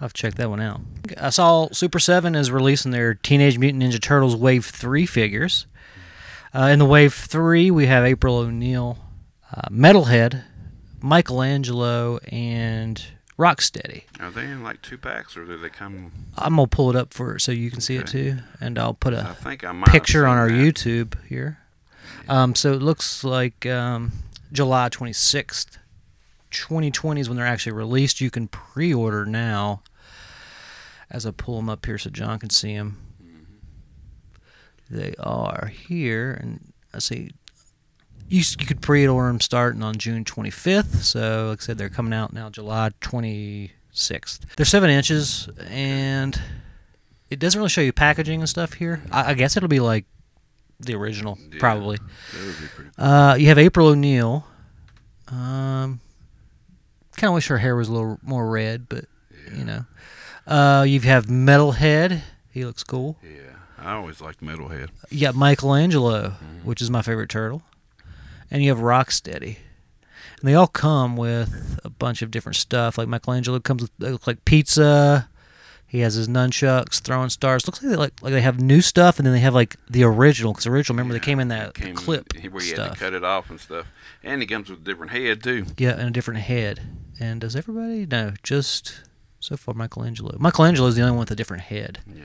I've 0.00 0.12
checked 0.14 0.36
that 0.38 0.48
one 0.48 0.60
out. 0.60 0.80
I 1.20 1.30
saw 1.30 1.68
Super 1.72 1.98
Seven 1.98 2.34
is 2.34 2.50
releasing 2.50 2.90
their 2.90 3.14
Teenage 3.14 3.58
Mutant 3.58 3.82
Ninja 3.82 4.00
Turtles 4.00 4.34
Wave 4.36 4.64
Three 4.64 5.06
figures. 5.06 5.66
Uh, 6.54 6.62
in 6.72 6.78
the 6.78 6.86
Wave 6.86 7.12
Three, 7.14 7.70
we 7.70 7.86
have 7.86 8.04
April 8.04 8.38
O'Neil, 8.38 8.98
uh, 9.54 9.68
Metalhead, 9.70 10.42
Michelangelo, 11.02 12.18
and 12.32 13.02
Rocksteady. 13.38 14.04
Are 14.20 14.30
they 14.30 14.44
in 14.44 14.62
like 14.62 14.80
two 14.82 14.98
packs, 14.98 15.36
or 15.36 15.44
do 15.44 15.56
they 15.58 15.68
come? 15.68 16.12
I'm 16.36 16.56
gonna 16.56 16.66
pull 16.66 16.90
it 16.90 16.96
up 16.96 17.12
for 17.12 17.38
so 17.38 17.52
you 17.52 17.70
can 17.70 17.80
see 17.80 17.96
it 17.96 18.06
too, 18.06 18.38
and 18.60 18.78
I'll 18.78 18.94
put 18.94 19.12
I 19.14 19.30
a 19.30 19.34
think 19.34 19.64
I 19.64 19.72
might 19.72 19.88
picture 19.88 20.26
on 20.26 20.36
our 20.38 20.48
that. 20.48 20.54
YouTube 20.54 21.22
here. 21.26 21.58
Um, 22.28 22.54
so 22.54 22.72
it 22.72 22.82
looks 22.82 23.22
like 23.24 23.66
um, 23.66 24.12
July 24.52 24.88
26th, 24.88 25.78
2020 26.50 27.20
is 27.20 27.28
when 27.28 27.36
they're 27.36 27.46
actually 27.46 27.72
released. 27.72 28.20
You 28.20 28.30
can 28.30 28.48
pre-order 28.48 29.24
now. 29.26 29.82
As 31.10 31.26
I 31.26 31.32
pull 31.32 31.56
them 31.56 31.68
up 31.68 31.84
here, 31.86 31.98
so 31.98 32.08
John 32.10 32.38
can 32.38 32.50
see 32.50 32.74
them. 32.76 32.98
They 34.88 35.14
are 35.20 35.66
here, 35.86 36.32
and 36.40 36.72
I 36.92 36.98
see. 36.98 37.30
You, 38.28 38.42
you 38.58 38.66
could 38.66 38.80
pre-order 38.80 39.28
them 39.28 39.40
starting 39.40 39.82
on 39.82 39.96
June 39.96 40.24
25th. 40.24 41.02
So, 41.02 41.48
like 41.50 41.62
I 41.62 41.64
said, 41.64 41.78
they're 41.78 41.88
coming 41.88 42.12
out 42.12 42.32
now 42.32 42.48
July 42.48 42.90
26th. 43.00 44.54
They're 44.56 44.66
seven 44.66 44.90
inches, 44.90 45.48
and 45.68 46.40
it 47.28 47.38
doesn't 47.40 47.58
really 47.58 47.70
show 47.70 47.80
you 47.80 47.92
packaging 47.92 48.40
and 48.40 48.48
stuff 48.48 48.74
here. 48.74 49.02
I, 49.10 49.30
I 49.30 49.34
guess 49.34 49.56
it'll 49.56 49.68
be 49.68 49.80
like 49.80 50.06
the 50.78 50.94
original, 50.94 51.38
Yeah. 51.52 51.58
probably. 51.58 51.98
That 51.98 52.46
would 52.46 52.60
be 52.60 52.66
pretty. 52.68 52.90
Uh, 52.98 53.34
you 53.34 53.46
have 53.48 53.58
April 53.58 53.88
O'Neil. 53.88 54.46
Um, 55.28 56.00
kind 57.16 57.28
of 57.30 57.34
wish 57.34 57.48
her 57.48 57.58
hair 57.58 57.74
was 57.76 57.88
a 57.88 57.92
little 57.92 58.18
more 58.22 58.48
red, 58.48 58.88
but 58.88 59.04
you 59.56 59.64
know. 59.64 59.84
Uh, 60.50 60.82
you 60.82 60.98
have 61.00 61.26
Metalhead. 61.26 62.22
He 62.50 62.64
looks 62.64 62.82
cool. 62.82 63.16
Yeah, 63.22 63.54
I 63.78 63.92
always 63.92 64.20
liked 64.20 64.42
Metalhead. 64.42 64.88
You 65.08 65.20
got 65.20 65.36
Michelangelo, 65.36 66.34
which 66.64 66.82
is 66.82 66.90
my 66.90 67.02
favorite 67.02 67.30
turtle, 67.30 67.62
and 68.50 68.62
you 68.62 68.70
have 68.70 68.80
Rocksteady. 68.80 69.56
And 70.40 70.48
they 70.48 70.54
all 70.54 70.66
come 70.66 71.16
with 71.16 71.78
a 71.84 71.90
bunch 71.90 72.22
of 72.22 72.30
different 72.30 72.56
stuff. 72.56 72.98
Like 72.98 73.06
Michelangelo 73.08 73.60
comes 73.60 73.82
with 73.82 73.92
they 73.98 74.10
look 74.10 74.26
like 74.26 74.44
pizza. 74.44 75.28
He 75.86 76.00
has 76.00 76.14
his 76.14 76.28
nunchucks, 76.28 77.00
throwing 77.00 77.30
stars. 77.30 77.66
Looks 77.66 77.82
like 77.82 77.90
they 77.90 77.96
like 77.96 78.12
like 78.22 78.32
they 78.32 78.40
have 78.40 78.60
new 78.60 78.80
stuff, 78.80 79.18
and 79.18 79.26
then 79.26 79.32
they 79.34 79.40
have 79.40 79.54
like 79.54 79.76
the 79.88 80.02
original. 80.02 80.52
Because 80.52 80.66
original, 80.66 80.94
remember 80.96 81.14
they 81.14 81.20
came 81.20 81.38
in 81.38 81.48
that 81.48 81.74
came 81.74 81.94
clip 81.94 82.32
where 82.50 82.64
you 82.64 82.74
had 82.74 82.92
to 82.92 82.98
cut 82.98 83.12
it 83.12 83.22
off 83.22 83.50
and 83.50 83.60
stuff, 83.60 83.86
and 84.24 84.42
it 84.42 84.46
comes 84.46 84.68
with 84.68 84.80
a 84.80 84.82
different 84.84 85.12
head 85.12 85.42
too. 85.42 85.66
Yeah, 85.78 85.90
and 85.90 86.08
a 86.08 86.10
different 86.10 86.40
head. 86.40 86.80
And 87.20 87.40
does 87.40 87.54
everybody? 87.54 88.06
No, 88.06 88.32
just 88.42 89.02
so 89.40 89.56
far 89.56 89.74
Michelangelo. 89.74 90.36
Michelangelo 90.38 90.86
is 90.88 90.94
the 90.94 91.02
only 91.02 91.12
one 91.12 91.20
with 91.20 91.30
a 91.30 91.36
different 91.36 91.64
head. 91.64 91.98
Yeah. 92.06 92.22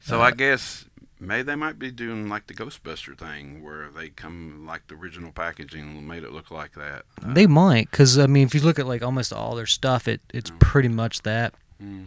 So 0.00 0.20
Uh, 0.20 0.24
I 0.26 0.30
guess 0.32 0.84
maybe 1.18 1.42
they 1.44 1.54
might 1.54 1.78
be 1.78 1.90
doing 1.90 2.28
like 2.28 2.46
the 2.48 2.54
Ghostbuster 2.54 3.16
thing, 3.16 3.62
where 3.64 3.88
they 3.90 4.08
come 4.10 4.66
like 4.66 4.86
the 4.88 4.94
original 4.94 5.32
packaging 5.32 5.80
and 5.96 6.06
made 6.08 6.22
it 6.24 6.32
look 6.32 6.50
like 6.50 6.72
that. 6.74 7.04
Uh, 7.24 7.32
They 7.32 7.46
might, 7.46 7.90
because 7.90 8.18
I 8.18 8.26
mean, 8.26 8.46
if 8.46 8.54
you 8.54 8.60
look 8.60 8.78
at 8.78 8.86
like 8.86 9.02
almost 9.02 9.32
all 9.32 9.54
their 9.56 9.66
stuff, 9.66 10.06
it 10.08 10.20
it's 10.32 10.50
pretty 10.58 10.88
much 10.88 11.22
that. 11.22 11.54
mhm. 11.82 12.04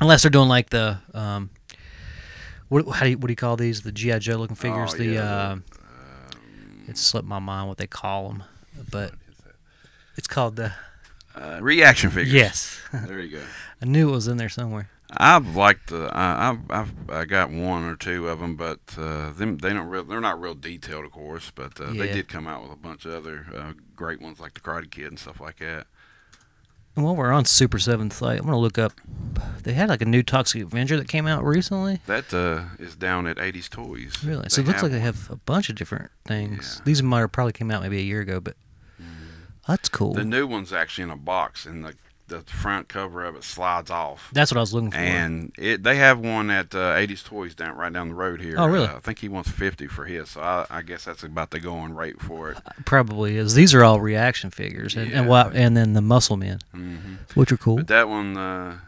Unless 0.00 0.22
they're 0.22 0.30
doing 0.30 0.48
like 0.48 0.70
the 0.70 0.98
um, 1.14 1.48
what 2.68 2.86
how 2.96 3.04
do 3.04 3.10
you, 3.10 3.18
what 3.18 3.28
do 3.28 3.32
you 3.32 3.36
call 3.36 3.56
these? 3.56 3.82
The 3.82 3.92
GI 3.92 4.18
Joe 4.18 4.36
looking 4.36 4.56
figures. 4.56 4.92
Oh, 4.94 4.96
the 4.98 5.04
yeah, 5.06 5.20
the, 5.22 5.52
um, 5.52 5.64
it 6.88 6.98
slipped 6.98 7.26
my 7.28 7.38
mind 7.38 7.68
what 7.68 7.78
they 7.78 7.86
call 7.86 8.28
them, 8.28 8.42
but 8.90 9.12
it's 10.16 10.26
called 10.26 10.56
the 10.56 10.72
Uh, 11.36 11.58
reaction 11.60 12.10
figures. 12.10 12.32
yes. 12.32 12.80
There 13.06 13.20
you 13.20 13.38
go. 13.38 13.42
I 13.82 13.84
knew 13.84 14.08
it 14.08 14.12
was 14.12 14.26
in 14.26 14.38
there 14.38 14.48
somewhere. 14.48 14.88
I've 15.18 15.54
liked 15.54 15.90
the. 15.90 16.10
I, 16.12 16.50
I've, 16.50 16.70
I've 16.70 16.92
I 17.10 17.24
got 17.26 17.50
one 17.50 17.84
or 17.84 17.94
two 17.94 18.28
of 18.28 18.40
them, 18.40 18.56
but 18.56 18.80
uh, 18.98 19.30
them 19.32 19.58
they 19.58 19.70
don't 19.72 19.88
real. 19.88 20.02
They're 20.04 20.20
not 20.20 20.40
real 20.40 20.54
detailed, 20.54 21.04
of 21.04 21.12
course, 21.12 21.52
but 21.54 21.78
uh, 21.80 21.92
they 21.92 22.12
did 22.12 22.28
come 22.28 22.46
out 22.48 22.62
with 22.62 22.72
a 22.72 22.76
bunch 22.76 23.04
of 23.04 23.12
other 23.12 23.46
uh, 23.54 23.72
great 23.94 24.20
ones 24.20 24.40
like 24.40 24.54
the 24.54 24.60
Karate 24.60 24.90
Kid 24.90 25.06
and 25.08 25.18
stuff 25.18 25.40
like 25.40 25.58
that. 25.58 25.86
And 26.96 27.04
while 27.04 27.14
we're 27.14 27.30
on 27.30 27.44
Super 27.44 27.78
Seven 27.78 28.10
site, 28.10 28.40
I'm 28.40 28.46
gonna 28.46 28.58
look 28.58 28.78
up. 28.78 28.94
They 29.62 29.74
had 29.74 29.90
like 29.90 30.00
a 30.00 30.06
new 30.06 30.22
Toxic 30.22 30.62
Avenger 30.62 30.96
that 30.96 31.08
came 31.08 31.26
out 31.26 31.44
recently. 31.44 32.00
That 32.06 32.32
uh, 32.32 32.64
is 32.82 32.96
down 32.96 33.26
at 33.26 33.36
80s 33.36 33.68
Toys. 33.68 34.24
Really? 34.24 34.48
so 34.48 34.62
it 34.62 34.66
looks 34.66 34.82
like 34.82 34.92
they 34.92 35.00
have 35.00 35.30
a 35.30 35.36
bunch 35.36 35.68
of 35.68 35.76
different 35.76 36.10
things. 36.24 36.76
Yeah. 36.78 36.84
These 36.86 37.02
might 37.02 37.20
have 37.20 37.32
probably 37.32 37.52
came 37.52 37.70
out 37.70 37.82
maybe 37.82 37.98
a 37.98 38.02
year 38.02 38.22
ago, 38.22 38.40
but 38.40 38.56
that's 39.66 39.88
cool. 39.88 40.14
The 40.14 40.24
new 40.24 40.46
one's 40.46 40.72
actually 40.72 41.04
in 41.04 41.10
a 41.10 41.16
box, 41.16 41.66
and 41.66 41.84
the 41.84 41.94
the 42.28 42.40
front 42.40 42.88
cover 42.88 43.24
of 43.24 43.36
it 43.36 43.44
slides 43.44 43.88
off. 43.88 44.30
that's 44.32 44.50
what 44.50 44.56
I 44.56 44.60
was 44.60 44.74
looking 44.74 44.90
for. 44.90 44.96
And 44.96 45.52
it, 45.56 45.84
they 45.84 45.94
have 45.98 46.18
one 46.18 46.50
at 46.50 46.74
uh, 46.74 46.94
80s 46.96 47.22
Toys 47.24 47.54
down 47.54 47.76
right 47.76 47.92
down 47.92 48.08
the 48.08 48.14
road 48.16 48.40
here. 48.40 48.56
Oh, 48.58 48.66
really? 48.66 48.88
Uh, 48.88 48.96
I 48.96 48.98
think 48.98 49.20
he 49.20 49.28
wants 49.28 49.48
50 49.48 49.86
for 49.86 50.06
his, 50.06 50.30
so 50.30 50.40
I, 50.40 50.66
I 50.68 50.82
guess 50.82 51.04
that's 51.04 51.22
about 51.22 51.52
the 51.52 51.60
going 51.60 51.94
rate 51.94 52.20
for 52.20 52.50
it. 52.50 52.58
Probably 52.84 53.36
is. 53.36 53.54
These 53.54 53.74
are 53.74 53.84
all 53.84 54.00
reaction 54.00 54.50
figures, 54.50 54.96
and 54.96 55.04
and, 55.12 55.24
Yeah. 55.26 55.30
what, 55.30 55.54
and 55.54 55.76
then 55.76 55.92
the 55.92 56.00
Muscle 56.00 56.36
Men, 56.36 56.58
hmm 56.72 56.96
which 57.34 57.52
are 57.52 57.56
cool. 57.56 57.76
But 57.76 57.86
that 57.88 58.08
one, 58.08 58.36
uh, 58.36 58.78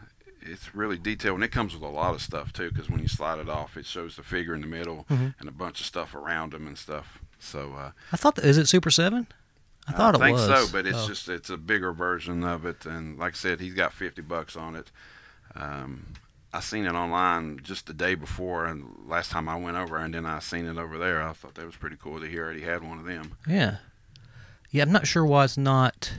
it's 0.41 0.75
really 0.75 0.97
detailed, 0.97 1.35
and 1.35 1.43
it 1.45 1.51
comes 1.53 1.73
with 1.73 1.83
a 1.83 1.87
lot 1.87 2.13
of 2.13 2.21
stuff 2.21 2.51
too. 2.51 2.69
Because 2.71 2.89
when 2.89 2.99
you 2.99 3.07
slide 3.07 3.39
it 3.39 3.47
off, 3.47 3.77
it 3.77 3.85
shows 3.85 4.17
the 4.17 4.23
figure 4.23 4.53
in 4.53 4.59
the 4.59 4.67
middle 4.67 5.05
Mhm. 5.09 5.35
and 5.39 5.47
a 5.47 5.53
bunch 5.53 5.79
of 5.79 5.85
stuff 5.85 6.13
around 6.13 6.53
him 6.53 6.67
and 6.67 6.77
stuff. 6.77 7.19
So 7.39 7.73
uh, 7.77 7.91
I 8.11 8.17
thought 8.17 8.35
that, 8.35 8.43
is 8.43 8.57
it 8.57 8.67
Super 8.67 8.91
Seven? 8.91 9.27
I 9.89 9.91
thought 9.93 10.15
it 10.15 10.19
think 10.19 10.37
was. 10.37 10.45
so, 10.45 10.67
but 10.71 10.85
it's 10.87 10.97
Oh. 11.03 11.07
just 11.07 11.27
it's 11.29 11.49
a 11.49 11.57
bigger 11.57 11.91
version 11.91 12.43
of 12.43 12.65
it, 12.65 12.85
and 12.85 13.17
like 13.19 13.33
I 13.33 13.35
said, 13.35 13.59
he's 13.59 13.73
got 13.73 13.91
50 13.93 14.21
bucks 14.21 14.55
on 14.55 14.75
it. 14.75 14.91
Um, 15.55 16.13
I 16.53 16.61
seen 16.61 16.85
it 16.85 16.93
online 16.93 17.59
just 17.63 17.85
the 17.87 17.93
day 17.93 18.15
before, 18.15 18.65
and 18.65 18.85
last 19.07 19.29
time 19.31 19.47
I 19.49 19.55
went 19.55 19.77
over, 19.77 19.97
and 19.97 20.13
then 20.13 20.25
I 20.25 20.39
seen 20.39 20.65
it 20.65 20.77
over 20.77 20.97
there. 20.97 21.21
I 21.21 21.33
thought 21.33 21.55
that 21.55 21.65
was 21.65 21.75
pretty 21.75 21.97
cool 21.99 22.19
that 22.19 22.29
he 22.29 22.39
already 22.39 22.61
had 22.61 22.83
one 22.87 22.97
of 22.99 23.05
them. 23.05 23.37
yeah, 23.47 23.77
yeah. 24.71 24.83
I'm 24.83 24.91
not 24.91 25.05
sure 25.07 25.25
why 25.25 25.43
it's 25.45 25.57
not. 25.57 26.13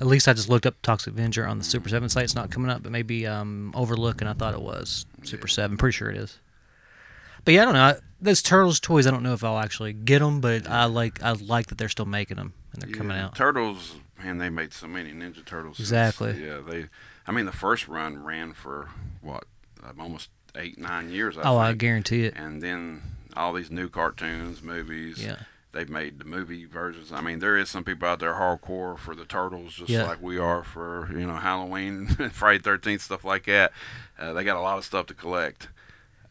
At 0.00 0.06
least 0.06 0.28
I 0.28 0.32
just 0.32 0.48
looked 0.48 0.64
up 0.66 0.76
Toxic 0.82 1.12
Avenger 1.14 1.44
on 1.44 1.58
the 1.58 1.64
Super 1.64 1.88
Seven 1.88 2.08
site. 2.08 2.22
It's 2.24 2.34
not 2.36 2.50
coming 2.52 2.70
up, 2.70 2.84
but 2.84 2.92
maybe 2.92 3.26
um 3.26 3.72
overlooking. 3.74 4.28
I 4.28 4.32
thought 4.32 4.54
it 4.54 4.62
was 4.62 5.06
Super 5.24 5.48
Seven. 5.48 5.76
Pretty 5.76 5.96
sure 5.96 6.08
it 6.10 6.16
is. 6.16 6.38
But 7.44 7.54
yeah, 7.54 7.62
I 7.62 7.64
don't 7.64 7.74
know. 7.74 7.82
I, 7.84 7.94
those 8.20 8.42
Turtles 8.42 8.80
toys, 8.80 9.06
I 9.06 9.10
don't 9.10 9.22
know 9.22 9.32
if 9.34 9.44
I'll 9.44 9.58
actually 9.58 9.92
get 9.92 10.18
them, 10.18 10.40
but 10.40 10.68
I 10.68 10.86
like 10.86 11.22
I 11.22 11.32
like 11.32 11.66
that 11.66 11.78
they're 11.78 11.88
still 11.88 12.04
making 12.06 12.36
them 12.36 12.52
and 12.72 12.82
they're 12.82 12.90
coming 12.94 13.16
out. 13.16 13.36
Turtles, 13.36 13.94
man, 14.22 14.38
they 14.38 14.48
made 14.50 14.72
so 14.72 14.86
many 14.88 15.12
Ninja 15.12 15.44
Turtles. 15.44 15.76
since- 15.76 15.88
Exactly. 15.88 16.44
yeah, 16.44 16.58
they. 16.66 16.86
I 17.26 17.32
mean, 17.32 17.44
the 17.46 17.52
first 17.52 17.86
run 17.88 18.24
ran 18.24 18.54
for 18.54 18.88
what, 19.20 19.44
almost 20.00 20.30
eight, 20.56 20.78
nine 20.78 21.10
years. 21.10 21.36
I 21.38 21.42
oh, 21.42 21.58
I 21.58 21.68
think. 21.68 21.78
guarantee 21.80 22.24
it. 22.24 22.34
And 22.36 22.62
then 22.62 23.02
all 23.36 23.52
these 23.52 23.70
new 23.70 23.88
cartoons, 23.88 24.62
movies. 24.62 25.22
Yeah. 25.24 25.36
They've 25.70 25.88
made 25.88 26.18
the 26.18 26.24
movie 26.24 26.64
versions. 26.64 27.12
I 27.12 27.20
mean, 27.20 27.40
there 27.40 27.56
is 27.58 27.68
some 27.68 27.84
people 27.84 28.08
out 28.08 28.20
there 28.20 28.32
hardcore 28.32 28.98
for 28.98 29.14
the 29.14 29.26
turtles, 29.26 29.74
just 29.74 29.90
Yeah. 29.90 30.04
like 30.06 30.20
we 30.22 30.38
are 30.38 30.64
for 30.64 31.08
you 31.12 31.26
know 31.26 31.36
Halloween, 31.36 32.06
Friday 32.32 32.58
Thirteenth, 32.58 33.02
stuff 33.02 33.22
like 33.24 33.44
that. 33.44 33.72
Uh, 34.18 34.32
they 34.32 34.42
got 34.44 34.56
a 34.56 34.60
lot 34.62 34.78
of 34.78 34.84
stuff 34.86 35.06
to 35.06 35.14
collect. 35.14 35.68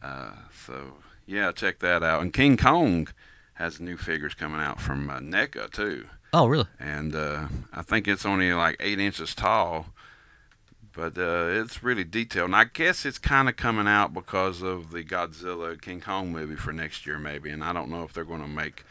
Uh, 0.02 0.30
so 0.66 0.94
yeah, 1.26 1.52
check 1.52 1.78
that 1.80 2.02
out. 2.02 2.22
And 2.22 2.32
King 2.32 2.56
Kong 2.56 3.08
has 3.54 3.80
new 3.80 3.96
figures 3.96 4.34
coming 4.34 4.60
out 4.60 4.80
from 4.80 5.10
uh, 5.10 5.18
NECA 5.18 5.70
too 5.72 6.06
Oh, 6.32 6.46
really? 6.46 6.66
and 6.78 7.14
uh, 7.14 7.48
I 7.72 7.82
think 7.82 8.06
it's 8.06 8.24
only 8.26 8.52
like 8.52 8.76
eight 8.80 9.00
inches 9.00 9.34
tall, 9.34 9.86
but 10.92 11.16
uh, 11.18 11.46
it's 11.50 11.82
really 11.82 12.04
detailed. 12.04 12.46
And 12.50 12.56
I 12.56 12.64
guess 12.64 13.04
it's 13.06 13.18
kind 13.18 13.48
of 13.48 13.56
coming 13.56 13.86
out 13.88 14.12
because 14.14 14.62
of 14.62 14.90
the 14.90 15.02
Godzilla 15.02 15.80
King 15.80 16.00
Kong 16.00 16.30
movie 16.32 16.54
for 16.56 16.72
next 16.72 17.06
year, 17.06 17.18
maybe. 17.18 17.50
And 17.50 17.64
I 17.64 17.72
don't 17.72 17.90
know 17.90 18.02
if 18.04 18.12
they're 18.12 18.24
going 18.24 18.42
to 18.42 18.48
make 18.48 18.84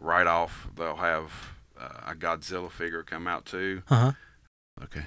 right 0.00 0.26
off. 0.26 0.68
They'll 0.76 0.96
have 0.96 1.32
uh, 1.80 2.10
a 2.12 2.14
Godzilla 2.14 2.70
figure 2.70 3.02
come 3.02 3.26
out 3.26 3.46
too. 3.46 3.82
Uh 3.88 3.96
huh. 3.96 4.12
Okay. 4.84 5.06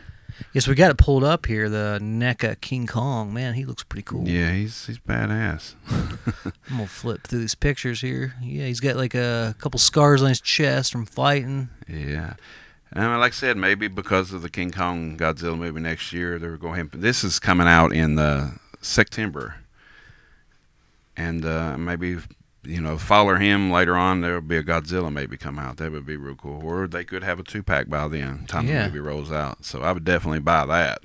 Yes, 0.54 0.68
we 0.68 0.76
got 0.76 0.92
it 0.92 0.98
pulled 0.98 1.24
up 1.24 1.46
here. 1.46 1.70
The 1.70 2.00
NECA 2.02 2.60
King 2.62 2.88
Kong. 2.88 3.34
Man, 3.34 3.54
he 3.54 3.66
looks 3.66 3.84
pretty 3.84 4.04
cool. 4.04 4.28
Yeah, 4.28 4.52
he's 4.52 4.86
he's 4.86 5.00
badass. 5.00 5.76
I'm 5.90 6.54
gonna 6.70 6.88
flip 6.88 7.28
through 7.28 7.40
these 7.40 7.56
pictures 7.56 8.02
here. 8.02 8.36
Yeah, 8.42 8.66
he's 8.66 8.80
got 8.80 8.96
like 8.96 9.16
a 9.16 9.56
couple 9.60 9.80
scars 9.80 10.22
on 10.22 10.30
his 10.30 10.42
chest 10.42 10.92
from 10.92 11.06
fighting. 11.06 11.70
Yeah. 11.88 12.34
And 12.92 13.20
like 13.20 13.34
I 13.34 13.36
said, 13.36 13.58
maybe 13.58 13.88
because 13.88 14.34
of 14.34 14.42
the 14.42 14.50
King 14.50 14.72
Kong 14.72 15.16
Godzilla 15.16 15.58
movie 15.58 15.80
next 15.80 16.12
year, 16.12 16.40
they're 16.40 16.58
going. 16.58 16.90
This 16.94 17.24
is 17.24 17.38
coming 17.40 17.68
out 17.68 17.94
in 17.94 18.18
uh, 18.18 18.52
September, 18.82 19.56
and 21.16 21.46
uh, 21.46 21.78
maybe 21.78 22.18
you 22.64 22.82
know 22.82 22.98
follow 22.98 23.36
him 23.36 23.72
later 23.72 23.96
on. 23.96 24.22
There'll 24.22 24.42
be 24.42 24.58
a 24.58 24.64
Godzilla 24.64 25.12
maybe 25.12 25.38
come 25.38 25.58
out. 25.60 25.78
That 25.78 25.92
would 25.92 26.06
be 26.06 26.18
real 26.18 26.36
cool. 26.36 26.62
Or 26.64 26.88
they 26.88 27.04
could 27.04 27.24
have 27.24 27.40
a 27.40 27.44
two 27.44 27.64
pack 27.64 27.90
by 27.90 28.08
then, 28.08 28.46
time 28.48 28.68
Yeah. 28.68 28.84
the 28.84 28.88
movie 28.90 29.00
rolls 29.00 29.32
out. 29.32 29.64
So 29.66 29.82
I 29.84 29.92
would 29.92 30.04
definitely 30.06 30.40
buy 30.40 30.66
that. 30.66 31.00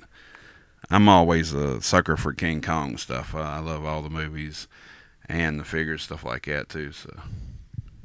I'm 0.89 1.09
always 1.09 1.51
a 1.53 1.81
sucker 1.81 2.15
for 2.17 2.31
King 2.33 2.61
Kong 2.61 2.97
stuff. 2.97 3.33
Uh, 3.33 3.39
I 3.39 3.59
love 3.59 3.85
all 3.85 4.01
the 4.03 4.09
movies 4.09 4.67
and 5.27 5.59
the 5.59 5.63
figures, 5.63 6.03
stuff 6.03 6.23
like 6.23 6.45
that 6.45 6.69
too. 6.69 6.91
So 6.91 7.09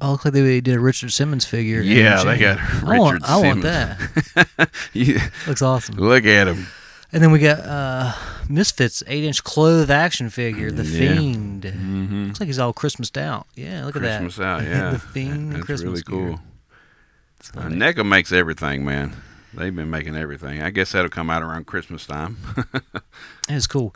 Oh, 0.03 0.13
look 0.13 0.25
like 0.25 0.33
they 0.33 0.61
did 0.61 0.73
a 0.75 0.79
Richard 0.79 1.11
Simmons 1.11 1.45
figure. 1.45 1.79
yeah, 1.81 2.23
they 2.23 2.39
got 2.39 2.57
I 2.59 2.63
Richard 2.81 2.97
want, 2.99 3.23
I 3.29 3.37
want 3.37 3.61
that. 3.61 4.69
yeah, 4.93 5.29
Looks 5.45 5.61
awesome. 5.61 5.93
look 5.95 6.25
at 6.25 6.47
him. 6.47 6.65
And 7.13 7.21
then 7.21 7.31
we 7.31 7.37
got 7.37 7.59
uh, 7.59 8.13
Misfits 8.51 9.01
eight 9.07 9.23
inch 9.23 9.43
clothed 9.43 9.89
action 9.89 10.29
figure, 10.29 10.71
the 10.71 10.83
Yeah. 10.83 11.15
Fiend. 11.15 11.63
Mm-hmm. 11.63 12.25
Looks 12.27 12.39
like 12.39 12.47
he's 12.47 12.59
all 12.59 12.73
Christmased 12.73 13.17
out. 13.17 13.47
Yeah, 13.55 13.85
look 13.85 13.93
Christmas 13.95 13.99
at 14.01 14.01
that. 14.01 14.19
Christmas 14.19 14.45
out, 14.45 14.63
yeah. 14.83 14.89
the 14.91 14.99
Fiend 14.99 15.53
That's 15.53 15.65
Christmas 15.65 16.03
really 16.03 16.03
cool. 16.03 16.39
Uh. 17.57 17.69
NECA 17.69 18.05
makes 18.07 18.31
everything, 18.31 18.85
man. 18.85 19.15
They've 19.53 19.75
been 19.75 19.89
making 19.89 20.15
everything. 20.15 20.61
I 20.61 20.69
guess 20.69 20.91
that'll 20.93 21.09
come 21.09 21.29
out 21.29 21.41
around 21.41 21.65
Christmas 21.67 22.05
time. 22.05 22.37
It's 23.49 23.67
cool. 23.67 23.93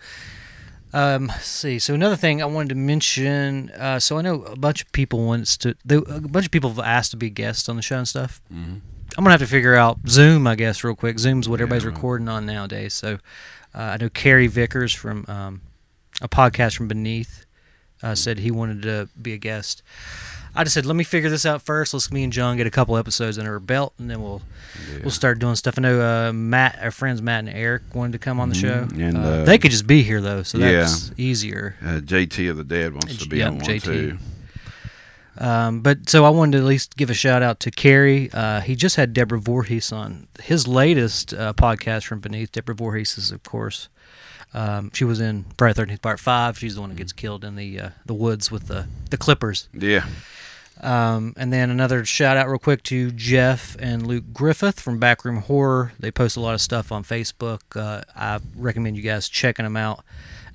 Um, 0.91 1.27
let's 1.27 1.45
see. 1.45 1.79
So 1.79 1.93
another 1.93 2.15
thing 2.17 2.41
I 2.41 2.45
wanted 2.45 2.69
to 2.69 2.75
mention. 2.75 3.69
Uh, 3.71 3.99
so 3.99 4.17
I 4.17 4.21
know 4.21 4.41
a 4.43 4.55
bunch 4.57 4.81
of 4.81 4.91
people 4.91 5.25
wants 5.25 5.55
to. 5.57 5.75
They, 5.85 5.95
a 5.95 6.01
bunch 6.21 6.45
of 6.45 6.51
people 6.51 6.69
have 6.71 6.79
asked 6.79 7.11
to 7.11 7.17
be 7.17 7.29
guests 7.29 7.69
on 7.69 7.75
the 7.77 7.81
show 7.81 7.97
and 7.97 8.07
stuff. 8.07 8.41
Mhm. 8.53 8.81
I'm 9.17 9.23
gonna 9.23 9.31
have 9.31 9.39
to 9.39 9.47
figure 9.47 9.75
out 9.75 9.99
Zoom, 10.07 10.45
I 10.47 10.55
guess, 10.55 10.83
real 10.83 10.95
quick. 10.95 11.19
Zoom's 11.19 11.47
what 11.47 11.61
everybody's 11.61 11.83
Yeah. 11.85 11.91
recording 11.91 12.27
on 12.27 12.45
nowadays. 12.45 12.93
So 12.93 13.19
I 13.81 13.97
know 13.97 14.09
Carrie 14.09 14.47
Vickers 14.47 14.93
from 14.93 15.25
um, 15.27 15.61
a 16.21 16.29
podcast 16.29 16.75
from 16.77 16.87
Beneath 16.87 17.45
uh, 18.01 18.15
said 18.15 18.39
he 18.39 18.51
wanted 18.51 18.81
to 18.83 19.09
be 19.21 19.33
a 19.33 19.37
guest. 19.37 19.81
I 20.57 20.63
just 20.63 20.73
said, 20.73 20.85
let 20.85 20.95
me 20.95 21.03
figure 21.03 21.29
this 21.29 21.45
out 21.45 21.61
first. 21.61 21.93
Let's 21.93 22.09
me 22.11 22.23
and 22.23 22.31
John 22.31 22.55
get 22.55 22.65
a 22.65 22.71
couple 22.71 22.95
episodes 22.95 23.37
under 23.37 23.53
our 23.53 23.59
belt, 23.59 23.93
and 23.99 24.09
then 24.09 24.21
we'll 24.21 24.41
we'll 25.01 25.11
start 25.11 25.39
doing 25.39 25.55
stuff. 25.55 25.77
I 25.77 25.81
know 25.81 26.01
uh, 26.01 26.31
Matt, 26.31 26.79
our 26.81 26.91
friends 26.91 27.21
Matt 27.21 27.39
and 27.39 27.49
Eric 27.49 27.93
wanted 27.93 28.13
to 28.13 28.19
come 28.19 28.39
on 28.39 28.47
the 28.47 28.55
show. 28.55 28.85
Mhm. 28.85 29.09
And, 29.09 29.17
uh, 29.17 29.19
uh, 29.19 29.43
they 29.43 29.57
could 29.57 29.71
just 29.71 29.85
be 29.85 30.01
here 30.01 30.21
though, 30.21 30.43
so 30.43 30.57
yeah. 30.57 30.71
that's 30.71 31.11
easier. 31.17 31.75
Uh, 31.81 31.99
JT 31.99 32.49
of 32.49 32.55
the 32.55 32.63
Dead 32.63 32.93
wants 32.93 33.17
to 33.17 33.27
be 33.27 33.43
on 33.43 33.57
one 33.57 33.65
JT. 33.65 33.83
too. 33.83 34.17
Um, 35.37 35.81
but 35.81 36.09
so 36.09 36.23
I 36.25 36.29
wanted 36.29 36.53
to 36.53 36.57
at 36.59 36.63
least 36.63 36.95
give 36.95 37.09
a 37.09 37.13
shout 37.13 37.43
out 37.43 37.59
to 37.61 37.71
Carrie. 37.71 38.29
Uh, 38.31 38.61
he 38.61 38.75
just 38.75 38.95
had 38.95 39.13
Deborah 39.13 39.39
Voorhees 39.39 39.91
on 39.91 40.27
his 40.41 40.67
latest 40.67 41.33
uh, 41.33 41.53
podcast 41.53 42.05
from 42.05 42.19
Beneath. 42.19 42.51
Deborah 42.51 42.75
Voorhees 42.75 43.17
is, 43.17 43.31
of 43.31 43.43
course, 43.43 43.89
um, 44.53 44.91
she 44.93 45.03
was 45.03 45.19
in 45.19 45.45
Friday 45.57 45.73
Thirteenth 45.73 46.01
Part 46.01 46.19
Five. 46.19 46.57
She's 46.57 46.75
the 46.75 46.81
one 46.81 46.89
that 46.91 46.95
gets 46.95 47.11
killed 47.11 47.43
in 47.43 47.55
the 47.55 47.79
uh, 47.79 47.89
the 48.05 48.13
woods 48.13 48.49
with 48.49 48.67
the 48.67 48.87
the 49.09 49.17
Clippers. 49.17 49.67
Yeah. 49.73 50.05
Um, 50.81 51.33
and 51.37 51.51
then 51.53 51.69
another 51.69 52.03
shout 52.05 52.37
out 52.37 52.47
real 52.47 52.59
quick 52.59 52.83
to 52.83 53.11
Jeff 53.11 53.75
and 53.79 54.05
Luke 54.05 54.25
Griffith 54.33 54.79
from 54.79 54.99
Backroom 54.99 55.37
Horror. 55.37 55.93
They 55.99 56.11
post 56.11 56.35
a 56.37 56.41
lot 56.41 56.53
of 56.53 56.61
stuff 56.61 56.91
on 56.91 57.03
Facebook. 57.03 57.61
Uh, 57.75 58.01
I 58.15 58.39
recommend 58.55 58.97
you 58.97 59.03
guys 59.03 59.29
checking 59.29 59.63
them 59.63 59.77
out. 59.77 60.03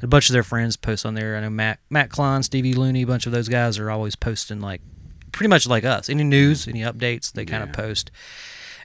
A 0.02 0.06
bunch 0.06 0.28
of 0.28 0.32
their 0.34 0.42
friends 0.42 0.76
post 0.76 1.04
on 1.04 1.14
there. 1.14 1.36
I 1.36 1.40
know 1.40 1.50
Matt 1.50 1.78
Matt 1.90 2.10
Klein, 2.10 2.42
Stevie 2.42 2.74
Looney, 2.74 3.02
a 3.02 3.06
bunch 3.06 3.26
of 3.26 3.32
those 3.32 3.48
guys 3.48 3.78
are 3.78 3.90
always 3.90 4.16
posting 4.16 4.60
like 4.60 4.80
pretty 5.32 5.48
much 5.48 5.66
like 5.66 5.84
us. 5.84 6.08
Any 6.08 6.24
news, 6.24 6.66
any 6.68 6.80
updates, 6.80 7.32
they 7.32 7.44
kind 7.44 7.62
of 7.62 7.72
post. 7.72 8.10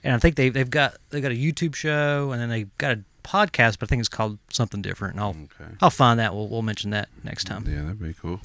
And 0.03 0.13
I 0.13 0.17
think 0.19 0.35
they 0.35 0.49
they've 0.49 0.69
got 0.69 0.97
they 1.09 1.21
got 1.21 1.31
a 1.31 1.35
YouTube 1.35 1.73
show 1.75 2.31
and 2.31 2.41
then 2.41 2.49
they've 2.49 2.77
got 2.77 2.97
a 2.97 3.03
podcast, 3.23 3.79
but 3.79 3.83
I 3.83 3.87
think 3.87 4.01
it's 4.01 4.09
called 4.09 4.37
something 4.51 4.81
different. 4.81 5.15
And 5.15 5.21
I'll 5.23 5.29
Okay. 5.29 5.71
I'll 5.81 5.89
find 5.89 6.19
that. 6.19 6.33
We'll 6.35 6.47
we'll 6.49 6.61
mention 6.61 6.89
that 6.91 7.07
next 7.23 7.45
time. 7.45 7.65
Yeah, 7.67 7.83
that'd 7.83 7.99
be 8.01 8.13
cool. 8.13 8.41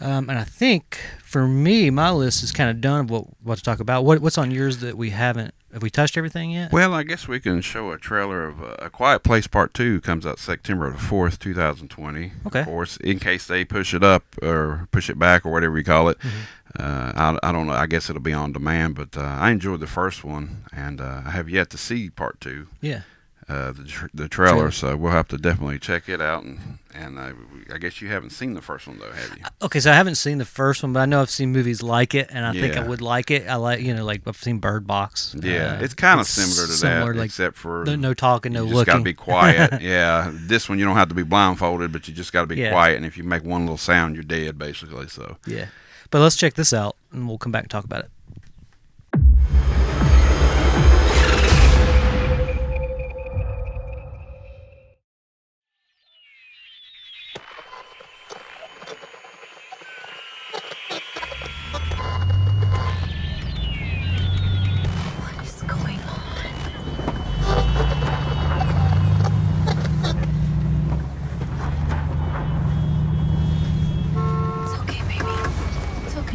Um, 0.00 0.28
and 0.28 0.38
I 0.38 0.44
think 0.44 0.98
for 1.22 1.48
me, 1.48 1.90
my 1.90 2.10
list 2.10 2.42
is 2.42 2.52
kind 2.52 2.70
of 2.70 2.80
done 2.80 3.00
of 3.06 3.10
what 3.10 3.24
what 3.42 3.58
to 3.58 3.64
talk 3.64 3.80
about. 3.80 4.04
What 4.04 4.20
what's 4.20 4.38
on 4.38 4.50
yours 4.50 4.78
that 4.78 4.96
we 4.96 5.10
haven't? 5.10 5.54
Have 5.72 5.82
we 5.82 5.90
touched 5.90 6.16
everything 6.16 6.52
yet? 6.52 6.72
Well, 6.72 6.94
I 6.94 7.02
guess 7.02 7.28
we 7.28 7.38
can 7.38 7.60
show 7.60 7.90
a 7.90 7.98
trailer 7.98 8.46
of 8.46 8.62
uh, 8.62 8.76
A 8.78 8.88
Quiet 8.88 9.22
Place 9.22 9.46
Part 9.46 9.74
2 9.74 10.00
comes 10.00 10.24
out 10.24 10.38
September 10.38 10.90
the 10.90 10.96
4th, 10.96 11.38
2020. 11.38 12.32
Okay. 12.46 12.60
Of 12.60 12.64
course, 12.66 12.96
in 12.98 13.18
case 13.18 13.46
they 13.46 13.62
push 13.64 13.92
it 13.92 14.02
up 14.02 14.22
or 14.40 14.88
push 14.90 15.10
it 15.10 15.18
back 15.18 15.44
or 15.44 15.52
whatever 15.52 15.76
you 15.76 15.84
call 15.84 16.08
it. 16.08 16.18
Mm-hmm. 16.20 16.80
Uh, 16.82 17.12
I, 17.42 17.48
I 17.48 17.52
don't 17.52 17.66
know. 17.66 17.74
I 17.74 17.86
guess 17.86 18.08
it'll 18.08 18.22
be 18.22 18.32
on 18.32 18.52
demand, 18.52 18.94
but 18.94 19.16
uh, 19.18 19.20
I 19.22 19.50
enjoyed 19.50 19.80
the 19.80 19.86
first 19.86 20.24
one, 20.24 20.64
and 20.72 20.98
uh, 21.00 21.22
I 21.26 21.30
have 21.30 21.48
yet 21.50 21.68
to 21.70 21.78
see 21.78 22.08
Part 22.10 22.40
2. 22.40 22.66
yeah. 22.80 23.00
Uh, 23.48 23.70
the, 23.70 23.84
tr- 23.84 24.06
the 24.12 24.28
trailer, 24.28 24.70
so 24.72 24.96
we'll 24.96 25.12
have 25.12 25.28
to 25.28 25.38
definitely 25.38 25.78
check 25.78 26.08
it 26.08 26.20
out. 26.20 26.42
And 26.42 26.78
and 26.94 27.18
uh, 27.18 27.32
I 27.72 27.78
guess 27.78 28.00
you 28.02 28.08
haven't 28.08 28.30
seen 28.30 28.54
the 28.54 28.62
first 28.62 28.88
one 28.88 28.98
though, 28.98 29.12
have 29.12 29.36
you? 29.38 29.44
Okay, 29.62 29.78
so 29.80 29.92
I 29.92 29.94
haven't 29.94 30.16
seen 30.16 30.38
the 30.38 30.44
first 30.44 30.82
one, 30.82 30.92
but 30.92 31.00
I 31.00 31.06
know 31.06 31.20
I've 31.20 31.30
seen 31.30 31.52
movies 31.52 31.82
like 31.82 32.14
it, 32.14 32.28
and 32.32 32.44
I 32.44 32.52
think 32.52 32.76
I 32.76 32.82
would 32.86 33.00
like 33.02 33.30
it. 33.30 33.46
I 33.48 33.54
like 33.56 33.80
you 33.82 33.94
know 33.94 34.04
like 34.04 34.22
I've 34.26 34.36
seen 34.36 34.58
Bird 34.58 34.86
Box. 34.86 35.36
Yeah, 35.40 35.76
Uh, 35.78 35.82
it's 35.84 35.94
kind 35.94 36.18
of 36.18 36.26
similar 36.26 36.66
to 36.66 36.72
similar, 36.72 37.12
that, 37.12 37.18
like 37.20 37.26
except 37.26 37.56
for 37.56 37.84
no, 37.84 37.94
no 37.96 38.14
talking, 38.14 38.52
no 38.52 38.62
you 38.62 38.66
just 38.70 38.74
looking. 38.76 38.92
gotta 38.94 39.04
be 39.04 39.14
quiet. 39.14 39.80
yeah, 39.80 40.30
this 40.32 40.68
one 40.68 40.78
you 40.78 40.84
don't 40.84 40.96
have 40.96 41.08
to 41.10 41.14
be 41.14 41.22
blindfolded, 41.22 41.92
but 41.92 42.08
you 42.08 42.14
just 42.14 42.32
gotta 42.32 42.46
be 42.48 42.56
Yeah. 42.56 42.70
quiet. 42.72 42.96
And 42.96 43.06
if 43.06 43.16
you 43.16 43.22
make 43.24 43.44
one 43.44 43.60
little 43.62 43.76
sound, 43.78 44.14
you're 44.16 44.24
dead 44.24 44.58
basically. 44.58 45.06
So 45.08 45.36
yeah, 45.46 45.66
but 46.10 46.20
let's 46.20 46.34
check 46.36 46.54
this 46.54 46.72
out, 46.72 46.96
and 47.12 47.28
we'll 47.28 47.38
come 47.38 47.52
back 47.52 47.62
and 47.62 47.70
talk 47.70 47.84
about 47.84 48.06
it. 48.06 48.10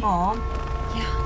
Mom. 0.02 0.36
Yeah. 0.96 1.21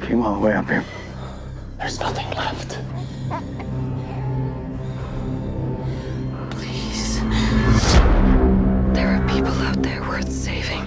Came 0.00 0.22
all 0.22 0.34
the 0.34 0.40
way 0.40 0.52
up 0.52 0.68
here. 0.68 0.84
There's 1.78 1.98
nothing 1.98 2.28
left. 2.30 2.78
Please. 6.50 7.20
There 8.94 9.08
are 9.08 9.28
people 9.28 9.52
out 9.52 9.82
there 9.82 10.00
worth 10.02 10.30
saving. 10.30 10.86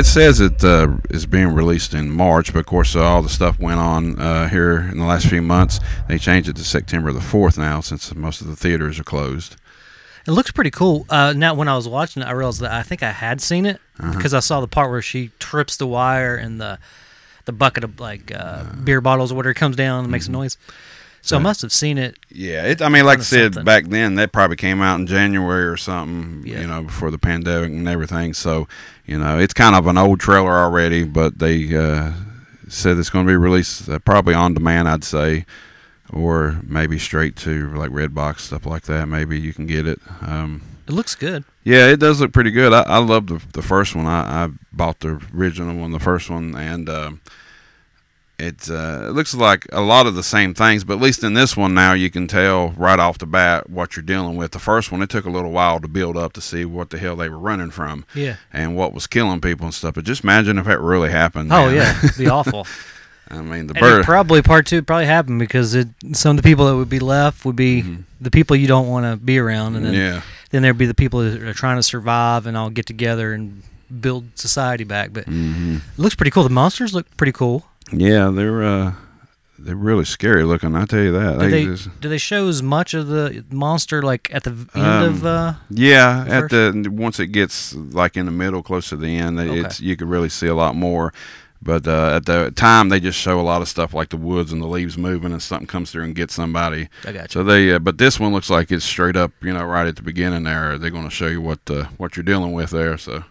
It 0.00 0.06
says 0.06 0.40
it 0.40 0.64
uh, 0.64 0.96
is 1.10 1.26
being 1.26 1.48
released 1.48 1.92
in 1.92 2.10
March, 2.10 2.54
but 2.54 2.60
of 2.60 2.64
course, 2.66 2.96
uh, 2.96 3.02
all 3.02 3.20
the 3.20 3.28
stuff 3.28 3.58
went 3.60 3.80
on 3.80 4.18
uh, 4.18 4.48
here 4.48 4.78
in 4.90 4.96
the 4.96 5.04
last 5.04 5.26
few 5.26 5.42
months. 5.42 5.78
They 6.08 6.16
changed 6.16 6.48
it 6.48 6.56
to 6.56 6.64
September 6.64 7.12
the 7.12 7.20
4th 7.20 7.58
now 7.58 7.82
since 7.82 8.14
most 8.14 8.40
of 8.40 8.46
the 8.46 8.56
theaters 8.56 8.98
are 8.98 9.04
closed. 9.04 9.56
It 10.26 10.30
looks 10.30 10.52
pretty 10.52 10.70
cool. 10.70 11.04
Uh, 11.10 11.34
now, 11.36 11.52
when 11.52 11.68
I 11.68 11.76
was 11.76 11.86
watching 11.86 12.22
it, 12.22 12.26
I 12.26 12.30
realized 12.30 12.60
that 12.60 12.72
I 12.72 12.82
think 12.82 13.02
I 13.02 13.10
had 13.10 13.42
seen 13.42 13.66
it 13.66 13.78
Uh-huh. 13.98 14.14
because 14.16 14.32
I 14.32 14.40
saw 14.40 14.62
the 14.62 14.68
part 14.68 14.90
where 14.90 15.02
she 15.02 15.32
trips 15.38 15.76
the 15.76 15.86
wire 15.86 16.34
and 16.34 16.58
the 16.58 16.78
the 17.44 17.52
bucket 17.52 17.84
of 17.84 18.00
like 18.00 18.32
uh, 18.34 18.64
beer 18.84 19.02
bottles 19.02 19.32
or 19.32 19.34
whatever 19.34 19.52
comes 19.52 19.76
down 19.76 20.04
and 20.04 20.10
makes 20.12 20.24
Mm-hmm. 20.28 20.34
a 20.34 20.38
noise. 20.38 20.56
So 21.22 21.36
I 21.36 21.40
must 21.40 21.60
have 21.62 21.72
seen 21.72 21.98
it. 21.98 22.18
Yeah, 22.30 22.64
it, 22.64 22.80
I 22.82 22.88
mean, 22.88 23.04
like 23.04 23.18
I 23.18 23.22
said, 23.22 23.54
something. 23.54 23.64
back 23.64 23.84
then 23.86 24.14
that 24.16 24.32
probably 24.32 24.56
came 24.56 24.80
out 24.80 24.98
in 25.00 25.06
January 25.06 25.64
or 25.66 25.76
something, 25.76 26.42
Yeah. 26.46 26.60
you 26.62 26.66
know, 26.66 26.82
before 26.82 27.10
the 27.10 27.18
pandemic 27.18 27.70
and 27.70 27.86
everything. 27.88 28.32
So, 28.34 28.66
you 29.06 29.18
know, 29.18 29.38
it's 29.38 29.52
kind 29.54 29.74
of 29.76 29.86
an 29.86 29.98
old 29.98 30.18
trailer 30.20 30.52
already, 30.52 31.04
but 31.04 31.38
they 31.38 31.76
uh, 31.76 32.12
said 32.68 32.96
it's 32.98 33.10
going 33.10 33.26
to 33.26 33.30
be 33.30 33.36
released 33.36 33.88
uh, 33.88 33.98
probably 33.98 34.34
on 34.34 34.54
demand, 34.54 34.88
I'd 34.88 35.04
say, 35.04 35.44
or 36.12 36.58
maybe 36.64 36.98
straight 36.98 37.36
to 37.36 37.70
like 37.74 37.90
Redbox 37.90 38.40
stuff 38.40 38.64
like 38.66 38.82
that. 38.84 39.06
Maybe 39.06 39.38
you 39.38 39.52
can 39.52 39.66
get 39.66 39.86
it. 39.86 40.00
Um, 40.22 40.62
It 40.88 40.92
looks 40.94 41.14
good. 41.14 41.44
yeah, 41.64 41.86
it 41.88 42.00
does 42.00 42.20
look 42.20 42.32
pretty 42.32 42.50
good. 42.50 42.72
I, 42.72 42.82
I 42.82 42.98
love 42.98 43.26
the 43.26 43.40
the 43.52 43.62
first 43.62 43.94
one. 43.94 44.06
I, 44.06 44.44
I 44.44 44.48
bought 44.72 45.00
the 45.00 45.20
original 45.36 45.76
one, 45.76 45.92
the 45.92 46.00
first 46.00 46.30
one, 46.30 46.54
and 46.56 46.88
um, 46.88 47.20
it 48.40 48.70
uh, 48.70 49.06
it 49.08 49.12
looks 49.12 49.34
like 49.34 49.66
a 49.72 49.80
lot 49.80 50.06
of 50.06 50.14
the 50.14 50.22
same 50.22 50.54
things. 50.54 50.82
But 50.84 50.94
at 50.94 51.00
least 51.00 51.22
in 51.22 51.34
this 51.34 51.56
one 51.56 51.74
now, 51.74 51.92
you 51.92 52.10
can 52.10 52.26
tell 52.26 52.70
right 52.70 52.98
off 52.98 53.18
the 53.18 53.26
bat 53.26 53.68
what 53.70 53.94
you're 53.96 54.02
dealing 54.02 54.36
with. 54.36 54.52
The 54.52 54.58
first 54.58 54.90
one, 54.90 55.02
it 55.02 55.10
took 55.10 55.24
a 55.26 55.30
little 55.30 55.50
while 55.52 55.78
to 55.80 55.88
build 55.88 56.16
up 56.16 56.32
to 56.34 56.40
see 56.40 56.64
what 56.64 56.90
the 56.90 56.98
hell 56.98 57.16
they 57.16 57.28
were 57.28 57.38
running 57.38 57.70
from, 57.70 58.04
Yeah. 58.14 58.36
and 58.52 58.74
what 58.76 58.92
was 58.92 59.06
killing 59.06 59.40
people 59.40 59.66
and 59.66 59.74
stuff. 59.74 59.94
But 59.94 60.04
just 60.04 60.24
imagine 60.24 60.58
if 60.58 60.66
that 60.66 60.80
really 60.80 61.10
happened. 61.10 61.52
Oh 61.52 61.66
man. 61.66 61.74
yeah, 61.76 61.98
it'd 62.04 62.18
be 62.18 62.28
awful. 62.28 62.66
I 63.32 63.40
mean, 63.42 63.68
the 63.68 63.74
bird. 63.74 64.04
probably 64.04 64.42
part 64.42 64.66
two 64.66 64.82
probably 64.82 65.06
happened 65.06 65.38
because 65.38 65.74
it 65.76 65.86
some 66.14 66.36
of 66.36 66.42
the 66.42 66.48
people 66.48 66.66
that 66.66 66.74
would 66.76 66.88
be 66.88 66.98
left 66.98 67.44
would 67.44 67.54
be 67.56 67.84
the 68.20 68.30
people 68.30 68.56
you 68.56 68.66
don't 68.66 68.88
want 68.88 69.04
to 69.06 69.16
be 69.24 69.38
around, 69.38 69.76
and 69.76 69.84
then 69.86 69.92
Mm-hmm. 69.94 70.16
yeah. 70.16 70.22
then 70.50 70.62
there'd 70.62 70.76
be 70.78 70.86
the 70.86 70.94
people 70.94 71.20
that 71.20 71.40
are 71.42 71.54
trying 71.54 71.76
to 71.76 71.82
survive 71.82 72.46
and 72.46 72.56
all 72.56 72.70
get 72.70 72.86
together 72.86 73.32
and 73.32 73.62
build 74.00 74.24
society 74.36 74.82
back. 74.84 75.12
But 75.12 75.26
Mm-hmm. 75.26 75.76
it 75.76 75.98
looks 75.98 76.14
pretty 76.16 76.30
cool. 76.32 76.42
The 76.42 76.48
monsters 76.50 76.92
look 76.92 77.06
pretty 77.16 77.32
cool. 77.32 77.66
Yeah, 77.92 78.30
they're 78.30 78.62
uh, 78.62 78.92
they're 79.58 79.76
really 79.76 80.04
scary 80.04 80.44
looking. 80.44 80.74
I 80.74 80.84
tell 80.86 81.00
you 81.00 81.12
that. 81.12 81.38
Do 81.38 81.50
they 81.50 81.64
just- 81.66 82.00
do 82.00 82.08
they 82.08 82.18
show 82.18 82.48
as 82.48 82.62
much 82.62 82.94
of 82.94 83.08
the 83.08 83.44
monster 83.50 84.02
like 84.02 84.30
at 84.32 84.44
the 84.44 84.50
end 84.74 85.04
of? 85.04 85.26
Um, 85.26 85.26
Uh, 85.26 85.54
Yeah, 85.70 86.24
the 86.24 86.34
at 86.34 86.48
the 86.84 86.90
once 86.90 87.18
it 87.20 87.28
gets 87.28 87.74
like 87.74 88.16
in 88.16 88.26
the 88.26 88.32
middle, 88.32 88.62
close 88.62 88.88
to 88.90 88.96
the 88.96 89.16
end, 89.16 89.38
Okay. 89.38 89.60
it's 89.60 89.80
you 89.80 89.96
can 89.96 90.08
really 90.08 90.28
see 90.28 90.46
a 90.46 90.54
lot 90.54 90.74
more. 90.76 91.12
But 91.62 91.86
uh, 91.86 92.16
at 92.16 92.24
the 92.24 92.50
time, 92.52 92.88
they 92.88 93.00
just 93.00 93.18
show 93.18 93.38
a 93.38 93.42
lot 93.42 93.60
of 93.60 93.68
stuff 93.68 93.92
like 93.92 94.08
the 94.08 94.16
woods 94.16 94.50
and 94.50 94.62
the 94.62 94.66
leaves 94.66 94.96
moving, 94.96 95.30
and 95.30 95.42
something 95.42 95.66
comes 95.66 95.90
through 95.90 96.04
and 96.04 96.14
gets 96.14 96.32
somebody. 96.32 96.88
I 97.06 97.12
got 97.12 97.22
you. 97.24 97.28
So 97.28 97.44
they, 97.44 97.72
uh, 97.72 97.78
but 97.78 97.98
this 97.98 98.18
one 98.18 98.32
looks 98.32 98.48
like 98.48 98.70
it's 98.72 98.82
straight 98.82 99.14
up, 99.14 99.30
you 99.42 99.52
know, 99.52 99.62
right 99.66 99.86
at 99.86 99.96
the 99.96 100.02
beginning 100.02 100.44
there. 100.44 100.78
They're 100.78 100.88
going 100.88 101.04
to 101.04 101.14
show 101.14 101.26
you 101.26 101.42
what 101.42 101.58
uh, 101.68 101.84
what 101.98 102.16
you're 102.16 102.24
dealing 102.24 102.52
with 102.52 102.70
there. 102.70 102.96
So 102.96 103.24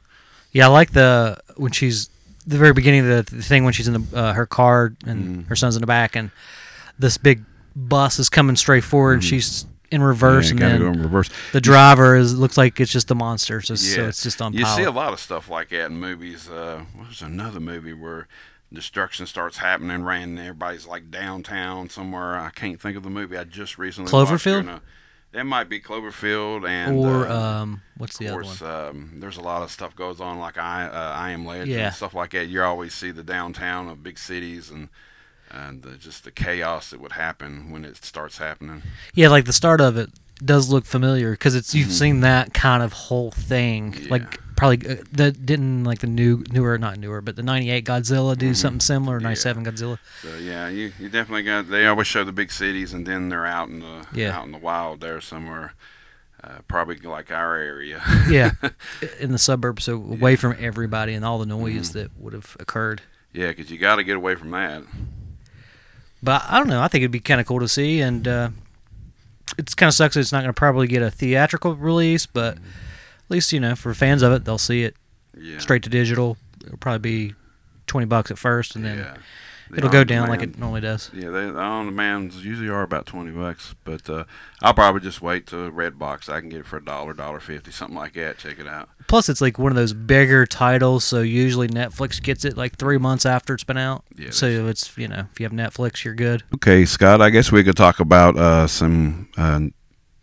Yeah, 0.51 0.66
I 0.68 0.70
like 0.70 0.91
the 0.91 1.39
when 1.55 1.72
she's 1.72 2.10
the 2.49 2.57
very 2.57 2.73
beginning 2.73 3.01
of 3.09 3.25
the, 3.27 3.35
the 3.35 3.41
thing 3.43 3.63
when 3.63 3.73
she's 3.73 3.87
in 3.87 3.93
the 3.93 4.17
uh, 4.17 4.33
her 4.33 4.45
car 4.45 4.93
and 5.05 5.23
Mm-hmm. 5.23 5.41
her 5.49 5.55
son's 5.55 5.75
in 5.75 5.81
the 5.81 5.87
back 5.87 6.15
and 6.15 6.31
this 6.97 7.17
big 7.17 7.43
bus 7.75 8.19
is 8.19 8.29
coming 8.29 8.55
straight 8.55 8.83
forward 8.83 9.13
and 9.13 9.23
she's 9.23 9.65
in 9.91 10.01
reverse 10.03 10.49
Mm-hmm. 10.49 10.57
yeah, 10.59 10.67
and 10.67 10.83
then 10.83 10.93
in 10.95 11.01
reverse. 11.03 11.29
the 11.53 11.61
driver 11.61 12.15
is 12.15 12.37
looks 12.37 12.57
like 12.57 12.79
it's 12.79 12.91
just 12.91 13.09
a 13.11 13.15
monster 13.15 13.61
so, 13.61 13.75
so 13.75 14.07
it's 14.07 14.21
just 14.23 14.41
on 14.41 14.53
You 14.53 14.63
pilot. 14.65 14.77
see 14.77 14.83
a 14.83 14.91
lot 14.91 15.13
of 15.13 15.19
stuff 15.19 15.49
like 15.49 15.69
that 15.69 15.85
in 15.87 15.97
movies. 15.99 16.49
Uh, 16.49 16.83
what 16.95 17.07
was 17.09 17.21
another 17.21 17.59
movie 17.59 17.93
where 17.93 18.27
destruction 18.71 19.25
starts 19.25 19.57
happening, 19.57 20.03
ran 20.03 20.37
everybody's 20.37 20.85
like 20.85 21.09
downtown 21.09 21.89
somewhere. 21.89 22.35
I 22.39 22.51
can't 22.51 22.79
think 22.79 22.97
of 22.97 23.03
the 23.03 23.09
movie 23.09 23.35
I 23.37 23.43
just 23.45 23.77
recently 23.79 24.11
watched 24.11 24.31
Cloverfield? 24.31 24.81
That 25.32 25.43
might 25.45 25.69
be 25.69 25.80
Cloverfield 25.80 26.67
and 26.67 26.97
or 26.97 27.27
uh, 27.27 27.34
um 27.61 27.82
what's 27.97 28.17
the 28.17 28.27
of 28.27 28.34
other 28.34 28.43
one? 28.43 28.88
um, 28.89 29.11
there's 29.19 29.38
a 29.38 29.41
lot 29.41 29.61
of 29.61 29.69
stuff 29.71 29.95
goes 29.95 30.19
on 30.19 30.39
like 30.39 30.57
I 30.57 30.86
uh, 30.88 31.13
I 31.15 31.32
Am 31.32 31.45
Legend 31.45 31.69
Yeah. 31.69 31.86
and 31.88 31.95
stuff 31.95 32.13
like 32.15 32.32
that. 32.32 32.45
You 32.47 32.63
always 32.63 32.93
see 32.95 33.11
the 33.11 33.23
downtown 33.23 33.88
of 33.89 34.01
big 34.03 34.17
cities 34.17 34.69
and 34.71 34.89
and 35.51 35.82
the, 35.84 35.97
just 35.97 36.23
the 36.23 36.32
chaos 36.32 36.91
that 36.91 36.99
would 36.99 37.13
happen 37.13 37.71
when 37.71 37.84
it 37.86 38.03
starts 38.03 38.38
happening. 38.38 38.84
Yeah, 39.15 39.30
like 39.30 39.45
the 39.45 39.53
start 39.53 39.82
of 39.82 39.97
it 39.97 40.09
does 40.43 40.69
look 40.69 40.86
familiar 40.86 41.32
because 41.32 41.53
it's 41.55 41.73
you've 41.75 41.91
seen 41.91 42.21
that 42.21 42.53
kind 42.53 42.82
of 42.82 42.93
whole 42.93 43.32
thing. 43.32 43.91
Mm-hmm. 43.91 44.03
Yeah. 44.05 44.09
Like 44.11 44.39
probably 44.60 44.89
uh, 44.89 44.95
that 45.14 45.45
didn't 45.45 45.86
like 45.86 45.99
the 45.99 46.07
new 46.07 46.43
newer 46.51 46.78
not 46.78 46.99
newer 46.99 47.22
but 47.22 47.36
the 47.36 47.41
98 47.43 47.86
Godzilla 47.86 48.38
do 48.38 48.53
something 48.53 48.80
similar 48.82 49.16
Mm-hmm. 49.18 49.24
Yeah. 49.26 49.30
97 49.30 49.66
Godzilla. 49.66 49.97
So 50.22 50.36
yeah, 50.38 50.68
you, 50.70 50.91
you 50.99 51.10
definitely 51.10 51.43
got. 51.43 51.70
They 51.70 51.88
always 51.88 52.07
show 52.07 52.24
the 52.24 52.32
big 52.32 52.51
cities, 52.51 52.93
and 52.93 53.05
then 53.07 53.30
they're 53.30 53.45
out 53.47 53.70
in 53.70 53.80
the 53.80 54.05
Yeah. 54.14 54.38
out 54.38 54.45
in 54.45 54.51
the 54.51 54.57
wild 54.57 54.99
there 55.01 55.20
somewhere, 55.22 55.74
uh, 56.43 56.60
probably 56.68 56.97
like 56.97 57.32
our 57.32 57.55
area. 57.55 58.01
Yeah, 58.30 58.51
in 59.20 59.32
the 59.32 59.38
suburbs, 59.39 59.86
so 59.86 59.93
away 59.93 60.36
from 60.36 60.55
everybody 60.60 61.14
and 61.14 61.24
all 61.26 61.39
the 61.39 61.45
Mm-hmm. 61.45 61.64
noise 61.64 61.93
that 61.93 62.12
would 62.20 62.34
have 62.34 62.55
occurred. 62.60 63.01
yeah, 63.34 63.47
because 63.47 63.72
you 63.72 63.78
got 63.78 63.95
to 63.95 64.03
get 64.03 64.18
away 64.18 64.36
from 64.36 64.51
that. 64.51 64.84
But 66.22 66.43
I 66.49 66.57
don't 66.60 66.68
know. 66.68 66.82
I 66.82 66.88
think 66.89 67.01
it'd 67.03 67.12
be 67.12 67.22
kind 67.22 67.39
of 67.39 67.47
cool 67.47 67.60
to 67.62 67.68
see, 67.70 68.01
and 68.01 68.28
uh, 68.28 68.49
it's 69.57 69.74
kind 69.74 69.88
of 69.88 69.93
sucks 69.93 70.16
that 70.16 70.20
it's 70.20 70.32
not 70.34 70.39
going 70.39 70.49
to 70.49 70.53
probably 70.53 70.88
get 70.88 71.01
a 71.01 71.10
theatrical 71.10 71.76
release, 71.76 72.26
but 72.26 72.55
Mm-hmm. 72.55 72.66
At 73.30 73.32
least 73.32 73.53
you 73.53 73.59
know 73.59 73.75
for 73.75 73.93
fans 73.93 74.21
of 74.21 74.32
it, 74.34 74.43
they'll 74.45 74.57
see 74.57 74.84
it 74.84 74.95
Yeah, 75.38 75.59
straight 75.59 75.84
to 75.84 75.89
digital. 75.89 76.38
It'll 76.65 76.77
probably 76.77 77.27
be 77.27 77.36
twenty 77.86 78.05
bucks 78.07 78.32
at 78.32 78.38
first, 78.38 78.75
and 78.75 78.84
then 78.84 78.97
yeah. 78.99 79.17
It'll 79.75 79.89
go 79.89 80.03
down 80.03 80.30
like 80.30 80.41
it 80.41 80.57
normally 80.57 80.82
does. 80.82 81.11
Yeah, 81.13 81.30
they, 81.30 81.45
the 81.45 81.59
on 81.59 81.86
demands 81.86 82.43
usually 82.43 82.69
are 82.69 82.82
about 82.82 83.05
twenty 83.05 83.32
bucks, 83.32 83.75
but 83.84 84.09
uh, 84.09 84.23
I'll 84.61 84.73
probably 84.73 85.01
just 85.01 85.21
wait 85.21 85.47
till 85.47 85.69
Redbox. 85.69 86.27
I 86.27 86.39
can 86.39 86.49
get 86.49 86.61
it 86.61 86.65
for 86.65 86.77
a 86.77 86.84
dollar, 86.84 87.13
dollar 87.13 87.39
fifty, 87.39 87.71
something 87.71 87.95
like 87.95 88.13
that. 88.13 88.39
Check 88.39 88.59
it 88.59 88.67
out. 88.67 88.89
Plus, 89.07 89.30
it's 89.30 89.41
like 89.41 89.59
one 89.59 89.71
of 89.71 89.75
those 89.75 89.93
bigger 89.93 90.45
titles, 90.45 91.03
so 91.03 91.21
usually 91.21 91.67
Netflix 91.67 92.21
gets 92.21 92.45
it 92.45 92.57
like 92.57 92.77
three 92.77 92.97
months 92.97 93.25
after 93.25 93.53
it's 93.53 93.63
been 93.63 93.77
out. 93.77 94.03
Yeah, 94.17 94.32
so 94.32 94.67
it's 94.67 94.97
you 94.97 95.07
know 95.07 95.25
if 95.32 95.39
you 95.39 95.45
have 95.45 95.53
Netflix, 95.53 96.03
you're 96.03 96.15
good. 96.15 96.43
Okay, 96.55 96.86
Scott, 96.86 97.21
I 97.21 97.30
guess 97.30 97.51
we 97.51 97.63
could 97.63 97.77
talk 97.77 97.99
about 97.99 98.38
uh, 98.38 98.65
some 98.65 99.30
uh, 99.38 99.61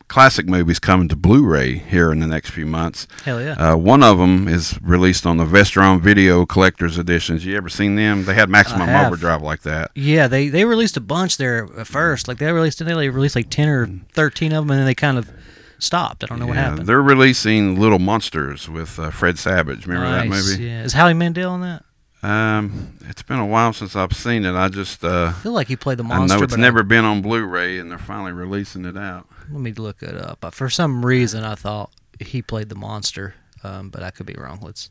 classic 0.08 0.46
movies 0.46 0.78
coming 0.78 1.08
to 1.08 1.16
Blu-ray 1.16 1.78
here 1.78 2.12
in 2.12 2.20
the 2.20 2.26
next 2.26 2.50
few 2.50 2.66
months. 2.66 3.06
Hell 3.24 3.42
yeah. 3.42 3.52
Uh, 3.52 3.76
one 3.76 4.02
of 4.02 4.18
them 4.18 4.46
is 4.48 4.78
released 4.82 5.26
on 5.26 5.36
the 5.36 5.44
Vestron 5.44 6.00
Video 6.00 6.46
Collector's 6.46 6.98
Editions. 6.98 7.44
You 7.44 7.56
ever 7.56 7.68
seen 7.68 7.96
them? 7.96 8.24
They 8.24 8.34
had 8.34 8.48
Maximum 8.48 8.88
Overdrive 8.88 9.42
like 9.42 9.62
that. 9.62 9.90
Yeah, 9.94 10.28
they 10.28 10.48
they 10.48 10.64
released 10.64 10.96
a 10.96 11.00
bunch 11.00 11.36
there 11.36 11.68
at 11.78 11.86
first. 11.86 12.28
Like 12.28 12.38
they 12.38 12.52
released, 12.52 12.84
they 12.84 13.08
released 13.08 13.36
like 13.36 13.50
ten 13.50 13.68
or 13.68 13.86
thirteen 14.12 14.52
of 14.52 14.64
them, 14.64 14.70
and 14.70 14.78
then 14.80 14.86
they 14.86 14.94
kind 14.94 15.18
of 15.18 15.30
stopped. 15.78 16.24
I 16.24 16.26
don't 16.28 16.38
know 16.38 16.46
what 16.46 16.56
happened. 16.56 16.86
They're 16.86 17.02
releasing 17.02 17.78
Little 17.78 17.98
Monsters 17.98 18.68
with 18.68 18.98
uh, 18.98 19.10
Fred 19.10 19.38
Savage. 19.38 19.86
Remember 19.86 20.10
that 20.10 20.28
Nice, 20.28 20.48
movie? 20.48 20.64
Yeah, 20.64 20.82
is 20.84 20.92
Howie 20.92 21.14
Mandel 21.14 21.54
in 21.56 21.60
that? 21.62 21.84
Um, 22.26 22.98
it's 23.08 23.22
been 23.22 23.38
a 23.38 23.46
while 23.46 23.72
since 23.72 23.94
I've 23.94 24.12
seen 24.14 24.44
it. 24.44 24.54
I 24.54 24.68
just 24.68 25.04
uh, 25.04 25.32
I 25.36 25.40
feel 25.42 25.52
like 25.52 25.68
he 25.68 25.76
played 25.76 25.98
the 25.98 26.04
monster. 26.04 26.34
I 26.34 26.38
know 26.38 26.44
it's 26.44 26.52
but 26.54 26.58
I- 26.58 26.62
never 26.62 26.82
been 26.82 27.04
on 27.04 27.22
Blu-ray, 27.22 27.78
and 27.78 27.90
they're 27.90 27.98
finally 27.98 28.32
releasing 28.32 28.84
it 28.84 28.96
out. 28.96 29.26
let 29.50 29.60
me 29.60 29.72
look 29.72 30.02
it 30.02 30.16
up. 30.16 30.44
For 30.54 30.68
some 30.68 31.04
reason, 31.06 31.44
I 31.44 31.54
thought 31.54 31.90
he 32.20 32.42
played 32.42 32.68
the 32.68 32.74
monster, 32.74 33.34
um, 33.62 33.90
but 33.90 34.02
I 34.02 34.10
could 34.10 34.26
be 34.26 34.34
wrong. 34.34 34.58
Let's. 34.62 34.90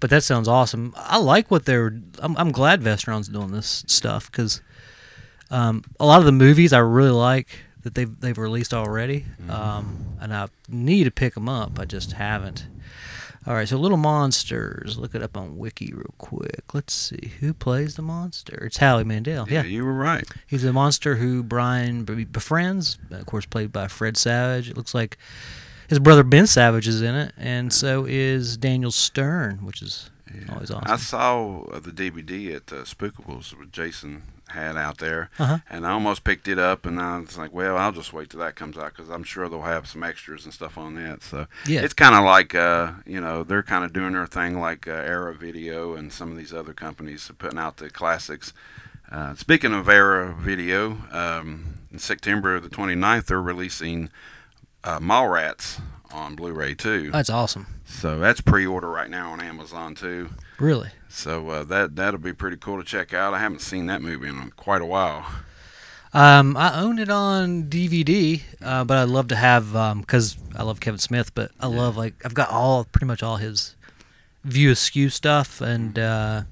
But 0.00 0.10
that 0.10 0.22
sounds 0.24 0.48
awesome. 0.48 0.92
I 0.96 1.18
like 1.18 1.50
what 1.50 1.64
they're. 1.66 1.98
I'm, 2.18 2.36
I'm 2.36 2.50
glad 2.52 2.82
Vestron's 2.82 3.28
doing 3.28 3.52
this 3.52 3.84
stuff 3.86 4.30
because 4.30 4.60
um, 5.50 5.82
a 6.00 6.04
lot 6.04 6.18
of 6.18 6.26
the 6.26 6.32
movies 6.32 6.72
I 6.72 6.78
really 6.80 7.10
like 7.10 7.48
that 7.82 7.94
they've 7.94 8.20
they've 8.20 8.36
released 8.36 8.74
already, 8.74 9.20
Mm-hmm. 9.40 9.50
um, 9.50 10.06
and 10.20 10.34
I 10.34 10.48
need 10.68 11.04
to 11.04 11.10
pick 11.10 11.34
them 11.34 11.48
up. 11.48 11.78
I 11.78 11.84
just 11.84 12.12
haven't. 12.12 12.66
All 13.46 13.52
right, 13.54 13.68
so 13.68 13.76
Little 13.76 13.98
Monsters. 13.98 14.96
Look 14.98 15.14
it 15.14 15.22
up 15.22 15.36
on 15.36 15.58
Wiki 15.58 15.92
real 15.92 16.14
quick. 16.16 16.72
Let's 16.72 16.94
see 16.94 17.32
who 17.40 17.52
plays 17.52 17.96
the 17.96 18.02
monster. 18.02 18.64
It's 18.64 18.78
Howie 18.78 19.04
Mandel. 19.04 19.46
Yeah, 19.50 19.62
Yeah, 19.62 19.68
you 19.68 19.84
were 19.84 19.92
right. 19.92 20.24
he's 20.46 20.64
a 20.64 20.72
monster 20.72 21.16
who 21.16 21.42
Brian 21.42 22.04
befriends. 22.04 22.96
Of 23.10 23.26
course, 23.26 23.44
played 23.44 23.70
by 23.70 23.88
Fred 23.88 24.16
Savage. 24.16 24.70
It 24.70 24.76
looks 24.78 24.94
like 24.94 25.18
his 25.88 25.98
brother 25.98 26.22
Ben 26.24 26.46
Savage 26.46 26.88
is 26.88 27.02
in 27.02 27.14
it, 27.14 27.34
and 27.36 27.70
so 27.72 28.06
is 28.08 28.56
Daniel 28.56 28.90
Stern, 28.90 29.58
which 29.66 29.82
is 29.82 30.10
always 30.48 30.70
awesome. 30.70 30.90
I 30.90 30.96
saw 30.96 31.64
the 31.80 31.90
DVD 31.90 32.56
at 32.56 32.72
uh, 32.72 32.76
Spookables 32.84 33.56
with 33.58 33.70
Jason 33.70 34.22
had 34.48 34.76
out 34.76 34.98
there, 34.98 35.30
Uh-huh. 35.38 35.58
and 35.70 35.86
I 35.86 35.90
almost 35.90 36.22
picked 36.22 36.48
it 36.48 36.58
up, 36.58 36.84
and 36.86 37.00
I 37.00 37.18
was 37.18 37.36
like, 37.38 37.52
well, 37.52 37.76
I'll 37.76 37.92
just 37.92 38.12
wait 38.12 38.30
till 38.30 38.40
that 38.40 38.54
comes 38.56 38.76
out 38.76 38.94
because 38.94 39.08
I'm 39.10 39.24
sure 39.24 39.48
they'll 39.48 39.62
have 39.62 39.86
some 39.88 40.02
extras 40.02 40.44
and 40.44 40.52
stuff 40.52 40.76
on 40.78 40.94
that. 40.96 41.22
So 41.22 41.46
Yeah. 41.66 41.80
it's 41.80 41.94
kind 41.94 42.14
of 42.14 42.24
like, 42.24 42.54
uh, 42.54 42.92
you 43.06 43.20
know, 43.20 43.42
they're 43.42 43.62
kind 43.62 43.84
of 43.84 43.92
doing 43.92 44.12
their 44.12 44.26
thing 44.26 44.60
like 44.60 44.86
uh, 44.86 44.92
Arrow 44.92 45.32
Video 45.34 45.94
and 45.94 46.12
some 46.12 46.30
of 46.30 46.36
these 46.36 46.52
other 46.52 46.72
companies 46.74 47.28
are 47.30 47.34
putting 47.34 47.58
out 47.58 47.78
the 47.78 47.88
classics. 47.90 48.52
Uh, 49.10 49.34
speaking 49.34 49.72
of 49.72 49.88
Arrow 49.88 50.34
Video, 50.38 50.98
um, 51.10 51.74
in 51.92 51.98
September 51.98 52.58
the 52.60 52.68
29th, 52.68 53.26
they're 53.26 53.40
releasing 53.40 54.10
uh, 54.82 54.98
Mallrats 54.98 55.80
on 56.12 56.34
Blu-ray 56.36 56.74
too. 56.74 57.10
That's 57.10 57.30
awesome. 57.30 57.66
So 57.86 58.18
that's 58.18 58.40
pre-order 58.40 58.88
right 58.88 59.10
now 59.10 59.32
on 59.32 59.40
Amazon 59.40 59.94
too. 59.94 60.30
Really. 60.58 60.90
So 61.14 61.48
uh, 61.48 61.64
that 61.64 61.96
that'll 61.96 62.18
be 62.18 62.32
pretty 62.32 62.56
cool 62.56 62.78
to 62.78 62.84
check 62.84 63.14
out. 63.14 63.34
I 63.34 63.38
haven't 63.38 63.60
seen 63.60 63.86
that 63.86 64.02
movie 64.02 64.28
in 64.28 64.50
quite 64.56 64.82
a 64.82 64.86
while. 64.86 65.24
Um, 66.12 66.56
I 66.56 66.80
own 66.80 66.98
it 66.98 67.08
on 67.08 67.64
DVD, 67.64 68.40
uh, 68.62 68.84
but 68.84 68.98
I'd 68.98 69.08
love 69.08 69.28
to 69.28 69.36
have 69.36 69.72
because 70.00 70.36
I 70.56 70.62
love 70.62 70.80
Kevin 70.80 70.98
Smith, 70.98 71.34
but 71.34 71.50
I 71.58 71.66
love 71.66 71.96
like 71.96 72.14
I've 72.24 72.34
got 72.34 72.50
all 72.50 72.84
pretty 72.84 73.06
much 73.06 73.22
all 73.22 73.36
his 73.36 73.74
View 74.44 74.70
Askew 74.70 75.08
stuff, 75.08 75.60
and 75.60 75.98
uh, 75.98 76.42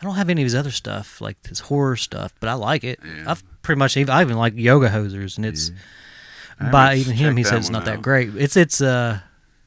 I 0.00 0.04
don't 0.04 0.14
have 0.14 0.28
any 0.28 0.42
of 0.42 0.46
his 0.46 0.54
other 0.54 0.70
stuff 0.70 1.20
like 1.20 1.44
his 1.46 1.60
horror 1.60 1.96
stuff, 1.96 2.32
but 2.38 2.48
I 2.48 2.54
like 2.54 2.84
it. 2.84 3.00
Yeah. 3.04 3.30
I've 3.32 3.42
pretty 3.62 3.78
much 3.78 3.96
even 3.96 4.14
I 4.14 4.22
even 4.22 4.36
like 4.36 4.52
Yoga 4.56 4.90
Hosers, 4.90 5.36
and 5.36 5.46
it's 5.46 5.72
I 6.60 6.70
by 6.70 6.94
even 6.96 7.14
him 7.14 7.36
he 7.36 7.42
says 7.42 7.60
it's 7.60 7.70
not 7.70 7.84
that 7.86 8.02
great. 8.02 8.30
It's 8.36 8.56
it's 8.56 8.80
uh 8.80 9.20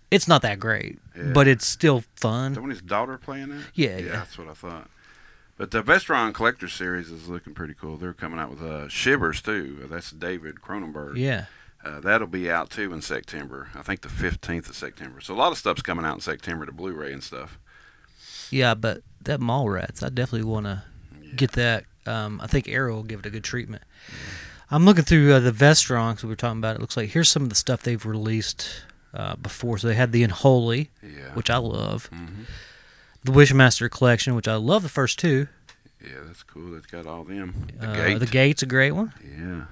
it's 0.10 0.28
not 0.28 0.42
that 0.44 0.60
great, 0.60 1.00
Yeah. 1.16 1.32
but 1.34 1.48
it's 1.48 1.66
still 1.66 2.04
fun. 2.16 2.54
that 2.54 2.64
his 2.64 2.82
daughter 2.82 3.18
playing 3.18 3.52
it? 3.52 3.62
Yeah, 3.74 3.98
yeah. 3.98 4.12
that's 4.12 4.38
what 4.38 4.48
I 4.48 4.54
thought. 4.54 4.90
But 5.58 5.72
the 5.72 5.84
Vestron 5.84 6.34
Collector 6.34 6.68
Series 6.68 7.12
is 7.12 7.28
looking 7.28 7.54
pretty 7.54 7.74
cool. 7.74 7.98
They're 7.98 8.14
coming 8.14 8.40
out 8.40 8.50
with 8.50 8.62
uh, 8.62 8.88
Shivers 8.88 9.42
too. 9.42 9.88
That's 9.90 10.12
David 10.12 10.56
Cronenberg. 10.56 11.18
Yeah. 11.18 11.46
Uh, 11.84 12.00
that'll 12.00 12.28
be 12.28 12.50
out 12.50 12.70
too 12.70 12.94
in 12.94 13.02
September. 13.02 13.70
I 13.76 13.82
think 13.82 14.02
the 14.02 14.08
15th 14.08 14.70
of 14.70 14.76
September. 14.76 15.20
So 15.22 15.34
a 15.34 15.36
lot 15.36 15.52
of 15.52 15.58
stuff's 15.58 15.82
coming 15.82 16.06
out 16.06 16.16
in 16.16 16.22
September 16.22 16.66
to 16.66 16.72
Blu-ray 16.72 17.12
and 17.12 17.24
stuff. 17.24 17.60
Yeah, 18.50 18.74
but 18.74 19.02
that 19.22 19.40
Mallrats, 19.40 20.04
I 20.04 20.10
definitely 20.10 20.50
want 20.50 20.66
to 20.66 20.84
get 21.36 21.54
that. 21.54 21.86
Um, 22.06 22.40
I 22.42 22.48
think 22.48 22.68
Arrow 22.68 22.96
will 22.96 23.04
give 23.04 23.20
it 23.20 23.26
a 23.26 23.30
good 23.30 23.44
treatment. 23.44 23.84
I'm 24.70 24.86
looking 24.86 25.04
through 25.04 25.34
uh, 25.34 25.40
the 25.40 25.52
Vestron 25.52 26.22
we 26.24 26.30
were 26.30 26.36
talking 26.36 26.60
about. 26.60 26.76
It 26.76 26.82
looks 26.82 26.98
like 26.98 27.10
here's 27.10 27.30
some 27.30 27.44
of 27.44 27.50
the 27.50 27.56
stuff 27.56 27.84
they've 27.84 28.06
released 28.06 28.84
uh, 29.14 29.36
before. 29.36 29.78
So 29.78 29.88
they 29.88 29.96
had 29.96 30.12
the 30.12 30.24
Unholy, 30.24 30.90
Yeah. 31.04 31.34
which 31.34 31.50
I 31.50 31.58
love. 31.58 32.10
Mhm. 32.14 32.46
The 33.24 33.32
Wishmaster 33.32 33.90
Collection, 33.90 34.34
which 34.36 34.48
I 34.48 34.56
love 34.56 34.84
the 34.84 34.90
first 34.90 35.20
two. 35.20 35.48
Yeah, 36.04 36.18
that's 36.26 36.42
cool. 36.44 36.76
It's 36.76 36.88
got 36.88 37.06
all 37.06 37.24
them. 37.24 37.68
The 37.80 37.88
Uh, 37.90 37.96
Gate. 37.96 38.20
The 38.20 38.26
Gate's 38.26 38.64
a 38.64 38.66
great 38.66 38.92
one. 38.92 39.14
Yeah. 39.38 39.66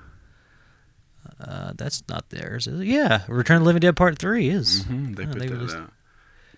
Uh, 1.39 1.71
that's 1.75 2.03
not 2.09 2.29
theirs, 2.29 2.67
is 2.67 2.81
it? 2.81 2.85
Yeah, 2.87 3.23
Return 3.27 3.57
of 3.57 3.61
the 3.61 3.65
Living 3.67 3.79
Dead 3.79 3.95
Part 3.95 4.17
Three 4.19 4.49
is. 4.49 4.83
hmm 4.83 5.13
They 5.13 5.23
Oh, 5.23 5.27
put 5.27 5.39
they 5.39 5.47
that 5.47 5.75
out. 5.75 5.91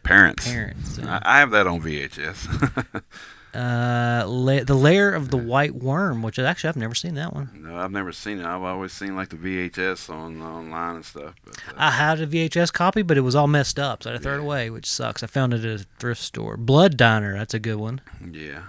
Parents. 0.04 0.46
Parents. 0.48 1.00
I, 1.00 1.22
I 1.24 1.40
have 1.40 1.52
that 1.52 1.68
on 1.68 1.80
VHS. 1.82 3.04
Uh, 3.54 4.24
La- 4.28 4.64
the 4.64 4.76
Lair 4.76 5.12
of 5.14 5.30
the 5.30 5.38
White 5.38 5.76
Worm, 5.76 6.22
which 6.24 6.40
actually 6.40 6.70
I've 6.70 6.78
never 6.78 6.96
seen 6.96 7.16
that 7.16 7.34
one. 7.34 7.50
no, 7.64 7.76
I've 7.78 7.92
never 7.92 8.12
seen 8.12 8.40
it. 8.40 8.46
I've 8.46 8.64
always 8.64 8.94
seen 8.94 9.16
like 9.16 9.30
the 9.30 9.36
VHS 9.36 10.10
on 10.10 10.42
online 10.42 10.96
and 10.98 11.06
stuff. 11.06 11.34
But, 11.44 11.58
uh, 11.68 11.74
I 11.78 11.92
had 11.92 12.22
a 12.22 12.28
VHS 12.28 12.72
copy, 12.72 13.02
but 13.02 13.18
it 13.18 13.22
was 13.22 13.36
all 13.36 13.48
messed 13.48 13.78
up, 13.78 14.04
so 14.04 14.10
I 14.10 14.14
had 14.14 14.20
to 14.20 14.24
throw 14.24 14.36
it 14.36 14.40
away, 14.40 14.70
which 14.70 14.86
sucks. 14.86 15.22
I 15.22 15.28
found 15.28 15.54
it 15.54 15.66
at 15.66 15.82
a 15.82 15.86
thrift 16.00 16.22
store. 16.22 16.56
Blood 16.56 16.96
Diner, 16.96 17.34
that's 17.38 17.54
a 17.54 17.60
good 17.60 17.76
one. 17.78 18.00
yeah. 18.32 18.64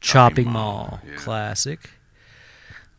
Chopping 0.00 0.44
Chopping 0.44 0.50
Mall, 0.52 0.86
Mall, 0.90 1.00
yeah. 1.08 1.16
classic. 1.16 1.90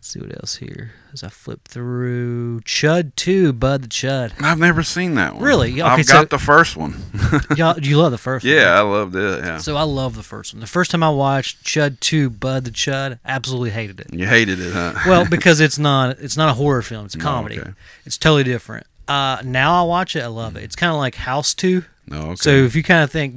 Let's 0.06 0.14
see 0.14 0.20
what 0.20 0.36
else 0.36 0.58
here 0.58 0.92
as 1.14 1.24
I 1.24 1.30
flip 1.30 1.68
through. 1.68 2.60
Chud 2.62 3.16
2, 3.16 3.54
Bud 3.54 3.82
the 3.82 3.88
Chud. 3.88 4.34
I've 4.40 4.60
never 4.60 4.84
seen 4.84 5.16
that 5.16 5.34
one. 5.34 5.44
Really? 5.44 5.72
Okay, 5.72 5.82
I've 5.82 6.06
so- 6.06 6.14
got 6.14 6.30
the 6.30 6.38
first 6.38 6.78
one. 6.78 6.94
Y'all, 7.58 7.80
you 7.80 7.98
love 7.98 8.12
the 8.12 8.20
first 8.20 8.46
one? 8.46 8.54
yeah, 8.54 8.78
I 8.78 8.82
loved 8.82 9.16
it. 9.16 9.44
Yeah. 9.44 9.58
So 9.58 9.76
I 9.78 9.82
love 9.82 10.14
the 10.16 10.22
first 10.22 10.54
one. 10.54 10.62
The 10.62 10.68
first 10.68 10.92
time 10.92 11.02
I 11.02 11.10
watched 11.10 11.64
Chud 11.64 12.00
2, 12.02 12.30
Bud 12.30 12.66
the 12.66 12.70
Chud, 12.70 13.18
absolutely 13.26 13.72
hated 13.72 14.00
it. 14.00 14.14
You 14.14 14.28
hated 14.28 14.60
it, 14.60 14.74
huh? 14.74 14.94
Well, 15.08 15.26
because 15.30 15.60
it's 15.60 15.80
not 15.80 16.20
it's 16.20 16.38
not 16.38 16.50
a 16.50 16.54
horror 16.54 16.84
film, 16.84 17.06
it's 17.08 17.16
a 17.16 17.18
No, 17.18 17.24
comedy. 17.24 17.60
okay. 17.60 17.72
It's 18.06 18.20
totally 18.20 18.44
different. 18.44 18.86
Uh, 19.08 19.42
now 19.44 19.74
I 19.84 19.88
watch 19.88 20.16
it, 20.16 20.22
I 20.22 20.28
love 20.28 20.56
it. 20.56 20.64
It's 20.66 20.76
kind 20.76 20.92
of 20.92 21.00
like 21.00 21.16
House 21.16 21.56
2. 21.56 21.84
no. 22.06 22.18
Okay. 22.22 22.36
So 22.36 22.52
if 22.52 22.76
you 22.76 22.84
kind 22.84 23.04
of 23.04 23.10
think 23.10 23.34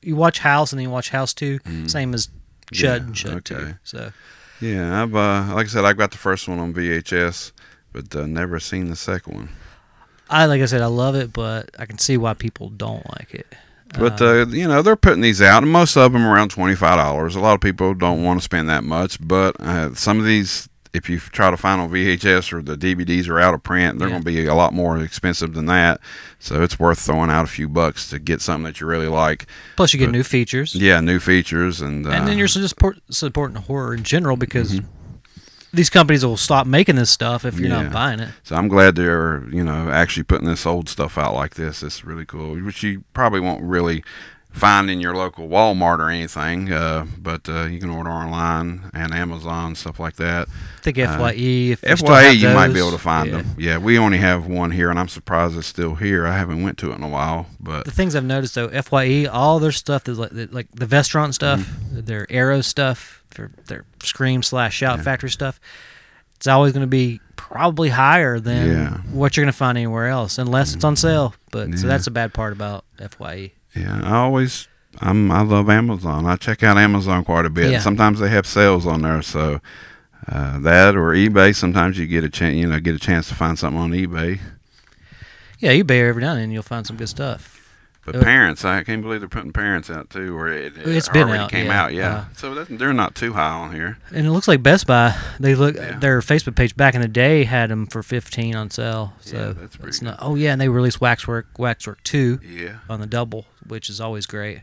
you 0.00 0.14
watch 0.14 0.38
House 0.38 0.70
and 0.72 0.78
then 0.78 0.84
you 0.84 0.90
watch 0.90 1.10
House 1.10 1.34
Two, 1.34 1.58
same 1.88 2.14
as 2.14 2.28
Chud 2.72 2.82
Yeah, 2.84 2.94
and 2.94 3.14
Chud 3.16 3.42
Two. 3.42 3.74
So 3.82 4.12
yeah, 4.60 5.02
I've 5.02 5.14
uh, 5.14 5.54
like 5.54 5.66
I 5.66 5.68
said, 5.68 5.84
I 5.84 5.92
got 5.92 6.10
the 6.10 6.18
first 6.18 6.48
one 6.48 6.58
on 6.58 6.74
VHS, 6.74 7.52
but 7.92 8.14
uh, 8.14 8.26
never 8.26 8.58
seen 8.60 8.88
the 8.88 8.96
second 8.96 9.34
one. 9.34 9.48
I 10.30 10.46
like 10.46 10.60
I 10.60 10.66
said, 10.66 10.82
I 10.82 10.86
love 10.86 11.14
it, 11.14 11.32
but 11.32 11.70
I 11.78 11.86
can 11.86 11.98
see 11.98 12.16
why 12.16 12.34
people 12.34 12.68
don't 12.68 13.08
like 13.18 13.34
it. 13.34 13.46
But 13.98 14.20
uh, 14.20 14.46
you 14.48 14.68
know 14.68 14.82
they're 14.82 14.96
putting 14.96 15.22
these 15.22 15.40
out, 15.40 15.62
and 15.62 15.72
most 15.72 15.96
of 15.96 16.12
them 16.12 16.26
around 16.26 16.50
twenty 16.50 16.74
five 16.74 16.98
dollars. 16.98 17.34
A 17.36 17.40
lot 17.40 17.54
of 17.54 17.60
people 17.60 17.94
don't 17.94 18.22
want 18.22 18.38
to 18.40 18.44
spend 18.44 18.68
that 18.68 18.84
much, 18.84 19.18
but 19.26 19.58
uh, 19.60 19.94
some 19.94 20.18
of 20.18 20.26
these, 20.26 20.68
if 20.94 21.08
you 21.10 21.18
try 21.18 21.50
to 21.50 21.56
find 21.56 21.80
on 21.80 21.90
VHS 21.90 22.52
or 22.52 22.62
the 22.62 22.76
DVDs 22.76 23.28
are 23.28 23.38
out 23.40 23.54
of 23.54 23.62
print, 23.62 23.98
they're 23.98 24.08
Yeah. 24.08 24.12
going 24.14 24.22
to 24.24 24.26
be 24.26 24.46
a 24.46 24.54
lot 24.54 24.72
more 24.72 24.98
expensive 25.02 25.54
than 25.54 25.66
that. 25.66 26.00
So 26.38 26.62
it's 26.62 26.78
worth 26.78 26.98
throwing 27.00 27.30
out 27.30 27.44
a 27.44 27.48
few 27.48 27.68
bucks 27.68 28.08
to 28.10 28.18
get 28.18 28.40
something 28.40 28.64
that 28.64 28.80
you 28.80 28.86
really 28.86 29.08
like. 29.08 29.46
Plus, 29.76 29.92
you 29.92 29.98
get 29.98 30.06
but- 30.06 30.12
new 30.12 30.22
features, 30.22 30.74
Yeah, 30.74 31.00
new 31.00 31.18
features 31.20 31.80
and 31.80 32.06
uh, 32.06 32.10
and 32.10 32.26
then 32.26 32.38
you're 32.38 32.46
just 32.48 32.68
support, 32.70 32.98
supporting 33.10 33.56
horror 33.56 33.94
in 33.94 34.02
general 34.02 34.36
because 34.36 34.72
Mm-hmm. 34.72 34.86
these 35.72 35.90
companies 35.90 36.24
will 36.24 36.36
stop 36.36 36.66
making 36.66 36.96
this 36.96 37.10
stuff 37.10 37.44
if 37.44 37.58
you're 37.58 37.68
Yeah. 37.68 37.82
not 37.82 37.92
buying 37.92 38.20
it. 38.20 38.30
So 38.42 38.56
I'm 38.56 38.68
glad 38.68 38.94
they're 38.96 39.44
you 39.50 39.62
know 39.64 39.90
actually 39.90 40.22
putting 40.24 40.46
this 40.48 40.64
old 40.66 40.88
stuff 40.88 41.18
out 41.18 41.34
like 41.34 41.54
this. 41.54 41.82
It's 41.82 42.04
really 42.04 42.24
cool, 42.24 42.54
which 42.56 42.82
you 42.82 43.04
probably 43.12 43.40
won't 43.40 43.62
really 43.62 44.02
find 44.50 44.90
in 44.90 45.00
your 45.00 45.14
local 45.14 45.48
Walmart 45.48 45.98
or 46.00 46.10
anything. 46.10 46.72
Uh, 46.72 47.06
but 47.18 47.48
uh, 47.48 47.64
you 47.64 47.78
can 47.78 47.90
order 47.90 48.10
online 48.10 48.90
and 48.94 49.12
Amazon 49.14 49.74
stuff 49.74 50.00
like 50.00 50.16
that. 50.16 50.48
I 50.48 50.80
think 50.80 50.96
Fye. 50.96 51.32
If 51.36 51.80
FYE, 51.80 52.22
have 52.22 52.34
you 52.36 52.48
might 52.50 52.72
be 52.72 52.78
able 52.78 52.90
to 52.92 52.98
find 52.98 53.28
yeah. 53.30 53.36
them. 53.36 53.46
Yeah, 53.58 53.78
we 53.78 53.98
only 53.98 54.18
have 54.18 54.46
one 54.46 54.70
here, 54.70 54.90
and 54.90 54.98
I'm 54.98 55.08
surprised 55.08 55.56
it's 55.56 55.66
still 55.66 55.94
here. 55.94 56.26
I 56.26 56.36
haven't 56.36 56.62
went 56.62 56.78
to 56.78 56.90
it 56.92 56.94
in 56.96 57.02
a 57.02 57.08
while, 57.08 57.46
but 57.60 57.84
The 57.84 57.90
things 57.90 58.16
I've 58.16 58.24
noticed 58.24 58.54
though, 58.54 58.68
Fye, 58.82 59.26
all 59.26 59.58
their 59.58 59.72
stuff 59.72 60.08
is 60.08 60.18
like 60.18 60.30
the- 60.30 60.48
like 60.50 60.68
the 60.74 60.86
Vestron 60.86 61.32
stuff, 61.34 61.60
Mm-hmm. 61.60 62.00
their 62.06 62.26
Arrow 62.30 62.60
stuff, 62.62 63.22
their 63.36 63.50
their 63.66 63.84
Scream 64.02 64.42
slash 64.42 64.74
Shout 64.76 65.00
Factory 65.00 65.30
stuff. 65.30 65.60
It's 66.36 66.46
always 66.46 66.72
going 66.72 66.82
to 66.82 66.86
be 66.86 67.20
probably 67.36 67.88
higher 67.88 68.38
than 68.38 68.68
Yeah. 68.68 68.96
what 69.12 69.36
you're 69.36 69.44
going 69.44 69.52
to 69.52 69.56
find 69.56 69.76
anywhere 69.76 70.06
else, 70.06 70.38
unless 70.38 70.72
it's 70.74 70.84
on 70.84 70.94
sale. 70.96 71.34
But 71.50 71.76
so 71.78 71.86
that's 71.88 72.06
a 72.06 72.10
bad 72.12 72.32
part 72.32 72.52
about 72.52 72.84
Fye. 73.10 73.52
Yeah, 73.80 74.00
I 74.04 74.16
always. 74.16 74.68
I'm, 75.00 75.30
I 75.30 75.42
love 75.42 75.70
Amazon. 75.70 76.26
I 76.26 76.36
check 76.36 76.62
out 76.62 76.76
Amazon 76.76 77.24
quite 77.24 77.44
a 77.44 77.50
bit. 77.50 77.70
Yeah. 77.70 77.78
Sometimes 77.78 78.18
they 78.18 78.30
have 78.30 78.46
sales 78.46 78.84
on 78.84 79.02
there, 79.02 79.22
so 79.22 79.60
uh, 80.26 80.58
that 80.60 80.96
or 80.96 81.12
eBay. 81.12 81.54
Sometimes 81.54 81.98
you 81.98 82.06
get 82.06 82.24
a 82.24 82.28
chance, 82.28 82.56
you 82.56 82.66
know, 82.66 82.80
get 82.80 82.94
a 82.94 82.98
chance 82.98 83.28
to 83.28 83.34
find 83.34 83.58
something 83.58 83.80
on 83.80 83.90
eBay. 83.92 84.40
Yeah, 85.58 85.82
bear 85.82 86.08
every 86.08 86.22
now 86.22 86.32
and 86.32 86.40
then 86.40 86.50
you'll 86.50 86.62
find 86.62 86.86
some 86.86 86.96
good 86.96 87.08
stuff. 87.08 87.57
But 88.12 88.20
Uh, 88.20 88.24
parents, 88.24 88.64
I 88.64 88.82
can't 88.84 89.02
believe 89.02 89.20
they're 89.20 89.28
putting 89.28 89.52
parents 89.52 89.90
out 89.90 90.10
too, 90.10 90.36
or 90.36 90.48
it, 90.48 90.76
it 90.78 90.86
It's 90.88 91.08
been 91.08 91.28
out, 91.28 91.50
came 91.50 91.66
yeah. 91.66 91.82
out. 91.82 91.92
Yeah, 91.94 92.14
Uh, 92.14 92.24
so 92.36 92.54
that's, 92.54 92.70
they're 92.70 92.92
not 92.92 93.14
too 93.14 93.32
high 93.34 93.50
on 93.50 93.72
here. 93.74 93.98
And 94.10 94.26
it 94.26 94.30
looks 94.30 94.48
like 94.48 94.62
Best 94.62 94.86
Buy. 94.86 95.14
They 95.38 95.54
look 95.54 95.76
Yeah. 95.76 95.98
their 95.98 96.20
Facebook 96.20 96.54
page 96.56 96.76
back 96.76 96.94
in 96.94 97.00
the 97.00 97.08
day 97.08 97.44
had 97.44 97.70
them 97.70 97.86
for 97.86 98.02
15 98.02 98.54
on 98.56 98.70
sale. 98.70 99.12
So 99.20 99.36
Yeah, 99.36 99.52
that's 99.52 99.76
pretty 99.76 99.88
it's 99.88 100.02
not. 100.02 100.18
Oh 100.20 100.34
yeah, 100.34 100.52
and 100.52 100.60
they 100.60 100.68
released 100.68 101.00
Waxwork 101.00 101.46
Waxwork 101.58 102.02
Two 102.04 102.40
Yeah, 102.42 102.78
on 102.88 103.00
the 103.00 103.06
double, 103.06 103.46
which 103.66 103.90
is 103.90 104.00
always 104.00 104.26
great. 104.26 104.60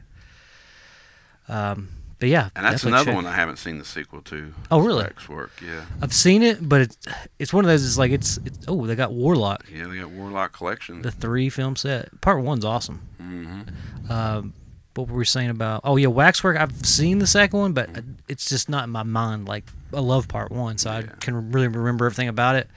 Um, 1.48 1.90
but 2.20 2.30
yeah, 2.30 2.50
and 2.56 2.66
that's 2.66 2.84
another 2.84 3.06
check- 3.06 3.16
one 3.16 3.26
I 3.26 3.34
haven't 3.36 3.58
seen 3.58 3.78
the 3.78 3.86
sequel 3.86 4.22
to. 4.24 4.54
Oh, 4.72 4.80
really? 4.80 5.04
Waxwork. 5.04 5.52
Yeah, 5.66 5.86
I've 6.02 6.14
seen 6.14 6.44
it, 6.44 6.68
but 6.68 6.82
it's 6.82 6.98
it's 7.40 7.54
one 7.54 7.66
of 7.66 7.70
those. 7.70 7.86
It's 7.86 7.98
like 7.98 8.12
it's, 8.12 8.38
it's 8.46 8.60
oh 8.68 8.86
they 8.86 8.96
got 8.96 9.12
Warlock, 9.14 9.66
yeah, 9.74 9.88
they 9.88 9.98
got 9.98 10.10
Warlock 10.10 10.54
Collection. 10.54 11.02
the 11.02 11.12
three 11.12 11.50
film 11.50 11.76
set. 11.76 12.22
Part 12.22 12.42
one's 12.44 12.66
awesome. 12.66 13.02
hmm 13.20 13.62
Um, 14.10 14.54
what 14.96 15.10
were 15.10 15.18
we 15.18 15.26
saying 15.26 15.50
about? 15.50 15.82
Oh 15.84 15.98
yeah, 15.98 16.08
Waxwork. 16.08 16.58
I've 16.58 16.86
seen 16.86 17.20
the 17.20 17.28
second 17.28 17.60
one, 17.60 17.74
but 17.74 17.90
it's 18.30 18.48
just 18.50 18.70
not 18.70 18.86
in 18.86 18.90
my 18.92 19.04
mind. 19.04 19.48
Like 19.48 19.66
I 19.94 20.00
love 20.00 20.28
part 20.30 20.52
one, 20.52 20.78
so 20.78 20.90
I 20.92 21.02
can 21.20 21.52
really 21.52 21.68
remember 21.68 22.06
everything 22.06 22.28
about 22.30 22.56
it. 22.56 22.70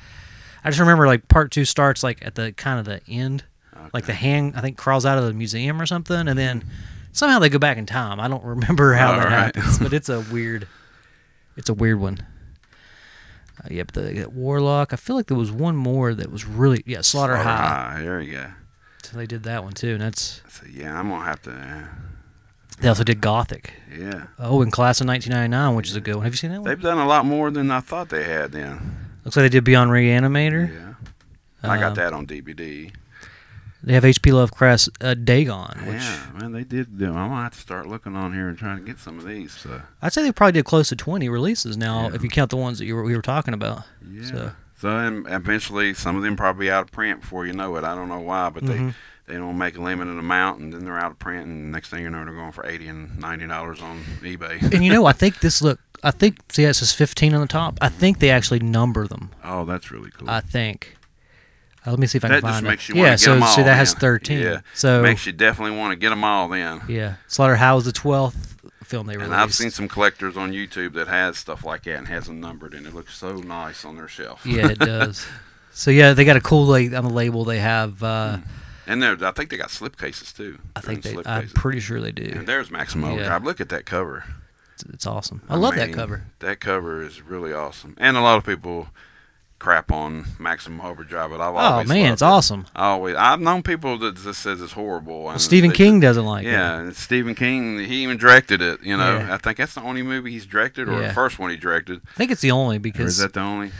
I 0.65 0.71
just 0.71 0.81
remember 0.81 1.07
like 1.07 1.29
part 1.29 1.53
two 1.53 1.65
starts 1.65 2.03
like 2.03 2.25
at 2.27 2.35
the 2.35 2.51
kind 2.53 2.81
of 2.81 2.85
the 2.87 3.01
end 3.13 3.45
Like 3.95 4.07
the 4.07 4.13
hand, 4.15 4.55
I 4.57 4.61
think, 4.61 4.77
crawls 4.77 5.07
out 5.07 5.17
of 5.17 5.25
the 5.25 5.33
museum 5.33 5.81
or 5.81 5.87
something, 5.87 6.27
and 6.29 6.37
then 6.37 6.65
somehow 7.19 7.39
they 7.39 7.49
go 7.49 7.59
back 7.59 7.77
in 7.79 7.87
time. 7.87 8.21
I 8.21 8.29
don't 8.29 8.45
remember 8.45 8.95
how 9.01 9.13
that 9.13 9.19
All 9.19 9.25
right. 9.25 9.55
happens, 9.57 9.79
but 9.79 9.93
it's 9.93 10.09
a 10.09 10.21
weird, 10.33 10.67
it's 11.57 11.69
a 11.69 11.75
weird 11.75 12.01
one. 12.01 12.19
Uh, 13.65 13.69
yeah, 13.71 13.83
the, 13.93 14.01
the 14.03 14.31
Warlock. 14.31 14.93
I 14.93 14.97
feel 14.97 15.17
like 15.17 15.27
there 15.27 15.37
was 15.37 15.51
one 15.51 15.75
more 15.77 16.15
that 16.15 16.31
was 16.31 16.45
really 16.47 16.83
yeah 16.87 17.01
Slaughter, 17.01 17.35
Slaughter 17.35 17.49
High. 17.49 17.95
High. 17.97 18.03
There 18.03 18.21
you 18.21 18.33
go. 18.33 18.47
So 19.03 19.17
they 19.17 19.27
did 19.27 19.43
that 19.45 19.65
one 19.65 19.73
too, 19.73 19.93
and 19.93 20.01
that's 20.01 20.43
So 20.49 20.65
yeah, 20.71 20.99
I'm 20.99 21.09
gonna 21.09 21.25
have 21.25 21.43
to. 21.43 21.51
Uh, 21.53 21.85
they 22.81 22.89
also 22.89 23.03
did 23.03 23.21
Gothic. 23.21 23.73
yeah, 23.93 24.29
Oh, 24.39 24.63
in 24.63 24.71
Class 24.71 25.01
of 25.01 25.09
1999, 25.09 25.75
which 25.75 25.89
is 25.89 25.97
a 25.97 26.01
good 26.01 26.15
one. 26.15 26.23
Have 26.25 26.33
you 26.33 26.37
seen 26.37 26.53
that 26.53 26.61
one? 26.61 26.69
they've 26.69 26.81
done 26.81 26.99
a 26.99 27.07
lot 27.07 27.25
more 27.27 27.51
than 27.51 27.73
I 27.73 27.81
thought 27.81 28.09
they 28.09 28.23
had. 28.23 28.53
Then. 28.53 29.09
Looks 29.25 29.37
like 29.37 29.43
they 29.45 29.49
did 29.49 29.65
Beyond 29.65 29.91
Reanimator. 29.91 30.73
Yeah. 30.73 30.95
I 31.69 31.77
got 31.81 31.89
Um, 31.89 31.95
that 31.95 32.13
on 32.13 32.25
DVD. 32.29 32.93
They 33.83 33.93
have 33.95 34.05
H.P. 34.05 34.33
Lovecraft's 34.33 34.89
uh, 35.01 35.15
Dagon, 35.15 35.79
which 35.87 36.03
Yeah, 36.03 36.27
man, 36.41 36.53
they 36.53 36.65
did. 36.65 36.99
Do. 36.99 37.07
I'm 37.07 37.29
gonna 37.31 37.43
have 37.43 37.53
to 37.55 37.61
start 37.61 37.87
looking 37.87 38.17
on 38.17 38.33
here 38.35 38.49
and 38.49 38.59
trying 38.59 38.79
to 38.79 38.85
get 38.85 38.99
some 38.99 39.19
of 39.19 39.25
these. 39.25 39.53
So. 39.53 39.81
I'd 40.03 40.13
say 40.13 40.23
they 40.23 40.33
probably 40.33 40.53
did 40.53 40.65
close 40.65 40.89
to 40.89 40.97
20 40.97 41.29
releases 41.29 41.77
now, 41.77 42.09
Yeah. 42.09 42.15
if 42.17 42.23
you 42.23 42.29
count 42.29 42.51
the 42.51 42.57
ones 42.57 42.79
that 42.79 42.87
you 42.87 42.97
were, 42.97 43.05
we 43.05 43.15
were 43.15 43.23
talking 43.23 43.55
about. 43.55 43.85
Yeah. 44.11 44.25
So- 44.25 44.53
So, 44.81 44.89
and 44.97 45.27
eventually, 45.29 45.93
some 45.95 46.17
of 46.17 46.23
them 46.23 46.37
probably 46.37 46.71
out 46.71 46.85
of 46.85 46.93
print 46.93 47.21
before 47.23 47.47
you 47.47 47.53
know 47.53 47.75
it. 47.77 47.83
I 47.85 47.95
don't 47.97 48.09
know 48.09 48.21
why, 48.21 48.51
but 48.51 48.63
Mhm. 48.65 48.67
they 48.69 48.95
they 49.33 49.35
don't 49.39 49.59
make 49.59 49.77
a 49.77 49.81
limited 49.83 50.17
amount, 50.19 50.61
and 50.61 50.73
then 50.73 50.85
they're 50.85 50.99
out 50.99 51.11
of 51.11 51.19
print, 51.19 51.47
and 51.47 51.71
next 51.73 51.89
thing 51.91 52.03
you 52.03 52.09
know, 52.11 52.25
they're 52.25 52.33
going 52.35 52.53
for 52.53 52.65
eighty 52.67 52.87
and 52.89 53.19
ninety 53.19 53.47
dollars 53.47 53.81
on 53.83 54.03
eBay. 54.23 54.63
And 54.73 54.85
you 54.85 54.93
know, 54.93 55.05
I 55.07 55.13
think 55.13 55.41
this 55.41 55.61
look, 55.61 55.81
I 56.05 56.13
think, 56.13 56.39
see, 56.51 56.63
it 56.65 56.75
says 56.75 56.93
15 56.93 57.35
on 57.35 57.41
the 57.41 57.47
top. 57.49 57.77
I 57.81 57.89
think 57.89 58.21
they 58.21 58.31
actually 58.31 58.61
number 58.61 59.07
them. 59.09 59.31
oh, 59.45 59.65
that's 59.65 59.91
really 59.91 60.11
cool. 60.17 60.31
I 60.31 60.41
think. 60.41 60.97
Uh, 61.89 61.91
let 61.93 61.99
me 62.01 62.07
see 62.07 62.19
if 62.19 62.25
I 62.25 62.29
that 62.29 62.41
can 62.41 62.49
just 62.51 62.55
find 62.57 62.67
makes 62.67 62.89
it. 62.91 62.95
you 62.95 63.01
yeah, 63.03 63.09
want 63.09 63.19
to 63.19 63.25
so 63.25 63.31
get 63.31 63.35
them 63.35 63.43
all. 63.45 63.55
see, 63.55 63.63
that 63.63 63.75
has 63.77 63.93
then. 63.95 64.01
13. 64.01 64.39
Yeah, 64.39 64.61
So, 64.75 65.03
makes 65.03 65.27
you 65.27 65.33
definitely 65.33 65.77
want 65.79 65.93
to 65.93 65.97
get 65.97 66.11
them 66.11 66.23
all 66.25 66.49
then. 66.49 66.83
yeah, 66.89 67.15
Slaughterhouse 67.27 67.85
the 67.85 67.93
12th 67.93 68.35
film 68.85 69.07
they 69.07 69.17
released. 69.17 69.33
And 69.33 69.41
I've 69.41 69.55
seen 69.55 69.71
some 69.71 69.89
collectors 69.89 70.37
on 70.37 70.53
YouTube 70.53 70.95
that 70.95 71.09
has 71.09 71.39
stuff 71.39 71.65
like 71.65 71.85
that 71.85 71.97
and 71.97 72.09
has 72.09 72.27
them 72.27 72.41
numbered, 72.41 72.75
and 72.75 72.87
it 72.87 72.95
looks 72.95 73.17
so 73.17 73.37
nice 73.37 73.85
on 73.85 73.97
their 73.97 74.09
shelf. 74.09 74.45
yeah, 74.47 74.69
it 74.69 74.79
does. 74.79 75.27
So 75.71 75.93
yeah, 75.93 76.13
they 76.13 76.25
got 76.25 76.37
a 76.37 76.41
cool 76.41 76.65
like 76.65 76.93
on 76.93 77.05
the 77.05 77.13
label. 77.13 77.45
They 77.45 77.61
have, 77.61 78.03
uh, 78.03 78.39
and 78.89 79.01
they're, 79.01 79.17
I 79.25 79.31
think 79.31 79.51
they 79.51 79.57
got 79.57 79.69
slipcases 79.69 80.37
too. 80.37 80.59
I 80.75 80.81
think 80.81 81.03
they, 81.03 81.11
I'm 81.11 81.23
slipcases. 81.45 81.55
pretty 81.55 81.79
sure 81.79 82.01
they 82.01 82.11
do. 82.11 82.33
And 82.35 82.49
there's 82.49 82.69
Maximo 82.69 83.17
Yeah. 83.17 83.39
Look 83.41 83.61
at 83.61 83.69
that 83.69 83.87
cover. 83.87 84.25
It's, 84.75 84.83
it's 84.93 85.07
awesome. 85.07 85.43
I, 85.49 85.55
love 85.55 85.77
that 85.77 85.93
cover. 85.93 86.25
That 86.41 86.59
cover 86.59 87.01
is 87.03 87.23
really 87.23 87.53
awesome. 87.53 87.95
And 87.99 88.17
a 88.17 88.21
lot 88.21 88.39
of 88.39 88.45
people 88.45 88.89
crap 89.59 89.91
on 89.91 90.25
Maximum 90.39 90.81
Overdrive, 90.81 91.31
but 91.31 91.41
I've 91.41 91.55
always 91.55 91.91
Oh 91.91 91.93
man, 91.93 92.13
it's 92.13 92.23
it. 92.23 92.25
awesome. 92.25 92.67
I 92.77 92.91
always, 92.91 93.17
I've 93.17 93.41
known 93.41 93.63
people 93.63 93.99
that 93.99 94.17
just 94.17 94.41
says 94.41 94.61
it's 94.63 94.73
horrible. 94.73 95.25
Well, 95.25 95.39
Stephen 95.39 95.71
they 95.71 95.77
King 95.77 95.99
doesn't 96.01 96.25
like 96.25 96.45
it. 96.45 96.51
yeah, 96.51 96.91
Stephen 96.93 97.35
King, 97.35 97.79
he 97.81 98.03
even 98.05 98.17
directed 98.19 98.63
it. 98.63 98.81
You 98.83 98.97
know, 98.97 99.19
Yeah. 99.19 99.35
I 99.35 99.39
think 99.39 99.59
that's 99.59 99.75
the 99.75 99.83
only 99.83 100.03
movie 100.03 100.31
he's 100.31 100.47
directed, 100.47 100.89
or 100.89 101.01
Yeah. 101.01 101.09
the 101.09 101.15
first 101.15 101.39
one 101.41 101.51
he 101.51 101.57
directed. 101.57 102.01
I 102.09 102.15
think 102.15 102.31
it's 102.31 102.41
the 102.41 102.53
only 102.53 102.79
because 102.79 103.05
Or 103.05 103.09
is 103.09 103.19
that 103.19 103.33
the 103.33 103.41
only? 103.41 103.73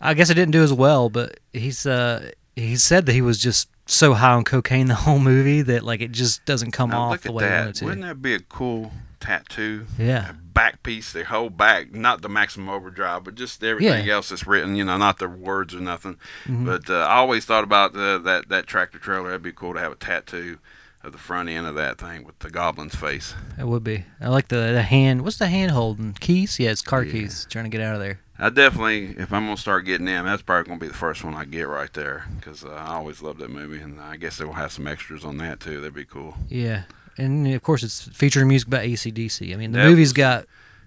I 0.00 0.14
guess 0.14 0.30
it 0.30 0.34
didn't 0.34 0.50
do 0.52 0.62
as 0.64 0.72
well, 0.72 1.08
but 1.08 1.38
he's 1.52 1.86
uh 1.86 2.32
he 2.56 2.76
said 2.76 3.06
that 3.06 3.12
he 3.12 3.22
was 3.22 3.38
just 3.38 3.68
so 3.86 4.14
high 4.14 4.32
on 4.32 4.44
cocaine 4.44 4.86
the 4.86 4.94
whole 5.06 5.18
movie 5.18 5.62
that 5.62 5.82
like 5.82 6.00
it 6.00 6.12
just 6.12 6.44
doesn't 6.44 6.70
come 6.70 6.90
Now, 6.90 7.10
off 7.12 7.22
the 7.22 7.32
way 7.32 7.44
he 7.44 7.50
wanted 7.50 7.74
to. 7.76 7.84
Wouldn't 7.86 8.02
that 8.02 8.22
be 8.22 8.34
a 8.34 8.40
cool 8.40 8.92
tattoo? 9.20 9.86
Yeah. 9.98 10.30
A 10.30 10.32
back 10.32 10.82
piece, 10.82 11.12
the 11.12 11.24
whole 11.24 11.50
back, 11.50 11.92
not 11.92 12.22
the 12.22 12.28
Maximum 12.28 12.68
Overdrive, 12.68 13.24
but 13.24 13.34
just 13.34 13.62
everything 13.64 14.06
Yeah. 14.06 14.14
else 14.14 14.28
that's 14.28 14.46
written. 14.46 14.76
You 14.76 14.84
know, 14.84 14.96
not 14.96 15.18
the 15.18 15.28
words 15.28 15.74
or 15.74 15.80
nothing. 15.80 16.16
Mhm. 16.46 16.64
But 16.64 16.88
uh, 16.88 16.98
I 17.08 17.16
always 17.16 17.44
thought 17.44 17.64
about 17.64 17.92
that 17.94 18.44
that 18.48 18.66
tractor 18.66 18.98
trailer. 18.98 19.28
That'd 19.28 19.42
be 19.42 19.52
cool 19.52 19.74
to 19.74 19.80
have 19.80 19.92
a 19.92 19.96
tattoo 19.96 20.58
of 21.02 21.12
the 21.12 21.18
front 21.18 21.50
end 21.50 21.66
of 21.66 21.74
that 21.74 21.98
thing 21.98 22.24
with 22.24 22.38
the 22.38 22.48
goblin's 22.48 22.94
face. 22.94 23.34
It 23.58 23.66
would 23.66 23.84
be. 23.84 24.04
I 24.20 24.28
like 24.28 24.48
the 24.48 24.72
the 24.72 24.82
hand. 24.82 25.22
What's 25.22 25.36
the 25.38 25.48
hand 25.48 25.72
holding? 25.72 26.14
Keys? 26.14 26.58
Yeah, 26.58 26.70
it's 26.70 26.80
car 26.80 27.02
Yeah. 27.02 27.12
keys. 27.12 27.46
Trying 27.50 27.64
to 27.64 27.70
get 27.70 27.82
out 27.82 27.94
of 27.96 28.00
there. 28.00 28.20
I 28.38 28.50
definitely, 28.50 29.14
if 29.18 29.32
I'm 29.32 29.44
gonna 29.44 29.56
start 29.56 29.84
getting 29.84 30.06
them, 30.06 30.26
that's 30.26 30.42
probably 30.42 30.68
gonna 30.68 30.80
be 30.80 30.88
the 30.88 30.94
first 30.94 31.22
one 31.24 31.34
I 31.34 31.44
get 31.44 31.68
right 31.68 31.92
there 31.92 32.24
because 32.36 32.64
uh, 32.64 32.70
I 32.70 32.94
always 32.94 33.22
loved 33.22 33.38
that 33.40 33.50
movie, 33.50 33.80
and 33.80 34.00
I 34.00 34.16
guess 34.16 34.38
they 34.38 34.44
will 34.44 34.54
have 34.54 34.72
some 34.72 34.86
extras 34.86 35.24
on 35.24 35.36
that 35.38 35.60
too. 35.60 35.80
That'd 35.80 35.94
be 35.94 36.04
cool. 36.04 36.34
Yeah, 36.48 36.82
and 37.16 37.46
of 37.54 37.62
course 37.62 37.82
it's 37.84 38.08
featuring 38.08 38.48
music 38.48 38.68
by 38.68 38.86
ACDC. 38.86 39.52
I 39.52 39.56
mean, 39.56 39.70
the 39.72 39.78
That 39.78 39.88
movie's 39.88 40.08
was- 40.08 40.12
got 40.14 40.46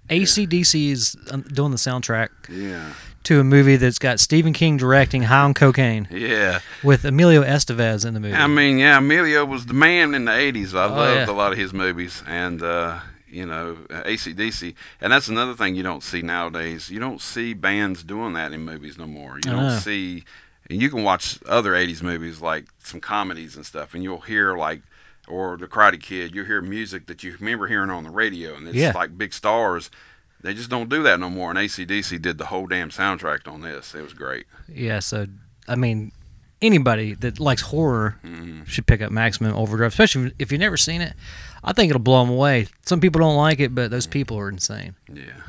ACDC 0.09 0.89
is 0.91 1.17
um, 1.31 1.41
doing 1.41 1.71
the 1.71 1.77
soundtrack 1.77 2.29
Yeah, 2.49 2.93
to 3.23 3.39
a 3.41 3.43
movie 3.43 3.75
that's 3.75 3.99
got 3.99 4.19
Stephen 4.21 4.53
King 4.53 4.77
directing 4.77 5.23
High 5.23 5.41
on 5.43 5.53
Cocaine 5.53 6.07
yeah. 6.11 6.59
with 6.83 7.03
Emilio 7.03 7.43
Estevez 7.43 8.05
in 8.05 8.13
the 8.13 8.19
movie. 8.21 8.33
I 8.35 8.47
mean, 8.47 8.77
yeah, 8.77 8.97
Emilio 8.97 9.43
was 9.45 9.65
the 9.65 9.73
man 9.73 10.13
in 10.15 10.25
the 10.25 10.31
'80s. 10.31 10.73
I 10.73 10.85
Oh, 10.85 10.89
loved 10.89 11.27
yeah. 11.29 11.29
a 11.29 11.35
lot 11.35 11.51
of 11.51 11.57
his 11.57 11.73
movies, 11.73 12.23
and 12.27 12.61
uh, 12.61 12.99
you 13.29 13.45
know, 13.45 13.77
uh, 13.89 14.03
ACDC. 14.03 14.73
And 15.01 15.11
that's 15.13 15.27
another 15.27 15.53
thing 15.53 15.75
you 15.75 15.83
don't 15.83 16.03
see 16.03 16.21
nowadays. 16.21 16.89
You 16.89 16.99
don't 16.99 17.21
see 17.21 17.53
bands 17.53 18.03
doing 18.03 18.33
that 18.33 18.53
in 18.53 18.61
movies 18.61 18.97
no 18.97 19.07
more. 19.07 19.35
You 19.37 19.51
don't 19.51 19.79
see, 19.79 20.23
and 20.69 20.81
you 20.81 20.89
can 20.89 21.03
watch 21.03 21.39
other 21.47 21.71
'80s 21.73 22.01
movies 22.01 22.41
like 22.41 22.65
some 22.79 22.99
comedies 22.99 23.55
and 23.55 23.65
stuff, 23.65 23.93
and 23.93 24.03
you'll 24.03 24.21
hear 24.21 24.55
like. 24.57 24.81
Or 25.29 25.57
the 25.57 25.67
Karate 25.67 26.01
Kid, 26.01 26.33
you'll 26.33 26.45
hear 26.45 26.61
music 26.61 27.07
that 27.07 27.21
you 27.21 27.35
remember 27.37 27.67
hearing 27.67 27.89
on 27.89 28.05
the 28.05 28.09
radio, 28.09 28.55
and 28.55 28.65
it's 28.65 28.77
Yeah. 28.77 28.93
like 28.95 29.17
big 29.17 29.33
stars. 29.33 29.91
They 30.39 30.53
just 30.53 30.69
don't 30.69 30.87
do 30.87 31.03
that 31.03 31.19
no 31.19 31.29
more. 31.29 31.49
And 31.49 31.59
ACDC 31.59 32.17
did 32.21 32.37
the 32.37 32.45
whole 32.45 32.65
damn 32.65 32.91
soundtrack 32.91 33.45
on 33.45 33.59
this. 33.59 33.93
It 33.93 34.03
was 34.03 34.13
great. 34.13 34.45
yeah, 34.69 34.99
so 34.99 35.27
I 35.67 35.75
mean, 35.75 36.13
anybody 36.61 37.13
that 37.15 37.39
likes 37.39 37.61
horror 37.61 38.17
hmm 38.23 38.63
should 38.65 38.85
pick 38.85 39.01
up 39.01 39.11
Maximum 39.11 39.53
Overdrive, 39.55 39.91
especially 39.91 40.33
if 40.39 40.51
you've 40.51 40.59
never 40.59 40.75
seen 40.77 40.99
it. 40.99 41.13
I 41.63 41.73
think 41.73 41.89
it'll 41.89 42.01
blow 42.01 42.23
them 42.25 42.33
away. 42.33 42.67
Some 42.85 42.99
people 42.99 43.19
don't 43.19 43.37
like 43.37 43.59
it, 43.59 43.73
but 43.73 43.91
those 43.91 44.07
people 44.07 44.37
are 44.37 44.49
insane. 44.49 44.95
Yeah. 45.11 45.41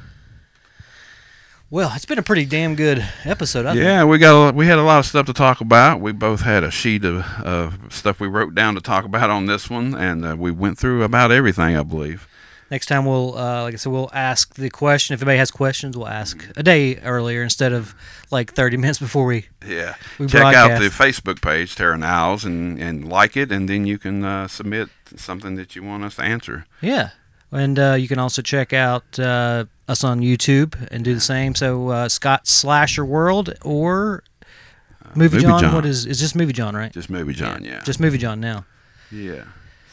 Well, 1.71 1.93
it's 1.95 2.07
been 2.07 2.19
a 2.19 2.23
pretty 2.23 2.47
damn 2.47 2.77
good 2.77 3.07
episode. 3.25 3.67
I 3.67 3.73
think. 3.73 3.85
Yeah, 3.85 4.05
we 4.05 4.17
got 4.17 4.49
a, 4.49 4.53
we 4.55 4.67
had 4.67 4.79
a 4.79 4.83
lot 4.83 5.01
of 5.01 5.07
stuff 5.07 5.27
to 5.27 5.35
talk 5.35 5.61
about. 5.61 6.01
We 6.01 6.13
both 6.13 6.41
had 6.41 6.65
a 6.65 6.71
sheet 6.71 7.05
of 7.05 7.27
uh, 7.45 7.71
stuff 7.91 8.21
we 8.21 8.27
wrote 8.27 8.55
down 8.55 8.75
to 8.77 8.81
talk 8.81 9.05
about 9.05 9.29
on 9.29 9.45
this 9.45 9.69
one, 9.69 9.95
and 9.95 10.25
uh, 10.25 10.37
we 10.39 10.51
went 10.51 10.79
through 10.79 11.03
about 11.03 11.31
everything, 11.31 11.77
I 11.77 11.83
believe. 11.83 12.27
Next 12.71 12.87
time 12.87 13.07
we'll, 13.07 13.37
uh, 13.39 13.63
like 13.63 13.73
I 13.75 13.77
said, 13.79 13.93
we'll 13.93 14.11
ask 14.13 14.55
the 14.55 14.69
question. 14.69 15.15
If 15.15 15.23
anybody 15.23 15.39
has 15.39 15.51
questions, 15.51 15.97
we'll 15.97 16.07
ask 16.09 16.47
a 16.57 16.63
day 16.63 16.99
earlier 16.99 17.43
instead 17.43 17.73
of 17.73 17.95
like 18.31 18.53
30 18.53 18.77
minutes 18.83 18.99
before 18.99 19.25
we. 19.25 19.47
Yeah, 19.67 19.95
We 20.19 20.27
check 20.27 20.55
out 20.55 20.79
the. 20.81 20.89
Facebook 20.91 21.41
page, 21.41 21.77
Terra 21.77 21.97
Niles, 21.97 22.45
and 22.45 22.79
and 22.79 23.09
like 23.09 23.37
it, 23.37 23.51
and 23.51 23.69
then 23.69 23.87
you 23.87 23.99
can 23.99 24.25
uh, 24.25 24.49
submit 24.49 24.89
something 25.17 25.55
that 25.57 25.75
you 25.77 25.83
want 25.83 26.05
us 26.05 26.17
to 26.17 26.23
answer. 26.23 26.67
Yeah, 26.83 27.11
and 27.51 27.79
uh, 27.79 27.95
you 27.99 28.07
can 28.09 28.19
also 28.19 28.43
check 28.43 28.73
out 28.75 29.19
uh, 29.19 29.65
us 29.89 30.05
on 30.05 30.21
YouTube 30.21 30.75
and 30.91 31.03
do 31.05 31.15
the 31.15 31.21
same. 31.21 31.55
So 31.55 31.89
uh, 31.89 32.09
Scott 32.11 32.47
Slasher 32.47 33.05
World 33.05 33.55
or 33.63 34.23
Movie, 35.15 35.37
Movie 35.37 35.41
John. 35.47 35.61
John. 35.63 35.75
What 35.75 35.87
is 35.87 36.05
is 36.05 36.21
just 36.21 36.37
Movie 36.37 36.53
John, 36.53 36.77
right? 36.77 36.93
Just 36.93 37.09
movie, 37.09 37.33
John. 37.33 37.65
Yeah, 37.65 37.83
Just 37.85 37.99
Movie 37.99 38.19
John 38.19 38.41
now. 38.41 38.67
yeah. 39.11 39.45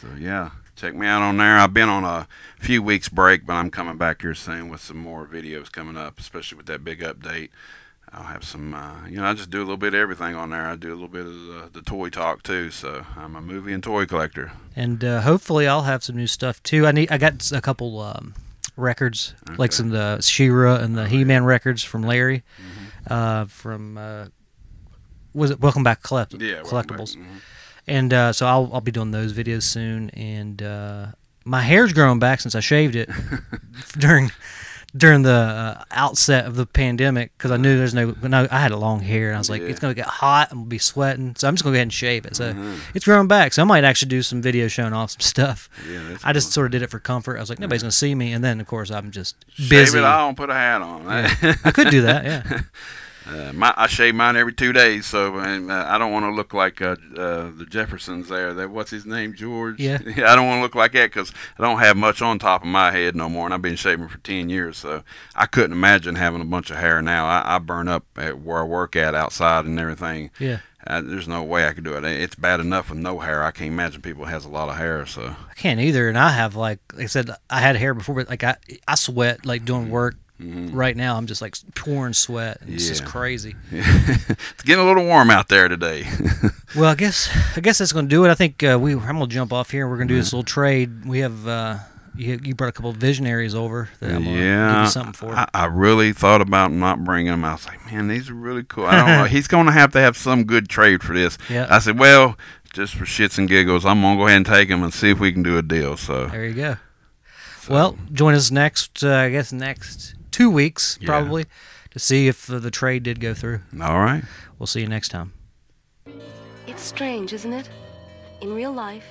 So 0.01 0.07
yeah, 0.19 0.49
check 0.75 0.93
me 0.95 1.07
out 1.07 1.21
on 1.21 1.37
there. 1.37 1.57
I've 1.57 1.73
been 1.73 1.89
on 1.89 2.03
a 2.03 2.27
few 2.59 2.81
weeks 2.83 3.09
break, 3.09 3.45
but 3.45 3.53
I'm 3.53 3.69
coming 3.71 3.97
back 3.97 4.21
here 4.21 4.33
soon 4.35 4.69
with 4.69 4.81
some 4.81 4.97
more 4.97 5.25
videos 5.25 5.71
coming 5.71 5.97
up, 5.97 6.19
especially 6.19 6.57
with 6.57 6.65
that 6.67 6.83
big 6.83 7.01
update. 7.01 7.49
I'll 8.13 8.23
have 8.23 8.43
some, 8.45 8.73
uh, 8.73 9.07
you 9.09 9.17
know, 9.17 9.25
I 9.25 9.33
just 9.33 9.49
do 9.49 9.57
a 9.59 9.65
little 9.65 9.77
bit 9.77 9.93
of 9.93 9.99
everything 9.99 10.35
on 10.35 10.51
there. 10.51 10.61
I 10.67 10.75
do 10.75 10.89
a 10.89 10.95
little 10.95 11.07
bit 11.09 11.25
of 11.25 11.33
the, 11.33 11.69
the 11.73 11.81
toy 11.81 12.09
talk 12.09 12.43
too. 12.43 12.71
So 12.71 13.05
I'm 13.17 13.35
a 13.35 13.41
movie 13.41 13.73
and 13.73 13.83
toy 13.83 14.05
collector. 14.05 14.51
and 14.75 15.03
uh, 15.03 15.21
hopefully 15.21 15.67
I'll 15.67 15.81
have 15.83 16.03
some 16.03 16.15
new 16.15 16.27
stuff 16.27 16.61
too. 16.63 16.85
I 16.87 16.91
need 16.91 17.11
I 17.11 17.17
got 17.17 17.51
a 17.51 17.59
couple 17.61 17.99
um, 17.99 18.33
records 18.77 19.33
like 19.57 19.71
some 19.73 19.89
the 19.89 20.21
She-Ra 20.21 20.75
and 20.75 20.95
the 20.97 21.07
He-Man 21.09 21.43
records 21.45 21.83
from 21.83 22.03
Larry, 22.03 22.43
Mm-hmm. 22.61 23.13
uh, 23.13 23.45
from 23.45 23.97
uh, 23.97 24.25
was 25.33 25.51
it 25.51 25.59
Welcome 25.59 25.83
Back 25.83 26.01
Collect- 26.01 26.33
Yeah, 26.39 26.61
welcome 26.61 26.71
back. 26.71 26.87
Collectibles, 26.99 27.17
Mhm. 27.17 27.25
And 27.87 28.13
uh, 28.13 28.33
so 28.33 28.45
I'll 28.45 28.69
I'll 28.73 28.81
be 28.81 28.91
doing 28.91 29.11
those 29.11 29.33
videos 29.33 29.63
soon. 29.63 30.09
And 30.11 30.61
uh, 30.61 31.07
my 31.43 31.61
hair's 31.61 31.93
growing 31.93 32.19
back 32.19 32.39
since 32.41 32.55
I 32.55 32.59
shaved 32.59 32.95
it 32.95 33.09
during 33.97 34.31
during 34.95 35.23
the 35.23 35.29
uh, 35.31 35.83
outset 35.91 36.45
of 36.45 36.55
the 36.55 36.65
pandemic 36.65 37.37
because 37.37 37.51
I 37.51 37.57
knew 37.57 37.77
there's 37.77 37.93
no 37.93 38.15
no 38.23 38.47
I 38.49 38.59
had 38.61 38.71
a 38.71 38.77
long 38.77 39.01
hair 39.01 39.27
and 39.27 39.35
I 39.35 39.39
was 39.39 39.49
like 39.49 39.61
Yeah. 39.61 39.67
it's 39.67 39.79
gonna 39.81 39.93
get 39.93 40.05
hot 40.05 40.47
I'm 40.51 40.59
gonna 40.59 40.67
be 40.69 40.77
sweating 40.77 41.35
so 41.37 41.49
I'm 41.49 41.53
just 41.55 41.65
gonna 41.65 41.73
go 41.73 41.75
ahead 41.77 41.83
and 41.87 41.93
shave 41.93 42.25
it 42.25 42.37
so 42.37 42.53
Mhm. 42.53 42.79
it's 42.93 43.03
growing 43.03 43.27
back 43.27 43.51
so 43.51 43.61
I 43.61 43.65
might 43.65 43.83
actually 43.83 44.07
do 44.07 44.21
some 44.21 44.41
video 44.41 44.69
showing 44.69 44.93
off 44.93 45.11
some 45.11 45.19
stuff. 45.19 45.69
Yeah, 45.91 46.17
I 46.23 46.31
just 46.31 46.47
cool. 46.47 46.51
sort 46.53 46.65
of 46.67 46.71
did 46.71 46.81
it 46.81 46.89
for 46.91 46.99
comfort. 46.99 47.35
I 47.35 47.41
was 47.41 47.49
like 47.49 47.59
nobody's 47.59 47.81
gonna 47.83 47.91
see 47.91 48.15
me 48.15 48.31
and 48.31 48.41
then 48.41 48.61
of 48.61 48.67
course 48.67 48.89
I'm 48.89 49.11
just 49.11 49.35
Shave 49.49 49.69
busy. 49.69 49.97
it 49.97 50.05
all 50.05 50.29
and 50.29 50.37
put 50.37 50.49
a 50.49 50.53
hat 50.53 50.81
on. 50.81 51.05
I 51.09 51.71
could 51.71 51.89
do 51.89 52.03
that 52.03 52.23
yeah. 52.23 52.61
Uh, 53.27 53.51
my, 53.53 53.73
I 53.75 53.87
shave 53.87 54.15
mine 54.15 54.35
every 54.35 54.53
two 54.53 54.71
days, 54.73 55.05
so 55.05 55.37
and, 55.37 55.71
uh, 55.71 55.85
I 55.87 55.97
don't 55.97 56.11
want 56.11 56.25
to 56.25 56.31
look 56.31 56.53
like 56.53 56.81
uh, 56.81 56.95
uh, 57.17 57.51
the 57.55 57.65
Jeffersons 57.67 58.29
there. 58.29 58.53
That 58.53 58.69
what's 58.69 58.91
his 58.91 59.05
name, 59.05 59.33
George? 59.33 59.79
Yeah. 59.79 59.99
I 60.05 60.35
don't 60.35 60.47
want 60.47 60.59
to 60.59 60.63
look 60.63 60.75
like 60.75 60.93
that 60.93 61.11
because 61.11 61.31
I 61.57 61.63
don't 61.63 61.79
have 61.79 61.97
much 61.97 62.21
on 62.21 62.39
top 62.39 62.61
of 62.61 62.67
my 62.67 62.91
head 62.91 63.15
no 63.15 63.29
more, 63.29 63.45
and 63.45 63.53
I've 63.53 63.61
been 63.61 63.75
shaving 63.75 64.07
for 64.07 64.19
ten 64.19 64.49
years, 64.49 64.77
so 64.77 65.03
I 65.35 65.45
couldn't 65.47 65.71
imagine 65.71 66.15
having 66.15 66.41
a 66.41 66.45
bunch 66.45 66.69
of 66.69 66.77
hair 66.77 67.01
now. 67.01 67.25
I, 67.25 67.55
I 67.55 67.59
burn 67.59 67.87
up 67.87 68.05
at 68.15 68.39
where 68.39 68.59
I 68.59 68.63
work 68.63 68.95
at 68.95 69.15
outside 69.15 69.65
and 69.65 69.79
everything. 69.79 70.31
Yeah. 70.39 70.59
I, 70.87 71.01
there's 71.01 71.27
no 71.27 71.41
way 71.43 71.67
I 71.67 71.73
could 71.73 71.83
do 71.83 71.97
it. 71.97 72.03
It's 72.03 72.35
bad 72.35 72.59
enough 72.59 72.89
with 72.89 72.99
no 72.99 73.19
hair. 73.19 73.43
I 73.43 73.51
can't 73.51 73.71
imagine 73.71 74.01
people 74.01 74.25
has 74.25 74.45
a 74.45 74.49
lot 74.49 74.69
of 74.69 74.77
hair. 74.77 75.05
So 75.05 75.23
I 75.49 75.53
can't 75.55 75.79
either, 75.79 76.07
and 76.09 76.17
I 76.17 76.29
have 76.29 76.55
like, 76.55 76.79
like 76.93 77.03
I 77.03 77.07
said, 77.07 77.31
I 77.49 77.59
had 77.59 77.75
hair 77.75 77.93
before, 77.93 78.15
but 78.15 78.29
like 78.29 78.43
I 78.43 78.57
I 78.87 78.95
sweat 78.95 79.45
like 79.45 79.65
doing 79.65 79.89
work. 79.89 80.15
Right 80.37 80.97
now, 80.97 81.15
I'm 81.15 81.27
just 81.27 81.41
like 81.41 81.55
pouring 81.75 82.11
sweat. 82.13 82.57
It's 82.67 82.87
just 82.87 83.03
Yeah. 83.03 83.07
crazy. 83.07 83.55
it's 83.71 84.63
getting 84.63 84.83
a 84.83 84.87
little 84.87 85.05
warm 85.05 85.29
out 85.29 85.47
there 85.47 85.67
today. 85.67 86.05
Well, 86.75 86.91
I 86.91 86.95
guess 86.95 87.29
I 87.55 87.61
guess 87.61 87.77
that's 87.77 87.93
gonna 87.93 88.09
do 88.09 88.25
it. 88.25 88.29
I 88.29 88.33
think 88.33 88.61
uh, 88.61 88.77
we 88.81 88.91
I'm 88.95 88.99
gonna 88.99 89.27
jump 89.27 89.53
off 89.53 89.71
here. 89.71 89.87
We're 89.87 89.95
gonna 89.95 90.09
do 90.09 90.17
this 90.17 90.33
little 90.33 90.43
trade. 90.43 91.05
We 91.05 91.19
have 91.19 91.47
uh, 91.47 91.77
you, 92.17 92.37
you 92.43 92.53
brought 92.53 92.67
a 92.67 92.71
couple 92.73 92.89
of 92.89 92.97
visionaries 92.97 93.55
over. 93.55 93.87
That 94.01 94.11
I'm 94.11 94.25
yeah, 94.25 94.83
you 94.83 94.89
something 94.89 95.13
for. 95.13 95.33
I, 95.33 95.47
I 95.53 95.65
really 95.67 96.11
thought 96.11 96.41
about 96.41 96.73
not 96.73 97.01
bringing 97.05 97.31
them. 97.31 97.45
I 97.45 97.53
was 97.53 97.65
like, 97.65 97.85
man, 97.89 98.09
these 98.09 98.29
are 98.29 98.33
really 98.33 98.63
cool. 98.63 98.85
I 98.87 98.97
don't 98.97 99.07
know. 99.07 99.23
He's 99.29 99.47
going 99.47 99.67
to 99.67 99.71
have 99.71 99.93
to 99.93 99.99
have 99.99 100.17
some 100.17 100.43
good 100.43 100.67
trade 100.67 101.01
for 101.01 101.13
this. 101.13 101.37
Yeah. 101.49 101.67
I 101.69 101.79
said, 101.79 101.97
well, 101.97 102.37
just 102.73 102.95
for 102.95 103.05
shits 103.05 103.37
and 103.37 103.47
giggles, 103.47 103.85
I'm 103.85 104.01
going 104.01 104.15
to 104.17 104.21
go 104.21 104.27
ahead 104.27 104.37
and 104.37 104.45
take 104.45 104.67
them 104.67 104.83
and 104.83 104.93
see 104.93 105.11
if 105.11 105.19
we 105.19 105.31
can 105.31 105.43
do 105.43 105.57
a 105.57 105.61
deal. 105.61 105.95
So, 105.95 106.27
There 106.27 106.45
you 106.45 106.53
go. 106.55 106.75
Well, 107.69 107.97
join 108.11 108.33
us 108.35 108.51
next. 108.51 109.03
Uh, 109.03 109.13
I 109.13 109.29
guess 109.29 109.51
next 109.53 110.15
two 110.35 110.49
weeks 110.49 110.97
Yeah. 110.99 111.07
probably 111.07 111.45
to 111.91 111.97
see 111.99 112.27
if 112.27 112.49
uh, 112.51 112.59
the 112.59 112.69
trade 112.69 113.03
did 113.03 113.21
go 113.21 113.33
through. 113.33 113.61
all 113.81 113.99
right. 113.99 114.21
We'll 114.59 114.67
see 114.67 114.81
you 114.81 114.87
next 114.89 115.07
time. 115.09 115.31
It's 116.67 116.81
strange, 116.81 117.31
isn't 117.31 117.53
it? 117.53 117.69
In 118.41 118.53
real 118.53 118.73
life, 118.73 119.05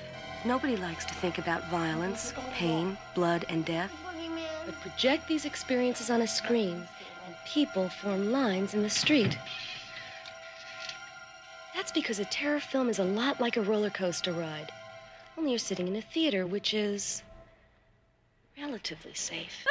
nobody 0.45 0.77
likes 0.77 1.03
to 1.05 1.15
think 1.15 1.39
about 1.39 1.67
violence, 1.71 2.31
pain, 2.53 2.95
blood, 3.15 3.43
and 3.49 3.65
death. 3.65 3.91
But 4.67 4.79
project 4.81 5.27
these 5.27 5.45
experiences 5.45 6.11
on 6.11 6.21
a 6.21 6.27
screen, 6.27 6.75
and 7.25 7.35
people 7.47 7.89
form 7.89 8.31
lines 8.31 8.75
in 8.75 8.83
the 8.83 8.89
street. 8.89 9.35
That's 11.73 11.91
because 11.91 12.19
a 12.19 12.25
terror 12.25 12.59
film 12.59 12.87
is 12.87 12.99
a 12.99 13.03
lot 13.03 13.41
like 13.41 13.57
a 13.57 13.61
roller 13.63 13.89
coaster 13.89 14.31
ride. 14.31 14.71
Only 15.37 15.51
you're 15.51 15.59
sitting 15.59 15.87
in 15.87 15.95
a 15.95 16.01
theater, 16.01 16.45
which 16.45 16.73
is 16.75 17.23
relatively 18.59 19.15
safe. 19.15 19.65